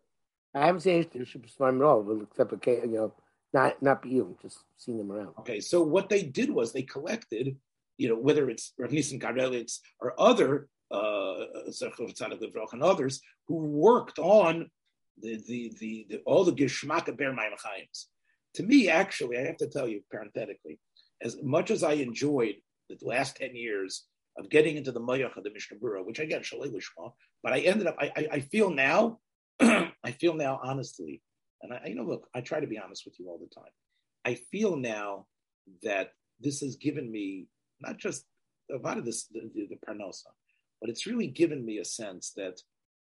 I 0.54 0.68
haven't 0.68 0.82
seen 0.82 1.04
Dirshu 1.06 1.42
Shmir 1.58 1.76
at 1.76 1.82
all, 1.82 2.22
except 2.22 2.50
for 2.50 2.72
you 2.72 2.88
know, 2.88 3.14
not 3.54 3.82
not 3.82 4.06
you, 4.06 4.38
just 4.42 4.60
seen 4.78 4.98
them 4.98 5.12
around. 5.12 5.34
Okay, 5.40 5.60
so 5.60 5.82
what 5.82 6.10
they 6.10 6.24
did 6.24 6.50
was 6.50 6.74
they 6.74 6.84
collected, 6.84 7.56
you 7.98 8.10
know, 8.10 8.18
whether 8.18 8.50
it's 8.50 8.74
Rav 8.78 8.92
Nissen 8.92 9.20
Karelitz 9.20 9.80
or 10.00 10.20
other 10.20 10.68
uh, 10.92 11.46
and 12.74 12.84
others 12.84 13.22
who 13.48 13.56
worked 13.56 14.20
on 14.20 14.70
the 15.22 15.42
the 15.48 15.74
the, 15.80 16.06
the 16.10 16.18
all 16.26 16.44
the 16.44 16.52
Geshmak 16.52 17.08
of 17.08 17.18
Ber 17.18 17.34
Chaims. 17.34 18.06
To 18.56 18.64
me, 18.64 18.90
actually, 18.90 19.38
I 19.38 19.42
have 19.42 19.58
to 19.58 19.68
tell 19.68 19.88
you 19.88 20.02
parenthetically, 20.10 20.80
as 21.22 21.38
much 21.44 21.72
as 21.72 21.84
I 21.84 21.94
enjoyed 21.94 22.56
the 22.89 22.98
last 23.02 23.38
10 23.38 23.56
years 23.56 24.06
of 24.38 24.50
getting 24.50 24.78
into 24.78 24.91
the 24.91 25.00
Mayach 25.00 25.38
of 25.38 25.43
the 25.43 25.52
Mishnah 25.52 25.78
Berurah, 25.78 26.06
which 26.06 26.19
I 26.19 26.26
get 26.26 26.43
Shalei 26.43 26.71
Lishma, 26.71 27.12
but 27.41 27.54
I 27.54 27.60
ended 27.60 27.88
up, 27.88 27.95
I, 28.00 28.12
I, 28.15 28.28
I 28.34 28.39
feel 28.39 28.69
now, 28.69 29.19
I 29.60 30.12
feel 30.19 30.34
now 30.34 30.60
honestly, 30.63 31.21
and 31.62 31.74
I, 31.74 31.88
you 31.88 31.95
know, 31.95 32.04
look, 32.04 32.28
I 32.34 32.41
try 32.41 32.60
to 32.60 32.67
be 32.67 32.78
honest 32.78 33.04
with 33.06 33.19
you 33.19 33.28
all 33.28 33.39
the 33.39 33.54
time. 33.54 33.71
I 34.26 34.36
feel 34.52 34.76
now 34.76 35.28
that 35.84 36.12
this 36.39 36.62
has 36.62 36.76
given 36.76 37.12
me 37.12 37.48
not 37.80 37.98
just 37.98 38.26
a 38.71 38.78
lot 38.78 38.98
of 38.98 39.06
this, 39.06 39.26
the, 39.28 39.50
the, 39.54 39.67
the 39.69 39.78
parnosa, 39.88 40.28
but 40.82 40.89
it's 40.89 41.06
really 41.06 41.28
given 41.28 41.65
me 41.65 41.78
a 41.78 41.86
sense 41.86 42.34
that 42.36 42.60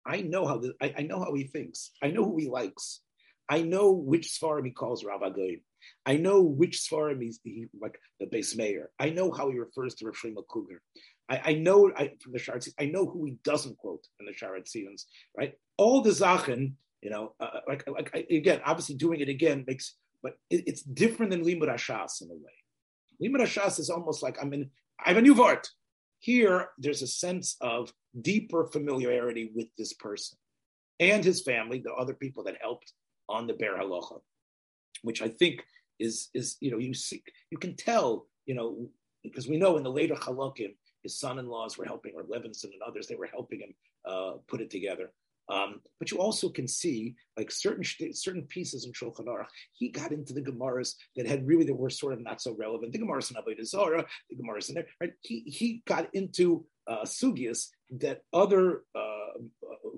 I 0.07 0.23
know 0.23 0.47
how 0.47 0.59
the, 0.59 0.73
I, 0.81 0.95
I, 0.99 1.03
know 1.03 1.21
how 1.21 1.35
he 1.35 1.45
thinks. 1.45 1.91
I 2.03 2.09
know 2.09 2.25
who 2.25 2.39
he 2.39 2.49
likes. 2.49 3.03
I 3.49 3.63
know 3.63 3.93
which 3.93 4.39
Svarim 4.41 4.65
he 4.65 4.71
calls 4.71 5.05
Rav 5.05 5.21
Agoyim. 5.21 5.61
I 6.07 6.17
know 6.17 6.43
which 6.43 6.79
Svarim 6.79 7.23
he's 7.23 7.41
he, 7.45 7.67
like 7.81 7.99
the 8.19 8.27
base 8.27 8.57
mayor. 8.57 8.91
I 8.99 9.11
know 9.11 9.31
how 9.31 9.51
he 9.51 9.59
refers 9.59 9.95
to 9.97 10.07
Rav 10.07 10.15
Shlomo. 10.15 10.45
I, 11.29 11.41
I, 11.45 11.55
know 11.55 11.93
I, 11.97 12.13
from 12.21 12.33
the 12.33 12.39
Sharet 12.39 12.69
I 12.79 12.87
know 12.87 13.07
who 13.07 13.25
he 13.25 13.37
doesn't 13.45 13.79
quote 13.79 14.07
in 14.19 14.27
the 14.27 14.33
Tzivos, 14.33 15.05
right? 15.37 15.55
All 15.77 16.03
the 16.03 16.11
Zachen, 16.11 16.75
you 17.03 17.11
know, 17.11 17.35
uh, 17.41 17.45
uh 17.45 17.61
like, 17.69 17.89
like 17.89 18.11
I, 18.15 18.27
again, 18.31 18.61
obviously 18.65 18.97
doing 18.97 19.21
it 19.21 19.29
again 19.29 19.65
makes, 19.67 19.95
but 20.23 20.33
it, 20.51 20.65
it's 20.67 20.83
different 20.83 21.31
than 21.31 21.45
Limud 21.45 21.69
Hashas 21.69 22.23
in 22.23 22.31
a 22.31 22.35
way. 22.35 23.29
Limud 23.29 23.43
Hashas 23.43 23.79
is 23.79 23.91
almost 23.91 24.23
like 24.23 24.39
I'm 24.43 24.53
in, 24.53 24.71
I 25.05 25.11
have 25.11 25.19
a 25.19 25.23
new 25.23 25.35
Vart. 25.35 25.69
Here, 26.19 26.69
there's 26.79 27.01
a 27.01 27.07
sense 27.07 27.57
of 27.61 27.93
deeper 28.21 28.67
familiarity 28.67 29.51
with 29.55 29.69
this 29.79 29.95
person 29.95 30.37
and 30.99 31.25
his 31.25 31.41
family, 31.43 31.81
the 31.83 31.95
other 31.95 32.15
people 32.15 32.45
that 32.45 32.59
helped 32.61 32.93
on 33.29 33.47
the 33.47 33.55
Ber 33.55 33.79
Halacha, 33.79 34.21
which 35.03 35.23
I 35.23 35.29
think 35.29 35.65
is 35.99 36.29
is 36.35 36.57
you 36.61 36.71
know 36.71 36.79
you 36.79 36.95
see 36.95 37.23
you 37.51 37.59
can 37.59 37.77
tell 37.77 38.27
you 38.47 38.55
know 38.55 38.89
because 39.23 39.49
we 39.49 39.59
know 39.59 39.77
in 39.77 39.83
the 39.83 39.91
later 39.91 40.15
Halakim 40.15 40.75
his 41.03 41.19
son-in-laws 41.19 41.79
were 41.79 41.85
helping 41.85 42.13
or 42.15 42.25
Levinson 42.25 42.65
and 42.65 42.83
others 42.87 43.07
they 43.07 43.17
were 43.17 43.27
helping 43.27 43.61
him 43.61 43.75
uh, 44.07 44.33
put 44.49 44.61
it 44.61 44.71
together. 44.71 45.13
Um, 45.51 45.81
but 45.99 46.13
you 46.13 46.19
also 46.19 46.49
can 46.49 46.69
see 46.69 47.17
like 47.37 47.51
certain 47.51 47.83
certain 48.13 48.43
pieces 48.43 48.85
in 48.85 48.93
Shulchan 48.93 49.27
Aruch. 49.27 49.47
He 49.73 49.89
got 49.89 50.13
into 50.13 50.33
the 50.33 50.43
Gemaras 50.43 50.95
that 51.17 51.27
had 51.27 51.47
really 51.47 51.65
that 51.65 51.75
were 51.75 51.91
sort 51.91 52.13
of 52.13 52.23
not 52.23 52.41
so 52.41 52.55
relevant. 52.57 52.93
The 52.93 53.01
Gemaras 53.01 53.31
in 53.31 53.37
Avodah 53.37 53.67
Zarah, 53.67 54.07
the 54.31 54.37
Gemaras 54.37 54.69
in 54.69 54.77
there. 54.77 54.87
Right? 55.01 55.13
He 55.23 55.41
he 55.41 55.83
got 55.87 56.15
into 56.15 56.65
uh, 56.87 57.05
that 57.99 58.23
other 58.33 58.83
uh, 58.95 59.41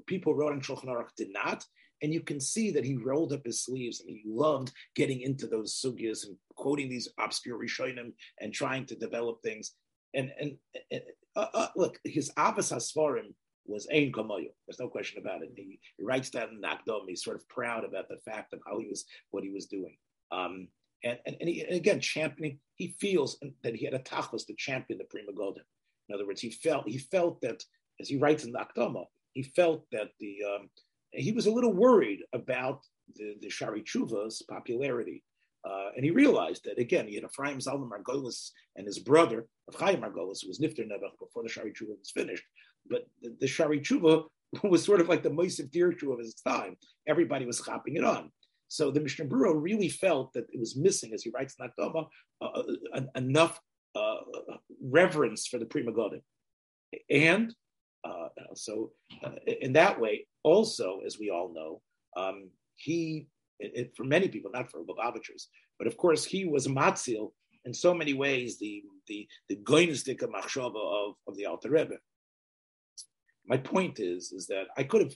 people 0.07 0.35
wrote 0.35 0.55
in 0.55 0.61
Shulchan 0.61 0.87
Aruch 0.87 1.15
did 1.17 1.33
not. 1.33 1.65
And 2.03 2.13
you 2.13 2.21
can 2.21 2.41
see 2.41 2.71
that 2.73 2.85
he 2.85 2.97
rolled 2.97 3.33
up 3.33 3.45
his 3.45 3.65
sleeves 3.65 4.01
and 4.01 4.11
he 4.11 4.23
loved 4.27 4.73
getting 4.97 5.21
into 5.21 5.47
those 5.47 5.81
sugyas 5.81 6.27
and 6.27 6.37
quoting 6.57 6.89
these 6.89 7.09
obscure 7.19 7.59
Rishonim 7.59 8.13
and 8.41 8.53
trying 8.53 8.87
to 8.87 8.97
develop 8.97 9.41
things. 9.43 9.73
And 10.15 10.33
and, 10.39 10.57
and 10.91 11.03
uh, 11.37 11.47
uh 11.55 11.69
look, 11.77 11.99
his 12.05 12.31
Avas 12.33 12.73
Hasfarim 12.73 13.33
was 13.67 13.87
Ein 13.93 14.13
Kamoyu. 14.13 14.49
There's 14.67 14.81
no 14.81 14.89
question 14.89 15.21
about 15.21 15.43
it. 15.43 15.51
He, 15.57 15.79
he 15.97 16.05
writes 16.05 16.31
that 16.31 16.51
in 16.51 16.61
Nakdom. 16.61 17.03
He's 17.07 17.25
sort 17.25 17.37
of 17.37 17.49
proud 17.49 17.85
about 17.85 18.09
the 18.09 18.19
fact 18.25 18.53
of 18.53 18.61
how 18.67 18.79
he 18.79 18.89
was, 18.89 19.05
what 19.31 19.45
he 19.45 19.51
was 19.51 19.67
doing. 19.67 19.97
Um, 20.31 20.69
and, 21.05 21.19
and, 21.27 21.37
and, 21.41 21.49
he, 21.49 21.63
and, 21.63 21.77
again, 21.77 22.01
championing, 22.01 22.59
he 22.77 22.97
feels 23.01 23.39
that 23.63 23.75
he 23.75 23.85
had 23.85 23.95
a 23.95 23.99
tachlis 23.99 24.47
to 24.47 24.55
champion 24.55 24.99
the 24.99 25.05
Pri 25.05 25.23
Megadim. 25.23 25.63
In 26.09 26.15
other 26.15 26.27
words, 26.27 26.41
he 26.41 26.51
felt, 26.51 26.89
he 26.89 26.99
felt 26.99 27.41
that, 27.43 27.63
as 28.01 28.09
he 28.09 28.19
writes 28.19 28.45
in 28.45 28.53
the 28.53 28.59
Nakdoma, 28.59 29.05
he 29.33 29.43
felt 29.43 29.85
that 29.93 30.11
the, 30.21 30.39
um, 30.45 30.69
he 31.13 31.33
was 31.33 31.47
a 31.47 31.51
little 31.51 31.73
worried 31.73 32.21
about 32.33 32.81
the, 33.17 33.37
the 33.41 33.49
Sha'arei 33.49 33.85
Teshuva's 33.85 34.43
popularity. 34.49 35.23
Uh, 35.65 35.91
and 35.95 36.05
he 36.05 36.11
realized 36.11 36.65
that 36.65 36.79
again, 36.79 37.07
he 37.07 37.15
had 37.15 37.25
Ephraim 37.25 37.59
Zalman 37.59 37.89
Margolis 37.89 38.51
and 38.77 38.87
his 38.87 38.99
brother, 38.99 39.47
Chaim 39.75 40.01
Margolis, 40.01 40.43
who 40.43 40.49
was 40.49 40.59
Nifter 40.59 40.81
Nevach 40.81 41.19
before 41.21 41.43
the 41.43 41.49
Shari 41.49 41.73
Chuva 41.73 41.99
was 41.99 42.11
finished, 42.11 42.45
but 42.89 43.07
the, 43.21 43.37
the 43.41 43.47
Sha'arei 43.47 43.81
Teshuva 43.81 44.25
was 44.65 44.85
sort 44.85 45.01
of 45.01 45.09
like 45.09 45.23
the 45.23 45.31
Moisiv 45.31 45.71
Dirshu 45.71 46.13
of 46.13 46.19
his 46.19 46.35
time. 46.35 46.77
Everybody 47.07 47.47
was 47.47 47.61
chopping 47.61 47.97
it 47.97 48.05
on. 48.05 48.31
So 48.69 48.91
the 48.91 49.01
Mishnah 49.01 49.27
Berurah 49.27 49.61
really 49.61 49.89
felt 49.89 50.33
that 50.33 50.47
it 50.51 50.59
was 50.59 50.77
missing, 50.77 51.13
as 51.13 51.23
he 51.23 51.31
writes 51.31 51.55
in 51.61 51.69
Akdama, 51.69 52.07
uh, 52.41 52.63
uh 52.95 53.01
enough 53.17 53.61
uh, 53.95 54.17
reverence 54.83 55.47
for 55.47 55.59
the 55.59 55.67
Pri 55.67 55.85
Megadim. 55.85 56.23
And 57.11 57.55
uh, 58.05 58.29
so, 58.55 58.91
uh, 59.25 59.31
in 59.61 59.73
that 59.75 60.01
way, 60.01 60.27
also, 60.43 61.01
as 61.07 61.19
we 61.19 61.31
all 61.31 61.53
know, 61.55 61.81
um, 62.17 62.51
he, 62.77 63.27
it, 63.61 63.73
it, 63.75 63.97
for 63.97 64.05
many 64.05 64.29
people, 64.29 64.51
not 64.53 64.71
for 64.71 64.81
Lubavitchers, 64.81 65.47
but 65.79 65.87
of 65.87 65.97
course, 65.97 66.25
he 66.25 66.45
was 66.45 66.67
matzil 66.67 67.33
in 67.65 67.73
so 67.73 67.95
many 67.95 68.13
ways, 68.13 68.59
the 68.59 68.83
the 69.07 69.29
the 69.49 69.57
goynistic 69.57 70.21
machshava 70.21 71.09
of, 71.09 71.15
of 71.29 71.37
the 71.37 71.47
Alter 71.47 71.71
Rebbe 71.71 71.97
my 73.47 73.57
point 73.57 73.99
is 73.99 74.33
is 74.33 74.47
that 74.47 74.67
I 74.77 74.85
could 74.85 75.03
have 75.03 75.15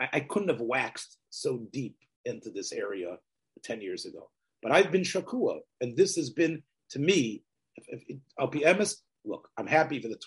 I, 0.00 0.08
I, 0.14 0.20
couldn't 0.20 0.48
have 0.48 0.60
waxed 0.60 1.18
so 1.30 1.66
deep 1.72 1.96
into 2.24 2.50
this 2.50 2.72
area 2.72 3.16
10 3.62 3.80
years 3.80 4.04
ago. 4.06 4.30
But 4.62 4.72
I've 4.72 4.90
been 4.90 5.02
shakua, 5.02 5.60
and 5.80 5.96
this 5.96 6.16
has 6.16 6.30
been 6.30 6.62
to 6.90 6.98
me, 6.98 7.42
if, 7.76 8.02
if, 8.08 8.18
I'll 8.38 8.48
be 8.48 8.66
honest, 8.66 9.02
look, 9.24 9.48
I'm 9.56 9.66
happy 9.66 10.00
for 10.00 10.08
the 10.08 10.18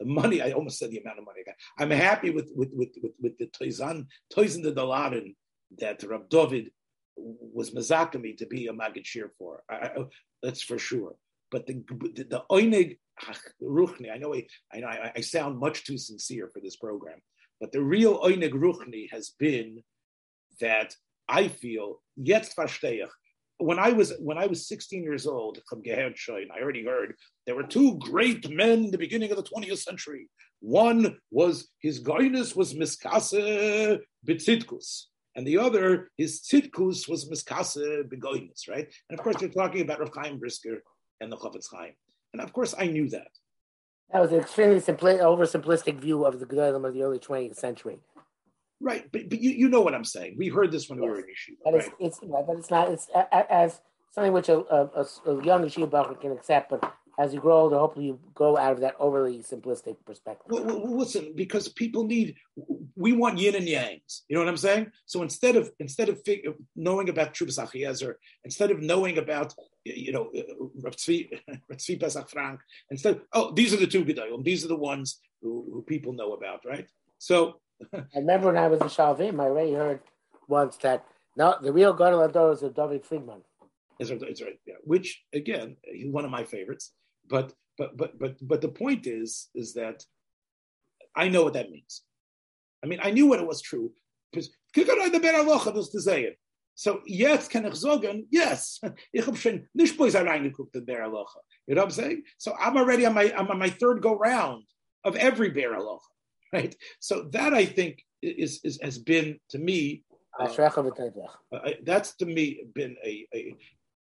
the 0.00 0.06
money. 0.06 0.42
I 0.42 0.52
almost 0.52 0.78
said 0.78 0.90
the 0.90 0.98
amount 0.98 1.18
of 1.18 1.24
money 1.24 1.40
I 1.40 1.50
got. 1.50 1.56
I'm 1.78 1.90
happy 1.90 2.30
with 2.30 2.50
with 2.54 2.70
with 2.72 2.90
with, 3.02 3.12
with 3.20 3.38
the 3.38 3.46
toizan 3.46 4.06
toizan 4.34 4.62
the 4.62 4.72
daladin 4.72 5.34
that 5.78 6.02
Rab 6.02 6.28
David 6.28 6.70
was 7.16 7.72
mazakami 7.72 8.36
to 8.38 8.46
be 8.46 8.66
a 8.66 8.72
magid 8.72 9.04
shir 9.04 9.30
for. 9.38 9.62
I, 9.70 9.74
I, 9.74 9.90
that's 10.42 10.62
for 10.62 10.78
sure. 10.78 11.14
But 11.50 11.66
the 11.66 11.84
the, 12.14 12.24
the 12.24 12.42
oinig 12.50 12.98
ruchni, 13.62 14.12
I 14.12 14.18
know 14.18 14.34
I, 14.34 14.46
I 14.72 14.80
know 14.80 14.88
I, 14.88 15.12
I, 15.16 15.20
sound 15.20 15.58
much 15.58 15.84
too 15.84 15.98
sincere 15.98 16.48
for 16.52 16.60
this 16.60 16.76
program, 16.76 17.18
but 17.60 17.72
the 17.72 17.82
real 17.82 18.20
oinig 18.20 18.52
ruchni 18.52 19.08
has 19.12 19.34
been 19.38 19.82
that 20.60 20.94
I 21.28 21.48
feel 21.48 22.00
yet 22.16 22.52
verstehe 22.56 23.06
when 23.62 23.78
I 23.78 23.92
was 23.92 24.12
when 24.18 24.38
I 24.38 24.46
was 24.46 24.68
16 24.68 25.02
years 25.02 25.26
old 25.26 25.60
from 25.68 25.82
I 25.86 26.60
already 26.60 26.84
heard 26.84 27.14
there 27.46 27.54
were 27.54 27.62
two 27.62 27.98
great 27.98 28.50
men 28.50 28.84
in 28.84 28.90
the 28.90 28.98
beginning 28.98 29.30
of 29.30 29.36
the 29.36 29.42
20th 29.42 29.78
century. 29.78 30.28
One 30.60 31.18
was 31.30 31.68
his 31.80 31.98
goyness 31.98 32.54
was 32.54 32.74
miskase 32.74 33.98
bitzitkus, 34.26 35.04
and 35.34 35.46
the 35.46 35.58
other 35.58 36.10
his 36.16 36.40
tzitkus 36.42 37.08
was 37.08 37.28
miskase 37.28 38.04
begoyness, 38.08 38.68
right? 38.68 38.92
And 39.08 39.18
of 39.18 39.22
course, 39.24 39.40
you're 39.40 39.50
talking 39.50 39.82
about 39.82 40.00
Rav 40.00 40.10
Chaim 40.14 40.38
Brisker 40.38 40.82
and 41.20 41.30
the 41.30 41.36
Chofetz 41.36 41.66
Chaim. 41.72 41.92
And 42.32 42.40
of 42.40 42.52
course, 42.52 42.74
I 42.78 42.86
knew 42.86 43.08
that. 43.10 43.28
That 44.12 44.20
was 44.20 44.32
an 44.32 44.40
extremely 44.40 44.80
simpli- 44.80 45.20
oversimplistic 45.20 45.98
view 45.98 46.26
of 46.26 46.38
the 46.38 46.46
Gedolim 46.46 46.86
of 46.86 46.92
the 46.92 47.02
early 47.02 47.18
20th 47.18 47.56
century. 47.56 47.98
Right, 48.82 49.10
but, 49.12 49.28
but 49.28 49.40
you, 49.40 49.50
you 49.50 49.68
know 49.68 49.80
what 49.80 49.94
I'm 49.94 50.04
saying. 50.04 50.34
We 50.36 50.48
heard 50.48 50.72
this 50.72 50.88
when 50.88 50.98
yes. 50.98 51.04
we 51.04 51.10
were 51.10 51.18
in 51.18 51.24
yeshiva. 51.24 51.56
But 51.64 51.74
right? 51.74 51.92
it's, 52.00 52.18
it's, 52.20 52.20
but 52.20 52.56
it's 52.58 52.70
not 52.70 52.90
it's 52.90 53.08
as 53.32 53.80
something 54.10 54.32
which 54.32 54.48
a, 54.48 54.58
a, 54.58 55.06
a 55.26 55.44
young 55.44 55.62
yeshiva 55.62 56.20
can 56.20 56.32
accept, 56.32 56.70
but 56.70 56.92
as 57.18 57.34
you 57.34 57.40
grow 57.40 57.60
older, 57.60 57.78
hopefully 57.78 58.06
you 58.06 58.18
go 58.34 58.56
out 58.56 58.72
of 58.72 58.80
that 58.80 58.96
overly 58.98 59.38
simplistic 59.38 59.96
perspective. 60.04 60.46
Well, 60.48 60.64
well, 60.64 60.98
listen, 60.98 61.32
because 61.36 61.68
people 61.68 62.04
need, 62.04 62.36
we 62.96 63.12
want 63.12 63.38
yin 63.38 63.54
and 63.54 63.66
yangs. 63.66 64.22
You 64.28 64.34
know 64.34 64.40
what 64.40 64.48
I'm 64.48 64.56
saying? 64.56 64.90
So 65.06 65.22
instead 65.22 65.56
of 65.56 65.70
instead 65.78 66.08
of 66.08 66.22
fig- 66.24 66.48
knowing 66.74 67.08
about 67.08 67.34
Trubas 67.34 67.58
Achiezer, 67.58 68.14
instead 68.44 68.70
of 68.70 68.80
knowing 68.80 69.18
about 69.18 69.54
you 69.84 70.12
know 70.12 70.30
uh, 70.36 70.42
Rav 70.82 70.96
Tzvi 70.96 72.00
Pesach 72.00 72.30
Frank, 72.30 72.60
instead, 72.90 73.20
oh, 73.32 73.52
these 73.52 73.74
are 73.74 73.78
the 73.78 73.86
two 73.86 74.04
gedolim. 74.04 74.42
These 74.42 74.64
are 74.64 74.68
the 74.68 74.76
ones 74.76 75.20
who, 75.42 75.68
who 75.70 75.82
people 75.82 76.14
know 76.14 76.32
about, 76.32 76.64
right? 76.64 76.88
So 77.18 77.60
I 77.94 78.18
remember 78.18 78.46
when 78.46 78.56
I 78.56 78.68
was 78.68 78.80
in 78.80 78.88
Sha'alvim, 78.88 79.40
I 79.40 79.44
already 79.44 79.74
heard 79.74 80.00
once 80.48 80.76
that 80.78 81.04
no, 81.36 81.56
the 81.62 81.72
real 81.72 81.92
god 81.92 82.10
Gadol 82.10 82.22
Ador 82.22 82.52
is 82.52 82.62
of 82.62 82.74
David 82.74 83.04
Friedman. 83.04 83.42
It's 83.98 84.10
right, 84.10 84.20
right, 84.20 84.58
yeah. 84.66 84.74
Which 84.84 85.22
again, 85.32 85.76
he's 85.84 86.12
one 86.12 86.24
of 86.24 86.30
my 86.30 86.44
favorites. 86.44 86.92
But 87.28 87.52
but 87.78 87.96
but 87.96 88.18
but 88.18 88.36
but 88.42 88.60
the 88.60 88.68
point 88.68 89.06
is 89.06 89.48
is 89.54 89.74
that 89.74 90.04
I 91.16 91.28
know 91.28 91.44
what 91.44 91.54
that 91.54 91.70
means. 91.70 92.02
I 92.84 92.86
mean, 92.86 93.00
I 93.02 93.10
knew 93.10 93.26
what 93.28 93.40
it 93.40 93.46
was 93.46 93.62
true 93.62 93.92
because 94.30 94.50
so 96.74 97.00
yes, 97.06 97.48
kann 97.48 97.66
ich 97.66 98.26
yes, 98.30 98.80
ich 99.12 99.24
habe 99.24 99.36
schon. 99.36 99.68
You 99.74 99.84
know 101.74 101.82
what 101.82 101.84
I'm 101.84 101.90
saying? 101.90 102.22
So 102.38 102.54
I'm 102.58 102.76
already 102.76 103.06
on 103.06 103.14
my 103.14 103.32
I'm 103.36 103.48
on 103.48 103.58
my 103.58 103.68
third 103.70 104.02
go 104.02 104.16
round 104.16 104.64
of 105.04 105.16
every 105.16 105.50
Ber 105.50 105.76
Halacha, 105.76 106.00
right? 106.56 106.74
So 107.00 107.28
that 107.32 107.54
I 107.54 107.64
think 107.64 108.04
is, 108.20 108.60
is 108.64 108.78
has 108.82 108.98
been 108.98 109.38
to 109.50 109.58
me. 109.58 110.04
Uh, 111.52 111.56
uh, 111.56 111.70
that's 111.84 112.14
to 112.16 112.26
me 112.26 112.64
been 112.74 112.96
a, 113.04 113.26
a 113.34 113.56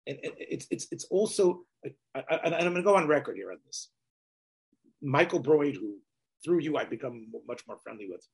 and 0.07 0.18
it's 0.22 0.66
it's 0.70 0.86
it's 0.90 1.05
also 1.05 1.64
and 1.84 2.55
I'm 2.55 2.61
going 2.61 2.74
to 2.74 2.82
go 2.82 2.97
on 2.97 3.07
record 3.07 3.36
here 3.36 3.51
on 3.51 3.59
this. 3.66 3.90
Michael 5.03 5.42
Broyde, 5.42 5.76
who 5.76 5.99
through 6.45 6.61
you 6.61 6.76
I've 6.76 6.90
become 6.90 7.26
much 7.47 7.62
more 7.66 7.78
friendly 7.78 8.09
with, 8.11 8.26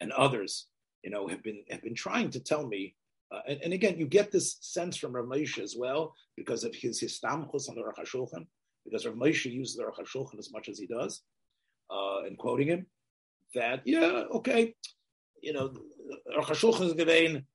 and 0.00 0.12
others, 0.12 0.66
you 1.02 1.10
know, 1.10 1.26
have 1.28 1.42
been 1.42 1.62
have 1.70 1.82
been 1.82 1.94
trying 1.94 2.30
to 2.30 2.40
tell 2.40 2.66
me. 2.66 2.94
Uh, 3.32 3.40
and, 3.48 3.60
and, 3.64 3.72
again, 3.72 3.98
you 3.98 4.06
get 4.06 4.30
this 4.30 4.56
sense 4.60 4.96
from 4.96 5.12
Rav 5.12 5.24
Moshe 5.24 5.58
as 5.58 5.74
well 5.76 6.14
because 6.36 6.62
of 6.62 6.72
his 6.76 7.02
histamchus 7.02 7.68
on 7.68 7.74
the 7.74 7.82
HaShulchan, 7.98 8.46
because 8.84 9.04
Rav 9.04 9.16
Moshe 9.16 9.52
uses 9.52 9.74
the 9.74 9.82
HaShulchan 9.82 10.38
as 10.38 10.52
much 10.52 10.68
as 10.68 10.78
he 10.78 10.86
does, 10.86 11.22
uh, 11.90 12.22
and 12.26 12.38
quoting 12.38 12.68
him, 12.68 12.86
that 13.54 13.82
yeah, 13.84 14.24
okay, 14.34 14.74
you 15.42 15.52
know, 15.52 15.72
Aruch 16.36 16.96
given 16.96 17.46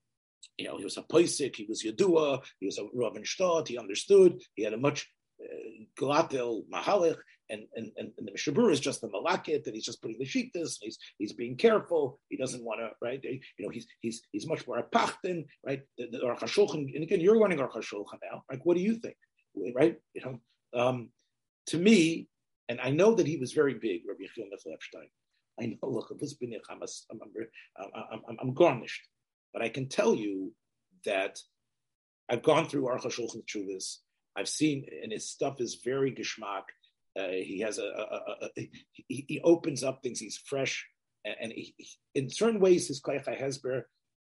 you 0.57 0.67
know, 0.67 0.77
he 0.77 0.83
was 0.83 0.97
a 0.97 1.03
Poisik, 1.03 1.55
he 1.55 1.65
was 1.67 1.83
Yadua, 1.83 2.41
he 2.59 2.65
was 2.65 2.77
a 2.77 2.87
Robin 2.93 3.25
Stott, 3.25 3.67
he 3.67 3.77
understood, 3.77 4.41
he 4.55 4.63
had 4.63 4.73
a 4.73 4.77
much 4.77 5.09
uh, 5.41 6.01
Mahalik, 6.01 7.17
and, 7.49 7.63
and, 7.75 7.91
and, 7.97 8.11
the 8.17 8.31
Mishabur 8.31 8.71
is 8.71 8.79
just 8.79 9.01
the 9.01 9.09
Malakit, 9.09 9.65
and 9.65 9.75
he's 9.75 9.85
just 9.85 10.01
putting 10.01 10.17
the 10.19 10.25
Shittas, 10.25 10.53
and 10.53 10.83
he's, 10.83 10.97
he's 11.17 11.33
being 11.33 11.57
careful, 11.57 12.19
he 12.29 12.37
doesn't 12.37 12.63
want 12.63 12.79
to, 12.79 12.91
right? 13.01 13.19
You 13.23 13.39
know, 13.59 13.69
he's, 13.69 13.87
he's, 13.99 14.21
he's 14.31 14.47
much 14.47 14.65
more 14.67 14.77
a 14.77 14.83
Pachtin, 14.83 15.45
right? 15.65 15.81
The, 15.97 16.07
the 16.11 16.65
and 16.95 17.03
again, 17.03 17.19
you're 17.19 17.39
running 17.39 17.59
Aruch 17.59 17.91
now, 18.31 18.43
like, 18.49 18.65
what 18.65 18.77
do 18.77 18.83
you 18.83 18.95
think, 18.95 19.15
right? 19.75 19.97
You 20.13 20.21
know, 20.21 20.39
um, 20.79 21.09
to 21.67 21.77
me, 21.77 22.27
and 22.71 22.79
I 22.79 22.89
know 22.89 23.13
that 23.15 23.27
he 23.27 23.35
was 23.35 23.51
very 23.51 23.73
big, 23.73 24.03
Rabbi 24.07 24.23
Yechiel 24.23 24.47
Epstein. 24.73 25.09
I 25.59 25.65
know, 25.65 25.89
look, 25.89 26.07
I'm, 26.09 26.79
I'm, 27.77 28.21
I'm, 28.29 28.37
I'm 28.41 28.53
garnished. 28.53 29.01
But 29.53 29.61
I 29.61 29.67
can 29.67 29.89
tell 29.89 30.15
you 30.15 30.53
that 31.05 31.37
I've 32.29 32.43
gone 32.43 32.65
through 32.65 32.83
Aruch 32.83 33.03
HaShulchan 33.03 33.45
Chuvas. 33.45 33.97
I've 34.37 34.47
seen, 34.47 34.85
and 35.03 35.11
his 35.11 35.29
stuff 35.29 35.59
is 35.59 35.81
very 35.83 36.13
geschmack. 36.13 36.63
Uh, 37.19 37.27
he 37.43 37.59
has 37.59 37.77
a, 37.77 37.83
a, 37.83 37.85
a, 37.85 38.49
a 38.57 38.69
he, 38.93 39.25
he, 39.27 39.41
opens 39.43 39.83
up 39.83 40.01
things. 40.01 40.19
He's 40.19 40.41
fresh, 40.45 40.87
and, 41.25 41.35
and 41.41 41.51
he, 41.51 41.75
in 42.15 42.29
certain 42.29 42.61
ways, 42.61 42.87
his 42.87 43.01
Koyach 43.01 43.27
Hezber, 43.37 43.81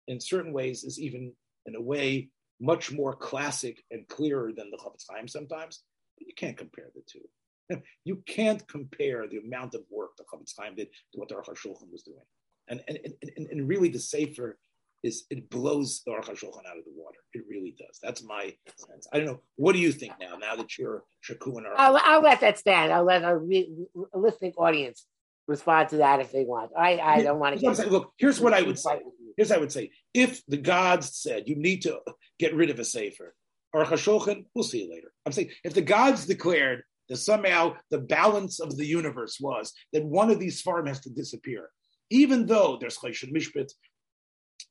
in 0.09 0.19
certain 0.19 0.51
ways, 0.51 0.83
is 0.83 0.99
even 0.99 1.31
in 1.65 1.75
a 1.75 1.81
way 1.81 2.27
much 2.59 2.91
more 2.91 3.15
classic 3.15 3.81
and 3.89 4.05
clearer 4.09 4.51
than 4.51 4.69
the 4.69 4.77
Chofetz 4.77 5.05
Chaim 5.09 5.29
sometimes. 5.29 5.81
But 6.17 6.27
you 6.27 6.33
can't 6.35 6.57
compare 6.57 6.89
the 6.93 7.03
two. 7.09 7.21
You 8.05 8.21
can't 8.27 8.67
compare 8.67 9.27
the 9.27 9.37
amount 9.37 9.75
of 9.75 9.81
work 9.89 10.11
the 10.17 10.23
Chofetz 10.23 10.53
Chaim 10.57 10.75
did 10.75 10.89
to 11.13 11.19
what 11.19 11.29
the 11.29 11.35
Aruch 11.35 11.47
HaShulchan 11.47 11.91
was 11.91 12.03
doing, 12.03 12.25
and 12.67 12.81
and, 12.87 12.99
and 13.37 13.47
and 13.47 13.67
really 13.67 13.89
the 13.89 13.99
Sefer 13.99 14.57
is 15.03 15.25
it 15.29 15.49
blows 15.49 16.01
the 16.05 16.11
Aruch 16.11 16.29
HaShulchan 16.29 16.65
out 16.65 16.77
of 16.77 16.85
the 16.85 16.93
water. 16.95 17.19
It 17.33 17.43
really 17.49 17.75
does. 17.77 17.99
That's 18.01 18.23
my 18.23 18.53
sense. 18.77 19.07
I 19.11 19.17
don't 19.17 19.27
know. 19.27 19.41
What 19.57 19.73
do 19.73 19.79
you 19.79 19.91
think 19.91 20.13
now? 20.19 20.37
Now 20.37 20.55
that 20.55 20.77
you're 20.77 21.03
Shaku 21.21 21.57
and 21.57 21.67
I'll, 21.75 21.99
I'll, 22.01 22.21
let 22.21 22.39
that 22.41 22.57
stand. 22.57 22.91
I'll 22.91 23.03
let 23.03 23.23
a, 23.23 23.35
re- 23.37 23.69
a 24.13 24.17
listening 24.17 24.53
audience 24.57 25.05
respond 25.47 25.89
to 25.89 25.97
that 25.97 26.21
if 26.21 26.31
they 26.31 26.45
want. 26.45 26.71
I, 26.77 26.99
I 26.99 27.21
don't 27.21 27.39
want 27.39 27.59
to. 27.59 27.61
Get 27.61 27.91
look, 27.91 28.13
here's 28.17 28.39
what 28.39 28.53
I 28.53 28.61
would 28.61 28.79
say. 28.79 28.99
Here's 29.35 29.49
what 29.49 29.57
I 29.57 29.59
would 29.59 29.71
say. 29.71 29.91
If 30.13 30.41
the 30.47 30.57
gods 30.57 31.17
said 31.17 31.47
you 31.47 31.55
need 31.55 31.81
to 31.81 31.99
get 32.39 32.55
rid 32.55 32.69
of 32.69 32.79
a 32.79 32.85
sefer, 32.85 33.35
Aruch 33.75 33.87
HaShulchan, 33.87 34.45
we'll 34.53 34.63
see 34.63 34.83
you 34.83 34.91
later. 34.91 35.11
I'm 35.25 35.33
saying 35.33 35.49
if 35.65 35.73
the 35.73 35.81
gods 35.81 36.25
declared 36.25 36.83
that 37.09 37.17
somehow 37.17 37.75
the 37.89 37.99
balance 37.99 38.59
of 38.59 38.75
the 38.77 38.85
universe 38.85 39.37
was 39.39 39.73
that 39.91 40.05
one 40.05 40.29
of 40.29 40.39
these 40.39 40.61
farm 40.61 40.87
has 40.87 40.99
to 41.01 41.09
disappear, 41.09 41.69
even 42.09 42.45
though 42.45 42.77
there's 42.79 42.97
Chayshon 42.97 43.33
Mishpit, 43.33 43.71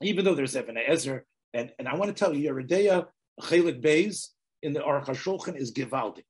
even 0.00 0.24
though 0.24 0.34
there's 0.34 0.56
Evan 0.56 0.76
Ezer, 0.78 1.26
and, 1.54 1.70
and 1.78 1.88
I 1.88 1.94
want 1.96 2.14
to 2.14 2.18
tell 2.18 2.34
you, 2.34 2.50
Yoreh 2.50 2.68
De'ah 2.68 3.06
Chelik 3.40 3.82
Beis 3.82 4.28
in 4.62 4.72
the 4.72 4.80
Aruch 4.80 5.06
HaShulchan 5.06 5.56
is 5.56 5.72
Givaldik. 5.72 6.24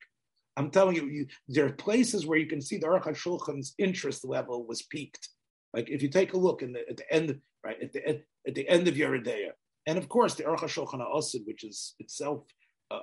I'm 0.57 0.71
telling 0.71 0.97
you, 0.97 1.07
you, 1.07 1.27
there 1.49 1.67
are 1.67 1.73
places 1.73 2.27
where 2.27 2.39
you 2.39 2.47
can 2.47 2.61
see 2.61 2.77
the 2.77 2.87
Aruch 2.87 3.05
HaShulchan's 3.05 3.75
interest 3.79 4.25
level 4.25 4.67
was 4.67 4.83
peaked. 4.83 5.29
Like 5.73 5.89
if 5.89 6.03
you 6.03 6.09
take 6.09 6.35
a 6.35 6.39
look 6.39 6.63
in 6.63 6.73
the, 6.73 6.81
at 6.89 6.97
the 6.97 7.13
end, 7.13 7.41
right 7.65 7.81
at 7.83 7.93
the 7.93 8.23
at 8.47 8.55
the 8.55 8.69
end 8.69 8.89
of 8.89 8.95
Yoreh 8.95 9.25
De'ah, 9.25 9.53
and 9.87 9.97
of 9.97 10.09
course 10.09 10.35
the 10.35 10.43
Aruch 10.45 10.61
HaShulchan 10.61 11.01
Asid, 11.17 11.43
which 11.47 11.65
is 11.65 11.95
itself 11.99 12.45
uh, 12.91 12.99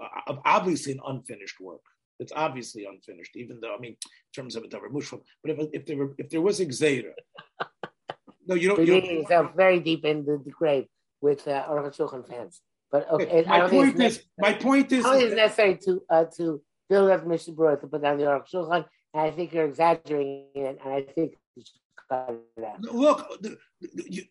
obviously 0.45 0.93
an 0.93 0.99
unfinished 1.05 1.59
work. 1.59 1.81
It's 2.19 2.33
obviously 2.35 2.85
unfinished, 2.85 3.35
even 3.35 3.59
though 3.61 3.73
I 3.73 3.79
mean, 3.79 3.91
in 3.93 4.33
terms 4.35 4.55
of 4.55 4.63
a 4.63 4.67
Davar 4.67 4.91
Mushroom. 4.91 5.21
But 5.41 5.51
if, 5.51 5.69
if 5.73 5.85
there 5.85 5.97
were, 5.97 6.13
if 6.17 6.29
there 6.29 6.41
was 6.41 6.57
Xavier, 6.57 7.13
no, 8.47 8.55
you 8.55 8.69
don't. 8.69 8.79
You 8.79 9.01
don't 9.01 9.05
yourself 9.05 9.55
very 9.55 9.79
deep 9.79 10.03
in 10.03 10.25
the, 10.25 10.41
the 10.43 10.51
grave 10.51 10.85
with 11.21 11.47
uh, 11.47 11.65
Aruch 11.69 11.95
HaShulchan 11.95 12.27
fans. 12.27 12.61
But 12.91 13.09
okay, 13.11 13.43
my 13.47 13.69
point 13.69 14.01
is, 14.01 14.21
my 14.37 14.53
point 14.53 14.91
is, 14.91 15.05
I 15.05 15.09
don't 15.09 15.17
think 15.19 15.31
it's 15.31 15.37
necessary 15.37 15.77
to 15.85 16.01
uh, 16.09 16.25
to 16.37 16.61
build 16.89 17.11
up 17.11 17.25
Mishnah 17.25 17.53
Berurah 17.53 17.79
to 17.81 17.87
put 17.87 18.01
down 18.01 18.17
the 18.17 18.23
Aruch 18.23 18.49
HaShulchan, 18.51 18.85
and 19.13 19.21
I 19.21 19.31
think 19.31 19.53
you're 19.53 19.65
exaggerating 19.65 20.47
it, 20.55 20.79
and 20.83 20.93
I 20.93 21.03
think 21.03 21.35
you 21.55 21.63
should 21.63 21.79
cut 22.09 22.35
it 22.57 22.63
out. 22.63 22.81
Look, 22.81 23.27
you, 23.93 24.23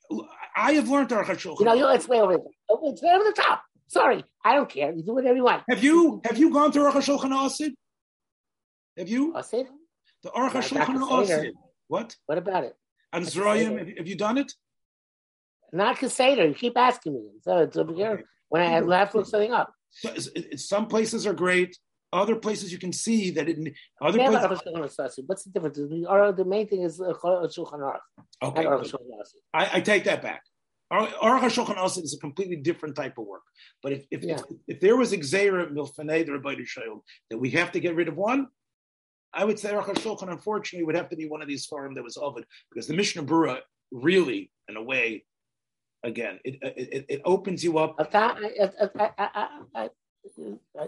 I 0.57 0.73
have 0.73 0.89
learned 0.89 1.11
Aruch 1.11 1.27
HaShulchan. 1.27 1.61
You 1.61 1.67
know, 1.67 1.75
you, 1.75 1.89
it's 1.91 2.09
way 2.09 2.21
over 2.21 2.37
there. 2.37 2.47
It's 2.69 3.03
way 3.03 3.11
over 3.11 3.25
the 3.25 3.33
top. 3.33 3.63
Sorry, 3.89 4.25
I 4.45 4.55
don't 4.55 4.69
care. 4.69 4.93
You 4.93 5.03
do 5.03 5.15
whatever 5.15 5.37
you 5.37 5.45
want. 5.45 5.65
Have 5.69 5.83
you 5.83 6.21
have 6.25 6.39
you 6.39 6.53
gone 6.53 6.71
to 6.73 6.79
Aruch 6.81 6.93
HaShulchan 6.93 7.33
Asid? 7.33 7.73
Have 8.97 9.09
you? 9.09 9.35
Asid? 9.35 9.67
The 10.23 10.31
Aruch 10.31 10.51
HaShulchan 10.51 11.23
Asid. 11.23 11.55
What? 11.89 12.15
What 12.27 12.39
about 12.39 12.65
it? 12.65 12.75
And 13.13 13.25
Zroyim, 13.25 13.97
have, 13.97 14.07
you 14.07 14.17
done 14.17 14.39
it? 14.39 14.53
Not 15.73 15.97
Kaseder. 15.97 16.47
You 16.47 16.55
keep 16.55 16.77
asking 16.77 17.15
me. 17.15 17.31
So 17.43 17.59
it's 17.59 17.77
over 17.77 17.95
here 17.95 18.25
when 18.49 18.63
I 18.63 18.81
to 18.81 18.87
look 18.87 19.27
something 19.27 19.53
up. 19.53 19.73
So, 19.91 20.15
some 20.57 20.87
places 20.87 21.27
are 21.27 21.33
great. 21.33 21.77
Other 22.13 22.37
places 22.37 22.73
you 22.73 22.79
can 22.79 22.93
see 22.93 23.31
that 23.33 23.49
it. 23.49 23.59
Other 24.01 24.19
yeah, 24.19 24.29
places. 24.29 25.21
What's 25.27 25.45
the 25.45 25.51
difference? 25.51 25.79
Or 26.09 26.33
the 26.33 26.45
main 26.45 26.67
thing 26.67 26.83
is 26.83 27.01
uh, 27.01 27.13
Shulchan 27.23 27.81
Aruch. 27.81 27.99
Okay. 28.43 28.67
I, 29.53 29.71
I, 29.75 29.81
take 29.81 30.05
that 30.05 30.23
back. 30.23 30.43
Aruch 30.93 31.13
Shulchan 31.13 31.77
Aruch 31.77 32.03
is 32.03 32.15
a 32.15 32.19
completely 32.19 32.57
different 32.57 32.97
type 32.97 33.19
of 33.19 33.27
work. 33.27 33.43
But 33.83 33.93
if 33.93 34.07
if, 34.11 34.23
yeah. 34.23 34.35
if, 34.35 34.43
if, 34.67 34.81
there 34.81 34.97
was 34.97 35.13
Xera 35.13 35.71
Milfanei 35.71 36.27
that 37.31 37.39
we 37.39 37.51
have 37.51 37.73
to 37.73 37.81
get 37.81 37.95
rid 37.95 38.09
of 38.09 38.17
one, 38.17 38.49
I 39.33 39.45
would 39.45 39.59
say 39.59 39.71
Aruch 39.73 39.85
HaShulchan, 39.85 40.31
unfortunately, 40.31 40.85
would 40.87 40.95
have 40.95 41.11
to 41.11 41.17
be 41.17 41.29
one 41.29 41.43
of 41.43 41.49
these 41.49 41.67
farm 41.67 41.95
that 41.95 42.03
was 42.03 42.17
Ovid, 42.17 42.45
because 42.71 42.87
the 42.87 42.95
Mishnah 42.95 43.25
Berurah 43.25 43.61
really, 43.91 44.51
in 44.69 44.77
a 44.77 44.83
way, 44.83 45.25
again, 46.03 46.41
it 46.45 46.59
it, 46.63 47.05
it 47.09 47.21
opens 47.25 47.63
you 47.63 47.79
up. 47.79 47.97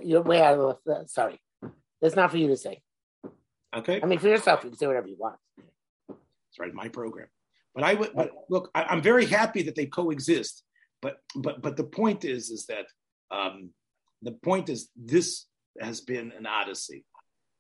You're 0.02 0.22
way 0.22 0.42
out 0.42 0.58
of 0.58 0.78
the, 0.84 1.04
sorry. 1.06 1.40
That's 2.00 2.16
not 2.16 2.30
for 2.30 2.38
you 2.38 2.48
to 2.48 2.56
say. 2.56 2.80
Okay. 3.74 4.00
I 4.02 4.06
mean, 4.06 4.18
for 4.18 4.28
yourself, 4.28 4.64
you 4.64 4.70
can 4.70 4.78
say 4.78 4.86
whatever 4.86 5.06
you 5.06 5.16
want. 5.18 5.36
That's 6.08 6.58
right, 6.58 6.72
my 6.74 6.88
program. 6.88 7.28
But 7.74 7.84
I 7.84 7.94
would 7.94 8.10
but 8.14 8.30
look. 8.48 8.70
I, 8.74 8.92
am 8.92 9.02
very 9.02 9.26
happy 9.26 9.62
that 9.62 9.76
they 9.76 9.86
coexist. 9.86 10.64
But 11.02 11.18
but 11.36 11.62
but 11.62 11.76
the 11.76 11.84
point 11.84 12.24
is 12.24 12.50
is 12.50 12.66
that 12.66 12.86
um, 13.30 13.70
the 14.22 14.32
point 14.32 14.68
is 14.68 14.88
this 14.96 15.46
has 15.80 16.00
been 16.00 16.32
an 16.36 16.46
odyssey 16.46 17.04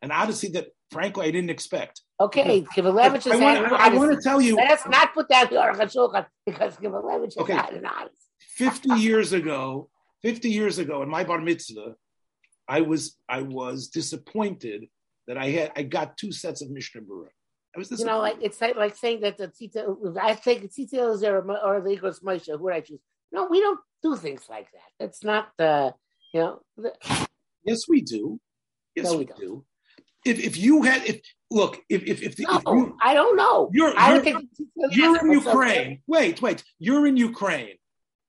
an 0.02 0.10
odyssey 0.10 0.48
that, 0.50 0.68
frankly, 0.90 1.26
I 1.26 1.30
didn't 1.30 1.50
expect. 1.50 2.02
Okay, 2.20 2.62
Kivalevich 2.62 3.26
is 3.26 3.40
I, 3.40 3.54
I, 3.56 3.86
I 3.86 3.94
want 3.94 4.12
to 4.12 4.20
tell 4.20 4.40
you. 4.40 4.56
Let's 4.56 4.86
not 4.86 5.14
put 5.14 5.28
that 5.28 5.50
Aruch 5.50 6.26
because 6.46 6.76
Kivalevich 6.76 7.36
okay. 7.38 7.52
had 7.54 7.74
an 7.74 7.86
odyssey. 7.86 8.16
Fifty 8.38 8.90
years 8.94 9.32
ago, 9.32 9.88
fifty 10.22 10.50
years 10.50 10.78
ago, 10.78 11.02
in 11.02 11.08
my 11.08 11.24
bar 11.24 11.40
mitzvah, 11.40 11.94
I 12.68 12.82
was 12.82 13.16
I 13.28 13.42
was 13.42 13.88
disappointed 13.88 14.86
that 15.26 15.38
I 15.38 15.50
had 15.50 15.72
I 15.76 15.82
got 15.82 16.16
two 16.16 16.32
sets 16.32 16.62
of 16.62 16.70
Mishnah 16.70 17.02
Berurah. 17.02 17.28
Was 17.76 17.90
You 17.90 18.04
know, 18.04 18.18
like 18.18 18.38
it's 18.40 18.60
like, 18.60 18.76
like 18.76 18.96
saying 18.96 19.20
that 19.20 19.38
the 19.38 19.48
Tita, 19.48 19.94
I 20.20 20.34
think 20.34 20.72
Tita 20.72 21.10
is 21.10 21.20
there 21.20 21.38
or 21.38 21.80
the 21.80 21.96
Igros 21.96 22.22
Moshe, 22.22 22.50
who 22.50 22.58
would 22.58 22.74
I 22.74 22.80
choose? 22.80 22.98
No, 23.30 23.46
we 23.48 23.60
don't 23.60 23.78
do 24.02 24.16
things 24.16 24.46
like 24.48 24.68
that. 24.72 25.04
It's 25.04 25.22
not 25.22 25.50
the, 25.56 25.94
you 26.34 26.40
know. 26.40 26.62
The... 26.76 26.92
Yes, 27.64 27.88
we 27.88 28.00
do. 28.00 28.40
Yes, 28.96 29.06
no, 29.06 29.12
we, 29.12 29.18
we 29.18 29.32
do. 29.38 29.64
if 30.24 30.38
if 30.38 30.56
you 30.56 30.82
had 30.82 31.04
if 31.06 31.20
look 31.50 31.80
if 31.88 32.02
if 32.04 32.22
if, 32.22 32.38
no, 32.40 32.56
if 32.56 32.62
you, 32.66 32.96
I 33.02 33.14
don't 33.14 33.36
know. 33.36 33.70
You're 33.72 33.96
I 33.96 34.14
you're, 34.14 34.22
don't 34.22 34.24
think 34.24 34.50
you're 34.90 35.26
in 35.26 35.32
Ukraine. 35.32 36.02
Wait, 36.06 36.42
wait. 36.42 36.64
You're 36.78 37.06
in 37.06 37.16
Ukraine, 37.16 37.76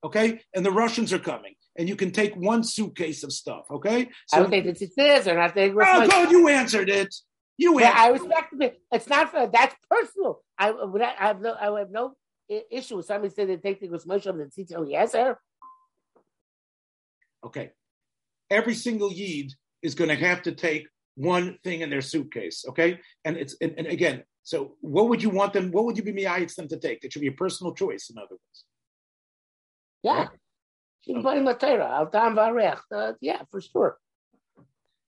okay? 0.03 0.41
And 0.53 0.65
the 0.65 0.71
Russians 0.71 1.11
are 1.13 1.19
coming, 1.19 1.55
and 1.77 1.89
you 1.89 1.95
can 1.95 2.11
take 2.11 2.35
one 2.35 2.63
suitcase 2.63 3.23
of 3.23 3.31
stuff, 3.33 3.65
okay? 3.71 4.09
I 4.33 4.39
don't 4.39 4.49
think 4.49 4.65
it's 4.65 4.95
this 4.95 5.27
or 5.27 5.35
not. 5.35 5.53
Think 5.53 5.75
oh, 5.75 6.07
God, 6.07 6.31
you 6.31 6.47
answered 6.47 6.89
it. 6.89 7.13
You 7.57 7.79
Yeah. 7.79 7.93
I 7.95 8.09
respect 8.09 8.53
it. 8.59 8.81
It's 8.91 9.07
not 9.07 9.31
for 9.31 9.47
that's 9.47 9.75
personal. 9.89 10.43
I 10.57 10.71
would 10.71 11.01
I 11.01 11.13
have 11.17 11.41
no 11.41 11.53
I 11.53 11.79
have 11.79 11.91
no 11.91 12.15
issue 12.69 12.97
with 12.97 13.05
somebody 13.05 13.33
saying 13.33 13.47
they 13.47 13.57
take 13.57 13.79
the 13.79 13.87
Moshe 13.87 14.25
and 14.25 14.39
the 14.39 14.65
tell 14.65 14.87
yes, 14.87 15.11
sir. 15.11 15.37
Okay. 17.43 17.71
Every 18.49 18.73
single 18.73 19.11
Yid 19.11 19.53
is 19.81 19.95
going 19.95 20.09
to 20.09 20.15
have 20.15 20.41
to 20.43 20.51
take 20.51 20.87
one 21.15 21.57
thing 21.63 21.81
in 21.81 21.89
their 21.89 22.01
suitcase, 22.01 22.65
okay? 22.67 22.99
And 23.25 23.37
it's 23.37 23.55
and, 23.61 23.73
and 23.77 23.87
again, 23.87 24.23
so 24.43 24.75
what 24.81 25.09
would 25.09 25.21
you 25.21 25.29
want 25.29 25.53
them? 25.53 25.71
What 25.71 25.85
would 25.85 25.97
you 25.97 26.03
be 26.03 26.13
meayitz 26.13 26.55
them 26.55 26.67
to 26.69 26.77
take? 26.77 27.03
It 27.03 27.13
should 27.13 27.21
be 27.21 27.27
a 27.27 27.33
personal 27.33 27.73
choice, 27.73 28.09
in 28.09 28.17
other 28.17 28.31
words. 28.31 28.65
Yeah. 30.03 30.27
She 31.01 31.13
can 31.13 31.23
put 31.23 31.37
him 31.37 31.47
al 31.47 32.07
tam 32.07 32.35
varech. 32.35 32.81
Uh, 32.91 33.13
Yeah, 33.21 33.41
for 33.49 33.61
sure. 33.61 33.97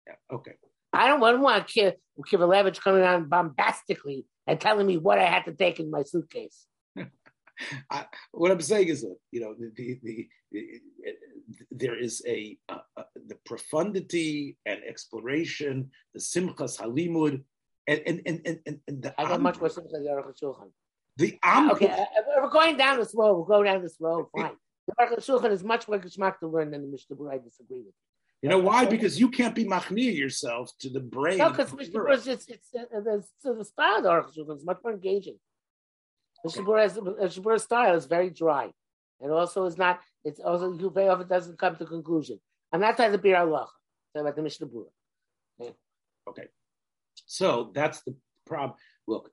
Yeah. 0.08 0.16
Okay. 0.32 0.54
I 0.94 1.08
don't, 1.08 1.24
I 1.24 1.32
don't 1.32 1.42
want 1.42 1.68
Kiv- 1.68 1.96
Kivalevich 2.20 2.82
coming 2.82 3.04
on 3.04 3.30
bombastically 3.30 4.26
and 4.48 4.60
telling 4.60 4.86
me 4.88 4.98
what 4.98 5.20
I 5.20 5.26
had 5.26 5.46
to 5.46 5.54
take 5.54 5.80
in 5.80 5.90
my 5.90 6.04
suitcase. 6.04 6.66
I, 7.92 8.06
what 8.32 8.52
I'm 8.52 8.62
saying 8.62 8.88
is 8.90 9.02
that 9.02 9.16
you 9.32 9.42
know 9.42 9.54
the 9.58 9.72
the, 9.76 10.00
the, 10.04 10.28
the 10.52 10.82
there 11.72 11.96
is 11.98 12.24
a, 12.28 12.58
uh, 12.70 12.80
uh, 12.98 13.04
the 13.28 13.36
profundity 13.46 14.58
and 14.66 14.82
exploration, 14.88 15.92
the 16.14 16.20
simchas 16.20 16.80
halimud, 16.82 17.44
and 17.88 18.02
and 18.06 18.22
and 18.26 18.42
and, 18.46 18.60
and, 18.66 18.80
and 18.88 19.04
the 19.04 19.22
I 19.22 19.26
got 19.26 19.42
much 19.42 19.60
more 19.60 19.70
the 19.70 19.82
Aruch 19.82 20.34
HaShulchan. 20.42 20.70
the 21.18 21.38
am- 21.44 21.72
Okay, 21.72 21.90
uh, 21.90 22.02
uh, 22.02 22.42
we're 22.42 22.50
going 22.50 22.78
down 22.78 22.98
this 22.98 23.14
road. 23.16 23.36
We'll 23.36 23.46
go 23.46 23.64
down 23.64 23.82
this 23.82 23.98
road. 24.00 24.28
Fine. 24.36 24.56
The 24.88 24.94
Aruch 25.00 25.20
HaShulchan 25.20 25.52
is 25.52 25.64
much 25.64 25.88
more 25.88 26.00
geschmack 26.00 26.40
to 26.40 26.48
learn 26.48 26.72
than 26.72 26.82
the 26.82 26.88
Mishnah 26.88 27.16
I 27.30 27.38
disagree 27.38 27.84
with. 27.86 27.94
You 28.42 28.50
know 28.50 28.58
why? 28.58 28.86
Because 28.86 29.20
you 29.20 29.30
can't 29.30 29.54
be 29.54 29.66
machmir 29.66 30.16
yourself 30.16 30.72
to 30.80 30.90
the 30.90 31.00
brain. 31.00 31.38
No, 31.38 31.52
because 31.52 31.72
Mishnah 31.74 32.00
Berurah. 32.00 32.08
Berurah 32.08 32.18
is 32.18 32.28
it's, 32.28 32.48
it's 32.48 32.70
uh, 32.76 33.00
the, 33.00 33.24
so 33.40 33.54
the 33.54 33.66
style 33.66 33.98
of 33.98 34.04
the 34.04 34.10
Aruch 34.10 34.36
HaShulchan 34.36 34.58
is 34.58 34.66
much 34.66 34.80
more 34.84 34.94
engaging. 34.94 35.38
Mishnah 36.44 37.60
style 37.60 37.96
is 37.96 38.06
very 38.08 38.32
dry, 38.32 38.72
and 39.20 39.32
also 39.32 39.66
is 39.66 39.78
not. 39.78 40.00
It's 40.24 40.40
also 40.40 40.74
you 40.74 40.90
very 40.90 41.10
often 41.10 41.28
doesn't 41.28 41.60
come 41.60 41.76
to 41.76 41.86
conclusion. 41.86 42.40
I'm 42.74 42.82
not 42.82 42.98
talking 42.98 43.14
about 43.14 43.22
the 43.22 43.30
Ber 43.30 43.36
Halacha. 43.36 43.68
Talking 44.14 44.28
about 44.28 44.36
the 44.36 44.42
Mishnah 44.42 44.68
Berurah. 44.68 45.74
Okay. 46.30 46.48
So 47.26 47.72
that's 47.76 48.02
the 48.02 48.16
problem. 48.48 48.78
Look, 49.08 49.32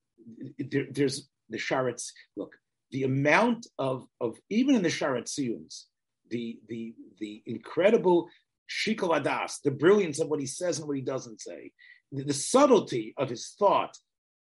there, 0.59 0.87
there's 0.91 1.29
the 1.49 1.59
Sharetz. 1.59 2.11
Look, 2.37 2.55
the 2.91 3.05
amount 3.05 3.67
of, 3.79 4.07
of 4.21 4.39
even 4.51 4.75
in 4.75 4.83
the 4.83 4.89
Sharetziyums, 4.89 5.85
the 6.31 6.59
the 6.69 6.95
the 7.21 7.43
incredible 7.47 8.29
shikoladas, 8.69 9.61
the 9.63 9.71
brilliance 9.71 10.21
of 10.21 10.29
what 10.29 10.41
he 10.41 10.47
says 10.47 10.79
and 10.79 10.87
what 10.87 10.97
he 10.97 11.03
doesn't 11.03 11.41
say, 11.41 11.73
the, 12.13 12.25
the 12.25 12.35
subtlety 12.35 13.15
of 13.17 13.29
his 13.29 13.55
thought. 13.59 13.97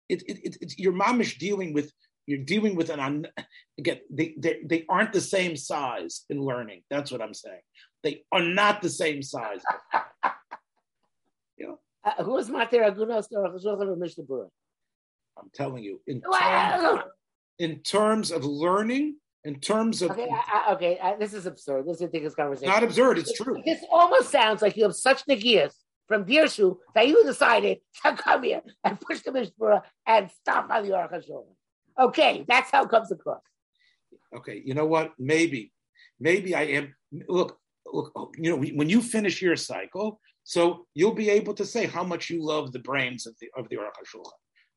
It, 0.07 0.23
it, 0.23 0.39
it, 0.43 0.57
it's 0.61 0.79
your 0.79 0.93
mamish 0.93 1.37
dealing 1.37 1.73
with 1.73 1.91
you're 2.25 2.39
dealing 2.39 2.75
with 2.75 2.89
an 2.91 2.99
un, 2.99 3.27
again 3.79 3.99
they, 4.11 4.35
they 4.37 4.59
they 4.63 4.85
aren't 4.87 5.13
the 5.13 5.21
same 5.21 5.55
size 5.55 6.25
in 6.29 6.43
learning. 6.43 6.81
That's 6.89 7.11
what 7.11 7.21
I'm 7.21 7.33
saying. 7.33 7.61
They 8.03 8.23
are 8.31 8.41
not 8.41 8.81
the 8.81 8.89
same 8.89 9.21
size. 9.21 9.61
Uh, 12.03 12.23
who 12.23 12.37
is 12.37 12.49
Mater 12.49 12.79
Agunos 12.79 13.27
or 13.31 13.95
Mishnah? 13.95 14.23
I'm 15.37 15.49
telling 15.53 15.83
you, 15.83 16.01
in 16.07 16.21
terms, 16.21 17.01
in 17.59 17.79
terms 17.79 18.31
of 18.31 18.45
learning, 18.45 19.15
in 19.45 19.59
terms 19.59 20.01
of 20.01 20.11
Okay, 20.11 20.27
I, 20.29 20.73
okay. 20.73 20.99
I, 21.01 21.15
this 21.15 21.33
is 21.33 21.45
absurd. 21.45 21.85
This 21.87 21.97
is 21.97 22.01
a 22.01 22.05
ridiculous 22.05 22.35
conversation. 22.35 22.69
not 22.69 22.83
absurd, 22.83 23.17
it's 23.17 23.33
true. 23.33 23.61
This 23.65 23.83
almost 23.91 24.29
sounds 24.29 24.61
like 24.61 24.75
you 24.75 24.83
have 24.83 24.95
such 24.95 25.25
negias 25.27 25.73
from 26.07 26.25
Dirshu 26.25 26.77
that 26.95 27.07
you 27.07 27.23
decided 27.23 27.77
to 28.03 28.15
come 28.15 28.43
here 28.43 28.61
and 28.83 28.99
push 28.99 29.21
the 29.21 29.31
Mishpura 29.31 29.81
and 30.05 30.29
stop 30.41 30.69
on 30.69 30.83
the 30.83 30.89
Aruch. 30.89 31.23
Okay, 31.99 32.45
that's 32.47 32.71
how 32.71 32.83
it 32.83 32.89
comes 32.89 33.11
across. 33.11 33.41
Okay, 34.35 34.61
you 34.65 34.73
know 34.73 34.85
what? 34.85 35.13
Maybe, 35.17 35.71
maybe 36.19 36.55
I 36.55 36.63
am. 36.63 36.95
Look, 37.27 37.57
look. 37.85 38.35
You 38.37 38.51
know, 38.51 38.57
when 38.57 38.89
you 38.89 39.01
finish 39.01 39.41
your 39.41 39.55
cycle, 39.55 40.19
so 40.43 40.85
you'll 40.93 41.13
be 41.13 41.29
able 41.29 41.53
to 41.55 41.65
say 41.65 41.85
how 41.85 42.03
much 42.03 42.29
you 42.29 42.43
love 42.43 42.71
the 42.71 42.79
brains 42.79 43.25
of 43.25 43.35
the 43.39 43.49
of 43.55 43.69
the 43.69 43.77
Aruch. 43.77 44.25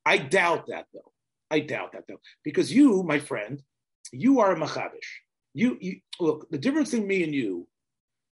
I 0.06 0.18
doubt 0.18 0.66
that 0.68 0.86
though. 0.92 1.12
I 1.50 1.60
doubt 1.60 1.92
that 1.92 2.04
though, 2.08 2.20
because 2.44 2.72
you, 2.72 3.02
my 3.02 3.18
friend, 3.18 3.62
you 4.10 4.40
are 4.40 4.52
a 4.52 4.56
machabish. 4.56 5.08
You, 5.54 5.76
you 5.80 6.00
look. 6.18 6.50
The 6.50 6.58
difference 6.58 6.94
in 6.94 7.06
me 7.06 7.22
and 7.22 7.34
you, 7.34 7.68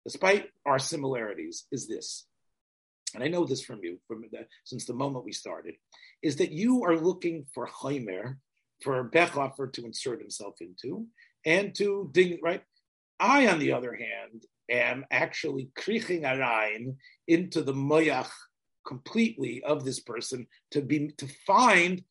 despite 0.05 0.49
our 0.65 0.79
similarities, 0.79 1.67
is 1.73 1.89
this. 1.89 2.27
And 3.15 3.25
I 3.25 3.29
know 3.29 3.45
this 3.45 3.63
from 3.63 3.81
you 3.83 3.99
from 4.07 4.25
the, 4.31 4.47
since 4.65 4.85
the 4.85 4.95
moment 4.95 5.25
we 5.25 5.33
started, 5.33 5.75
is 6.23 6.37
that 6.37 6.53
you 6.53 6.85
are 6.85 6.97
looking 6.97 7.47
for 7.55 7.67
Chaimer, 7.67 8.37
for 8.83 9.09
Bechhofer 9.09 9.73
to 9.73 9.85
insert 9.85 10.21
himself 10.21 10.57
into, 10.61 11.07
and 11.45 11.75
to 11.77 12.11
ding 12.13 12.39
right. 12.43 12.63
I, 13.19 13.49
on 13.49 13.59
the 13.59 13.73
other 13.73 13.95
hand, 13.95 14.45
am 14.71 15.05
actually 15.11 15.71
kriching 15.77 16.23
arayin 16.23 16.97
into 17.27 17.63
the 17.63 17.73
moyach 17.73 18.31
completely 18.87 19.63
of 19.63 19.85
this 19.85 20.01
person 20.01 20.47
to 20.71 20.81
be 20.81 21.09
to 21.19 21.27
find 21.47 22.03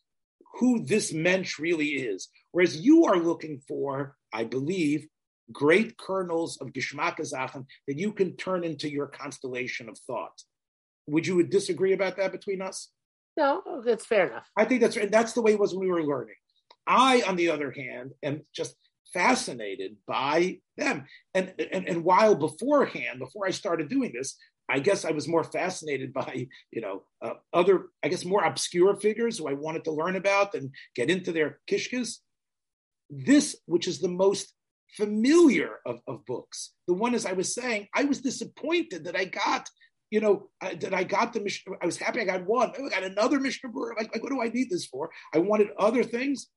who 0.56 0.86
this 0.86 1.14
mensch 1.14 1.60
really 1.60 1.88
is. 1.88 2.30
Whereas 2.52 2.78
you 2.78 3.06
are 3.06 3.18
looking 3.18 3.62
for, 3.68 4.16
I 4.34 4.44
believe, 4.44 5.08
great 5.52 5.98
kernels 5.98 6.58
of 6.58 6.74
Gishmak 6.74 7.18
Zachen 7.18 7.66
that 7.88 7.98
you 7.98 8.12
can 8.12 8.36
turn 8.36 8.64
into 8.64 8.90
your 8.90 9.08
constellation 9.08 9.90
of 9.90 9.98
thought. 10.00 10.42
Would 11.08 11.28
you 11.28 11.42
disagree 11.44 11.94
about 11.94 12.18
that 12.18 12.32
between 12.32 12.62
us? 12.62 12.90
No, 13.38 13.62
that's 13.86 14.06
fair 14.06 14.28
enough. 14.28 14.48
I 14.58 14.66
think 14.66 14.82
that's 14.82 14.98
that's 15.12 15.34
the 15.34 15.42
way 15.42 15.54
it 15.54 15.60
was 15.60 15.74
when 15.74 15.88
we 15.88 15.94
were 15.94 16.04
learning. 16.04 16.36
I, 16.88 17.22
on 17.28 17.36
the 17.36 17.50
other 17.50 17.72
hand, 17.72 18.12
am 18.24 18.42
just 18.54 18.76
fascinated 19.14 19.98
by 20.08 20.60
them. 20.76 21.06
And 21.34 21.54
and, 21.72 21.88
and 21.88 22.04
while 22.04 22.36
beforehand, 22.36 23.20
before 23.20 23.46
I 23.48 23.52
started 23.52 23.90
doing 23.90 24.12
this, 24.14 24.36
I 24.70 24.80
guess 24.80 25.06
I 25.06 25.12
was 25.12 25.28
more 25.28 25.44
fascinated 25.44 26.14
by 26.22 26.48
you 26.72 26.82
know 26.82 27.04
uh, 27.22 27.34
other, 27.54 27.88
I 28.04 28.08
guess 28.08 28.26
more 28.26 28.44
obscure 28.44 28.96
figures 28.96 29.38
who 29.38 29.48
I 29.48 29.54
wanted 29.54 29.84
to 29.86 29.92
learn 29.92 30.16
about 30.16 30.54
and 30.54 30.72
get 30.96 31.10
into 31.10 31.32
their 31.32 31.60
kishkas. 31.70 32.18
This, 33.10 33.56
which 33.66 33.88
is 33.88 34.00
the 34.00 34.10
most 34.10 34.54
familiar 34.98 35.80
of, 35.86 36.02
of 36.08 36.26
books, 36.26 36.74
the 36.88 36.94
one 36.94 37.16
as 37.16 37.26
I 37.26 37.34
was 37.34 37.54
saying, 37.54 37.88
I 37.96 38.04
was 38.04 38.20
disappointed 38.20 39.06
that 39.06 39.16
I 39.16 39.26
got 39.26 39.70
you 40.10 40.22
know, 40.22 40.50
that 40.62 40.94
I 40.94 41.04
got 41.04 41.34
the 41.34 41.42
Mishnah. 41.42 41.76
I 41.82 41.86
was 41.86 41.98
happy 41.98 42.22
I 42.22 42.26
got 42.26 42.46
one. 42.46 42.72
I 42.72 42.90
got 42.90 43.04
another 43.04 43.40
Mishnah 43.40 43.70
Berurah. 43.70 43.98
Like, 43.98 44.14
like, 44.14 44.24
what 44.24 44.32
do 44.32 44.42
I 44.42 44.48
need 44.48 44.70
this 44.70 44.86
for? 44.86 45.10
I 45.34 45.40
wanted 45.40 45.68
other 45.78 46.04
things. 46.04 46.48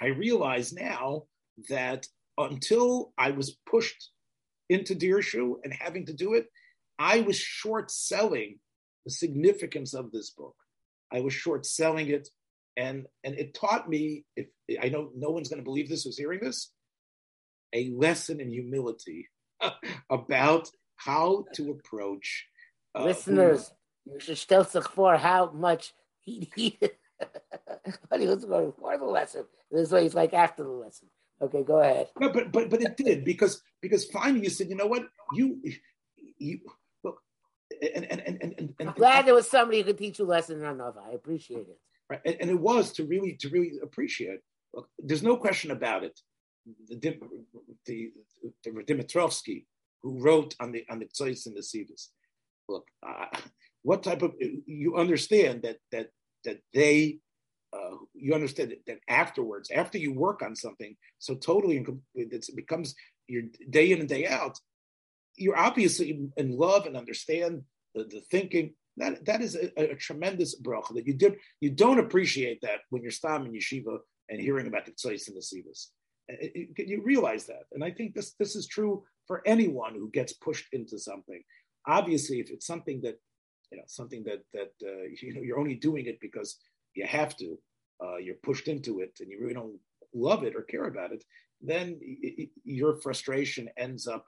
I 0.00 0.06
realize 0.06 0.72
now 0.72 1.24
that 1.70 2.06
until 2.36 3.12
I 3.16 3.30
was 3.30 3.56
pushed 3.68 4.10
into 4.68 4.94
Dirshu 4.94 5.54
and 5.64 5.72
having 5.72 6.04
to 6.06 6.12
do 6.12 6.34
it, 6.34 6.46
I 6.98 7.20
was 7.20 7.38
short 7.38 7.90
selling 7.90 8.58
the 9.04 9.10
significance 9.10 9.94
of 9.94 10.10
this 10.10 10.30
book. 10.30 10.56
I 11.12 11.20
was 11.20 11.32
short 11.32 11.64
selling 11.64 12.08
it, 12.08 12.28
and 12.76 13.06
and 13.24 13.34
it 13.38 13.54
taught 13.54 13.88
me. 13.88 14.24
If 14.36 14.46
I 14.82 14.88
know 14.88 15.10
no 15.16 15.30
one's 15.30 15.48
going 15.48 15.60
to 15.60 15.64
believe 15.64 15.88
this 15.88 16.04
who's 16.04 16.18
hearing 16.18 16.40
this, 16.42 16.72
a 17.72 17.90
lesson 17.90 18.40
in 18.40 18.50
humility 18.50 19.28
about 20.10 20.68
how 20.96 21.44
to 21.54 21.70
approach 21.70 22.46
uh, 22.94 23.04
Listeners, 23.04 23.70
you 24.04 24.20
should 24.20 24.38
still 24.38 24.66
look 24.74 24.90
for 24.90 25.16
how 25.16 25.50
much 25.50 25.94
he 26.20 26.50
needed. 26.56 26.92
but 28.10 28.20
he 28.20 28.26
was 28.26 28.44
going 28.44 28.72
for 28.78 28.98
the 28.98 29.04
lesson. 29.04 29.44
This 29.70 29.90
way 29.90 30.02
he's 30.02 30.14
like 30.14 30.34
after 30.34 30.62
the 30.62 30.70
lesson. 30.70 31.08
Okay, 31.40 31.62
go 31.62 31.80
ahead. 31.80 32.08
No, 32.18 32.30
but 32.32 32.50
but 32.50 32.68
but 32.68 32.82
it 32.82 32.96
did 32.96 33.24
because 33.24 33.62
because 33.80 34.04
finally 34.06 34.44
you 34.44 34.50
said, 34.50 34.68
you 34.68 34.76
know 34.76 34.86
what, 34.86 35.04
you 35.32 35.62
you 36.38 36.60
and 37.82 38.04
and 38.04 38.20
and 38.26 38.42
and, 38.42 38.74
and, 38.78 38.88
I'm 38.88 38.94
glad 38.94 39.26
there 39.26 39.34
was 39.34 39.48
somebody 39.48 39.78
who 39.78 39.84
could 39.84 39.98
teach 39.98 40.18
you 40.18 40.24
a 40.24 40.26
lesson 40.26 40.64
enough. 40.64 40.94
I 41.04 41.12
appreciate 41.12 41.66
it. 41.68 41.78
right, 42.10 42.20
and, 42.24 42.36
and 42.40 42.50
it 42.50 42.58
was 42.58 42.92
to 42.94 43.04
really 43.04 43.36
to 43.40 43.48
really 43.48 43.72
appreciate. 43.82 44.40
Look, 44.74 44.88
there's 44.98 45.22
no 45.22 45.36
question 45.36 45.70
about 45.70 46.04
it. 46.04 46.18
The 46.88 47.18
the, 47.86 48.10
the, 48.64 48.70
Dimitrovsky 48.84 49.64
who 50.02 50.20
wrote 50.20 50.54
on 50.60 50.72
the 50.72 50.84
on 50.90 50.98
the 50.98 51.06
Tzois 51.06 51.46
and 51.46 51.56
the 51.56 51.60
Sivas. 51.60 52.08
Look, 52.68 52.86
uh, 53.06 53.26
what 53.82 54.02
type 54.02 54.22
of 54.22 54.34
you 54.38 54.96
understand 54.96 55.62
that 55.62 55.78
that 55.92 56.08
that 56.44 56.58
they 56.74 57.20
uh, 57.72 57.96
you 58.14 58.34
understand 58.34 58.70
that, 58.70 58.86
that 58.86 58.98
afterwards, 59.08 59.70
after 59.70 59.98
you 59.98 60.12
work 60.12 60.42
on 60.42 60.56
something 60.56 60.96
so 61.18 61.34
totally 61.34 61.84
it 62.14 62.56
becomes 62.56 62.94
your 63.26 63.42
day 63.70 63.92
in 63.92 64.00
and 64.00 64.08
day 64.08 64.26
out, 64.26 64.58
you're 65.38 65.58
obviously 65.58 66.28
in 66.36 66.56
love 66.56 66.86
and 66.86 66.96
understand 66.96 67.62
the, 67.94 68.04
the 68.04 68.20
thinking. 68.30 68.74
That 68.96 69.24
that 69.26 69.40
is 69.42 69.54
a, 69.54 69.92
a 69.92 69.94
tremendous 69.94 70.60
bracha 70.60 70.94
that 70.94 71.06
you 71.06 71.14
did. 71.14 71.36
You 71.60 71.70
don't 71.70 72.00
appreciate 72.00 72.60
that 72.62 72.80
when 72.90 73.02
you're 73.02 73.12
stam 73.12 73.46
in 73.46 73.52
yeshiva 73.52 73.98
and 74.28 74.40
hearing 74.40 74.66
about 74.66 74.86
the 74.86 74.92
tzois 74.92 75.28
and 75.28 75.36
the 75.36 75.40
sivas. 75.40 75.86
You 76.76 77.02
realize 77.02 77.46
that, 77.46 77.64
and 77.72 77.82
I 77.82 77.90
think 77.90 78.14
this 78.14 78.34
this 78.38 78.56
is 78.56 78.66
true 78.66 79.04
for 79.26 79.42
anyone 79.46 79.94
who 79.94 80.10
gets 80.10 80.32
pushed 80.32 80.66
into 80.72 80.98
something. 80.98 81.42
Obviously, 81.86 82.40
if 82.40 82.50
it's 82.50 82.66
something 82.66 83.00
that 83.02 83.18
you 83.70 83.78
know 83.78 83.84
something 83.86 84.24
that 84.24 84.42
that 84.52 84.72
uh, 84.82 85.04
you 85.22 85.34
know 85.34 85.42
you're 85.42 85.60
only 85.60 85.76
doing 85.76 86.06
it 86.06 86.18
because 86.20 86.58
you 86.94 87.06
have 87.06 87.36
to, 87.36 87.58
uh, 88.04 88.16
you're 88.16 88.42
pushed 88.42 88.68
into 88.68 89.00
it, 89.00 89.16
and 89.20 89.30
you 89.30 89.38
really 89.40 89.54
don't 89.54 89.78
love 90.12 90.42
it 90.42 90.56
or 90.56 90.62
care 90.62 90.86
about 90.86 91.12
it, 91.12 91.22
then 91.60 92.00
your 92.64 93.00
frustration 93.00 93.68
ends 93.76 94.06
up 94.06 94.26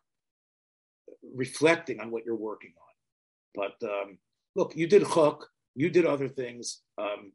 reflecting 1.34 2.00
on 2.00 2.10
what 2.10 2.24
you're 2.24 2.36
working 2.36 2.72
on. 2.76 3.70
But 3.80 3.88
um, 3.88 4.18
look, 4.54 4.76
you 4.76 4.86
did 4.86 5.02
hook, 5.02 5.48
you 5.74 5.90
did 5.90 6.06
other 6.06 6.28
things. 6.28 6.80
Um, 6.98 7.32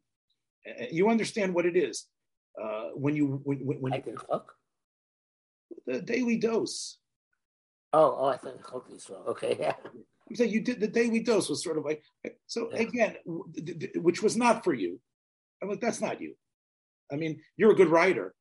you 0.90 1.10
understand 1.10 1.54
what 1.54 1.66
it 1.66 1.76
is 1.76 2.06
uh, 2.60 2.88
when 2.94 3.14
you 3.14 3.40
when 3.44 3.58
when, 3.58 3.92
I 3.92 4.00
did 4.00 4.16
hook 4.28 4.52
the 5.86 6.00
daily 6.00 6.36
dose. 6.36 6.98
Oh, 7.92 8.16
oh, 8.18 8.26
I 8.26 8.36
thought 8.36 8.60
hook 8.62 8.88
is 8.94 9.08
wrong. 9.08 9.24
Okay, 9.28 9.56
yeah. 9.58 9.74
I'm 10.28 10.34
saying 10.34 10.50
you 10.50 10.60
did 10.60 10.80
the 10.80 10.88
daily 10.88 11.20
dose 11.20 11.48
was 11.48 11.62
sort 11.62 11.78
of 11.78 11.84
like 11.84 12.02
so 12.46 12.70
yeah. 12.72 12.80
again, 12.80 13.16
which 13.96 14.22
was 14.22 14.36
not 14.36 14.64
for 14.64 14.74
you. 14.74 15.00
I'm 15.62 15.68
like, 15.68 15.80
that's 15.80 16.00
not 16.00 16.20
you. 16.20 16.34
I 17.10 17.16
mean, 17.16 17.40
you're 17.56 17.70
a 17.70 17.76
good 17.76 17.88
writer. 17.88 18.34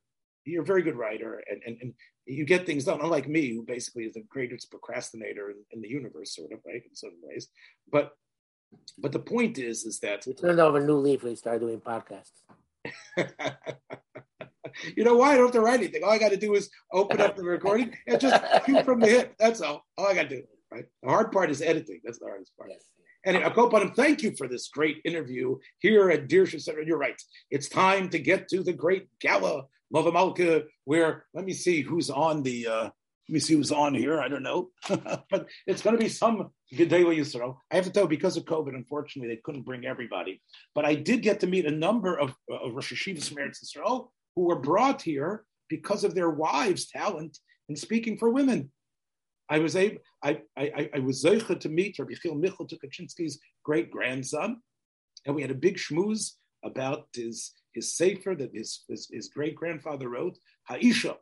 You're 0.46 0.64
a 0.64 0.66
very 0.66 0.84
good 0.84 0.96
writer, 0.96 1.42
and, 1.50 1.62
and, 1.66 1.78
and 1.82 1.94
you 2.26 2.46
get 2.46 2.66
things 2.66 2.86
done. 2.86 3.02
Unlike 3.02 3.28
me, 3.28 3.54
who 3.54 3.64
basically 3.64 4.04
is 4.04 4.14
the 4.14 4.24
greatest 4.30 4.70
procrastinator 4.70 5.50
in, 5.52 5.58
in 5.72 5.82
the 5.82 5.90
universe, 5.90 6.36
sort 6.36 6.52
of, 6.52 6.60
right, 6.66 6.84
in 6.88 6.96
some 6.96 7.14
ways. 7.24 7.48
But 7.92 8.12
but 8.98 9.12
the 9.12 9.20
point 9.20 9.58
is, 9.58 9.86
is 9.86 10.00
that 10.00 10.26
we 10.26 10.34
turned 10.34 10.60
over 10.60 10.80
a 10.80 10.86
new 10.86 10.96
leaf 10.96 11.24
when 11.24 11.32
we 11.32 11.36
started 11.36 11.60
doing 11.60 11.80
podcasts. 11.80 12.42
you 14.96 15.04
know 15.04 15.16
why? 15.16 15.34
I 15.34 15.36
don't 15.36 15.46
have 15.46 15.54
to 15.54 15.62
write 15.62 15.80
anything. 15.80 16.04
All 16.04 16.12
I 16.12 16.18
got 16.18 16.32
to 16.32 16.38
do 16.38 16.56
is 16.56 16.70
open 16.92 17.22
up 17.22 17.36
the 17.36 17.44
recording 17.44 17.96
and 18.08 18.20
just 18.20 18.44
shoot 18.66 18.86
from 18.86 19.00
the 19.00 19.08
hip. 19.08 19.36
That's 19.40 19.62
all. 19.62 19.86
All 19.98 20.08
I 20.08 20.14
got 20.14 20.30
to 20.30 20.38
do. 20.38 20.44
Right. 20.72 20.86
The 21.04 21.10
hard 21.10 21.32
part 21.32 21.52
is 21.52 21.62
editing. 21.62 22.02
That's 22.04 22.20
the 22.20 22.26
hardest 22.26 22.52
part. 22.58 22.72
Yes. 22.72 22.84
And 23.26 23.38
Akopanim, 23.38 23.96
thank 23.96 24.22
you 24.22 24.36
for 24.38 24.48
this 24.48 24.68
great 24.68 24.98
interview 25.04 25.58
here 25.80 26.12
at 26.12 26.28
Dirshu 26.28 26.62
Center. 26.62 26.82
You're 26.82 26.98
right. 26.98 27.20
It's 27.50 27.68
time 27.68 28.10
to 28.10 28.20
get 28.20 28.48
to 28.50 28.62
the 28.62 28.74
great 28.74 29.08
gala, 29.20 29.64
Mova 29.96 30.12
Malka, 30.12 30.64
where 30.84 31.26
let 31.34 31.46
me 31.46 31.54
see 31.54 31.82
who's 31.82 32.10
on 32.10 32.44
the 32.44 32.68
uh, 32.68 32.84
let 32.84 33.34
me 33.34 33.40
see 33.40 33.54
who's 33.54 33.72
on 33.72 33.96
here. 33.96 34.20
I 34.20 34.28
don't 34.28 34.44
know, 34.44 34.70
but 34.90 35.48
it's 35.66 35.82
going 35.82 35.96
to 35.96 36.04
be 36.04 36.10
some 36.10 36.52
Gedela 36.74 37.16
Yisrael. 37.16 37.58
I 37.72 37.76
have 37.76 37.86
to 37.86 37.92
tell 37.92 38.06
because 38.06 38.36
of 38.36 38.44
COVID, 38.44 38.76
unfortunately, 38.76 39.34
they 39.34 39.42
couldn't 39.44 39.64
bring 39.64 39.86
everybody. 39.86 40.42
But 40.76 40.86
I 40.86 40.96
did 40.96 41.22
get 41.22 41.40
to 41.40 41.48
meet 41.48 41.66
a 41.66 41.72
number 41.72 42.20
of, 42.20 42.36
uh, 42.52 42.56
of 42.56 42.76
Rosh 42.76 42.92
Hashivas 42.94 43.30
from 43.30 43.38
Eretz 43.38 43.64
Yisrael 43.64 44.10
who 44.36 44.44
were 44.44 44.60
brought 44.60 45.02
here 45.02 45.46
because 45.70 46.04
of 46.04 46.14
their 46.14 46.30
wives' 46.30 46.88
talent 46.88 47.38
in 47.70 47.76
speaking 47.76 48.18
for 48.18 48.30
women. 48.30 48.72
I 49.50 49.60
was 49.60 49.76
able, 49.76 50.00
I, 50.24 50.42
I, 50.58 50.90
I 50.96 51.00
was 51.00 51.24
zeicha 51.24 51.60
to 51.60 51.70
meet 51.70 51.98
Rabbi 52.00 52.16
Chil 52.22 52.36
Michal 52.36 52.68
Tukachinsky's 52.68 53.40
great 53.64 53.92
grandson, 53.92 54.62
and 55.26 55.36
we 55.36 55.42
had 55.42 55.52
a 55.52 55.56
big 55.56 55.78
schmooze 55.78 56.32
about 56.64 57.08
his 57.14 57.54
his 57.76 57.96
sefer 57.96 58.34
that 58.36 58.52
his 58.54 58.84
his, 58.90 59.08
his 59.12 59.28
great 59.28 59.56
grandfather 59.56 60.10
wrote, 60.10 60.38
Haisha, 60.70 61.16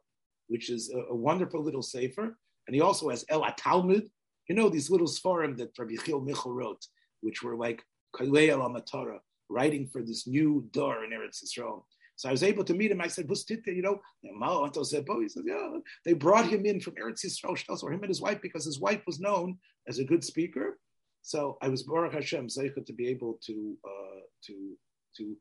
which 0.47 0.69
is 0.69 0.93
a, 0.93 1.11
a, 1.11 1.15
wonderful 1.15 1.61
little 1.61 1.81
sefer, 1.81 2.37
and 2.67 2.75
he 2.75 2.81
also 2.81 3.09
has 3.09 3.25
El 3.27 3.43
Talmud. 3.57 4.09
You 4.47 4.55
know 4.55 4.69
these 4.69 4.89
little 4.89 5.07
svarim 5.07 5.57
that 5.57 5.77
Rabbi 5.77 5.95
Chil 6.05 6.21
Michal 6.21 6.53
wrote, 6.53 6.85
which 7.21 7.43
were 7.43 7.57
like 7.57 7.83
Kalei 8.15 8.49
al 8.49 8.69
Amatara, 8.69 9.17
writing 9.49 9.87
for 9.87 10.01
this 10.03 10.27
new 10.27 10.67
door 10.71 11.03
in 11.03 11.11
Eretz 11.11 11.43
Yisrael. 11.43 11.83
So 12.15 12.29
I 12.29 12.31
was 12.31 12.43
able 12.43 12.63
to 12.65 12.75
meet 12.75 12.91
him. 12.91 13.01
I 13.01 13.07
said, 13.07 13.27
you 13.27 13.81
know, 13.81 13.99
he 14.21 15.29
said, 15.29 15.43
yeah. 15.45 15.69
They 16.05 16.13
brought 16.13 16.45
him 16.45 16.65
in 16.65 16.79
from 16.79 16.93
Eretz 16.93 17.25
Yisrael, 17.25 17.83
or 17.83 17.91
him 17.91 18.03
and 18.03 18.09
his 18.09 18.21
wife, 18.21 18.39
because 18.41 18.65
his 18.65 18.79
wife 18.79 19.01
was 19.07 19.19
known 19.19 19.57
as 19.87 19.97
a 19.97 20.05
good 20.05 20.23
speaker. 20.23 20.77
So 21.23 21.57
I 21.61 21.69
was 21.69 21.83
Baruch 21.83 22.13
Hashem 22.13 22.47
Zeicha 22.47 22.85
to 22.85 22.93
be 22.93 23.07
able 23.07 23.39
to 23.45 23.77
uh, 23.85 24.19
to 24.45 24.77
to 25.17 25.37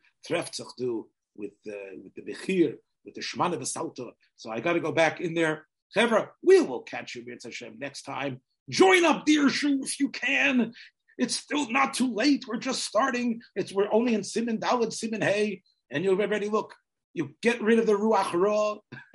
do 0.79 1.07
with 1.35 1.53
uh, 1.67 1.97
with 2.03 2.15
the 2.15 2.23
Bechir, 2.23 2.77
with 3.05 3.15
the 3.15 3.21
Shemana 3.21 3.57
V'Salta. 3.57 4.11
So 4.37 4.51
I 4.51 4.61
got 4.61 4.75
to 4.75 4.81
go 4.81 4.93
back 4.93 5.21
in 5.21 5.35
there. 5.35 5.67
Chevra, 5.97 6.29
we 6.43 6.61
will 6.61 6.83
catch 6.83 7.15
you, 7.15 7.25
Mitzvah 7.27 7.49
Hashem, 7.51 7.79
next 7.79 8.03
time. 8.03 8.41
Join 8.71 9.05
up, 9.05 9.27
Dirshu, 9.27 9.83
if 9.83 10.01
you 10.01 10.09
can. 10.09 10.73
It's 11.19 11.37
still 11.37 11.71
not 11.71 11.95
too 11.95 12.13
late. 12.13 12.45
We're 12.49 12.57
just 12.57 12.85
starting. 12.85 13.41
It's 13.55 13.73
we're 13.73 13.93
only 13.93 14.15
in 14.15 14.25
Simon 14.25 14.59
Dalad, 14.59 14.93
Simon 14.93 15.21
Hay 15.21 15.63
and 15.93 16.03
you'll 16.03 16.21
already 16.21 16.49
look. 16.49 16.75
You 17.15 17.35
get 17.43 17.63
rid 17.63 17.79
of 17.79 17.87
the 17.87 17.93
ruach 17.93 18.33
ra, 18.33 18.77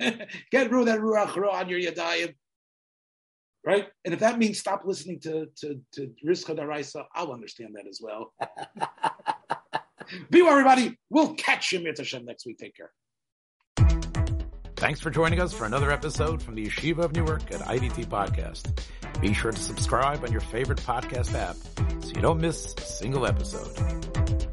get 0.52 0.70
rid 0.70 0.80
of 0.80 0.86
that 0.86 1.00
ruach 1.00 1.36
ra 1.36 1.50
on 1.50 1.68
your 1.68 1.80
yadayim, 1.80 2.34
right? 3.66 3.88
And 4.04 4.14
if 4.14 4.20
that 4.20 4.38
means 4.38 4.58
stop 4.58 4.82
listening 4.84 5.18
to 5.20 5.48
to 5.56 5.80
to 5.94 6.12
Rizcha 6.24 6.56
Daraisa, 6.56 7.04
I'll 7.14 7.32
understand 7.32 7.74
that 7.74 7.88
as 7.88 8.00
well. 8.00 8.32
Be 10.30 10.42
well, 10.42 10.52
everybody. 10.52 10.96
We'll 11.10 11.34
catch 11.34 11.72
you, 11.72 11.80
Mitzvah 11.80 12.20
next 12.20 12.46
week. 12.46 12.58
Take 12.58 12.74
care. 12.76 12.90
Thanks 14.76 15.00
for 15.00 15.10
joining 15.10 15.40
us 15.40 15.52
for 15.52 15.64
another 15.64 15.90
episode 15.90 16.40
from 16.40 16.54
the 16.54 16.66
Yeshiva 16.66 16.98
of 16.98 17.12
Newark 17.12 17.50
at 17.52 17.60
IDT 17.62 18.06
Podcast. 18.06 18.80
Be 19.20 19.32
sure 19.34 19.50
to 19.50 19.58
subscribe 19.58 20.22
on 20.22 20.30
your 20.30 20.40
favorite 20.40 20.78
podcast 20.78 21.34
app 21.34 21.56
so 22.04 22.12
you 22.14 22.22
don't 22.22 22.40
miss 22.40 22.74
a 22.78 22.82
single 22.82 23.26
episode. 23.26 24.47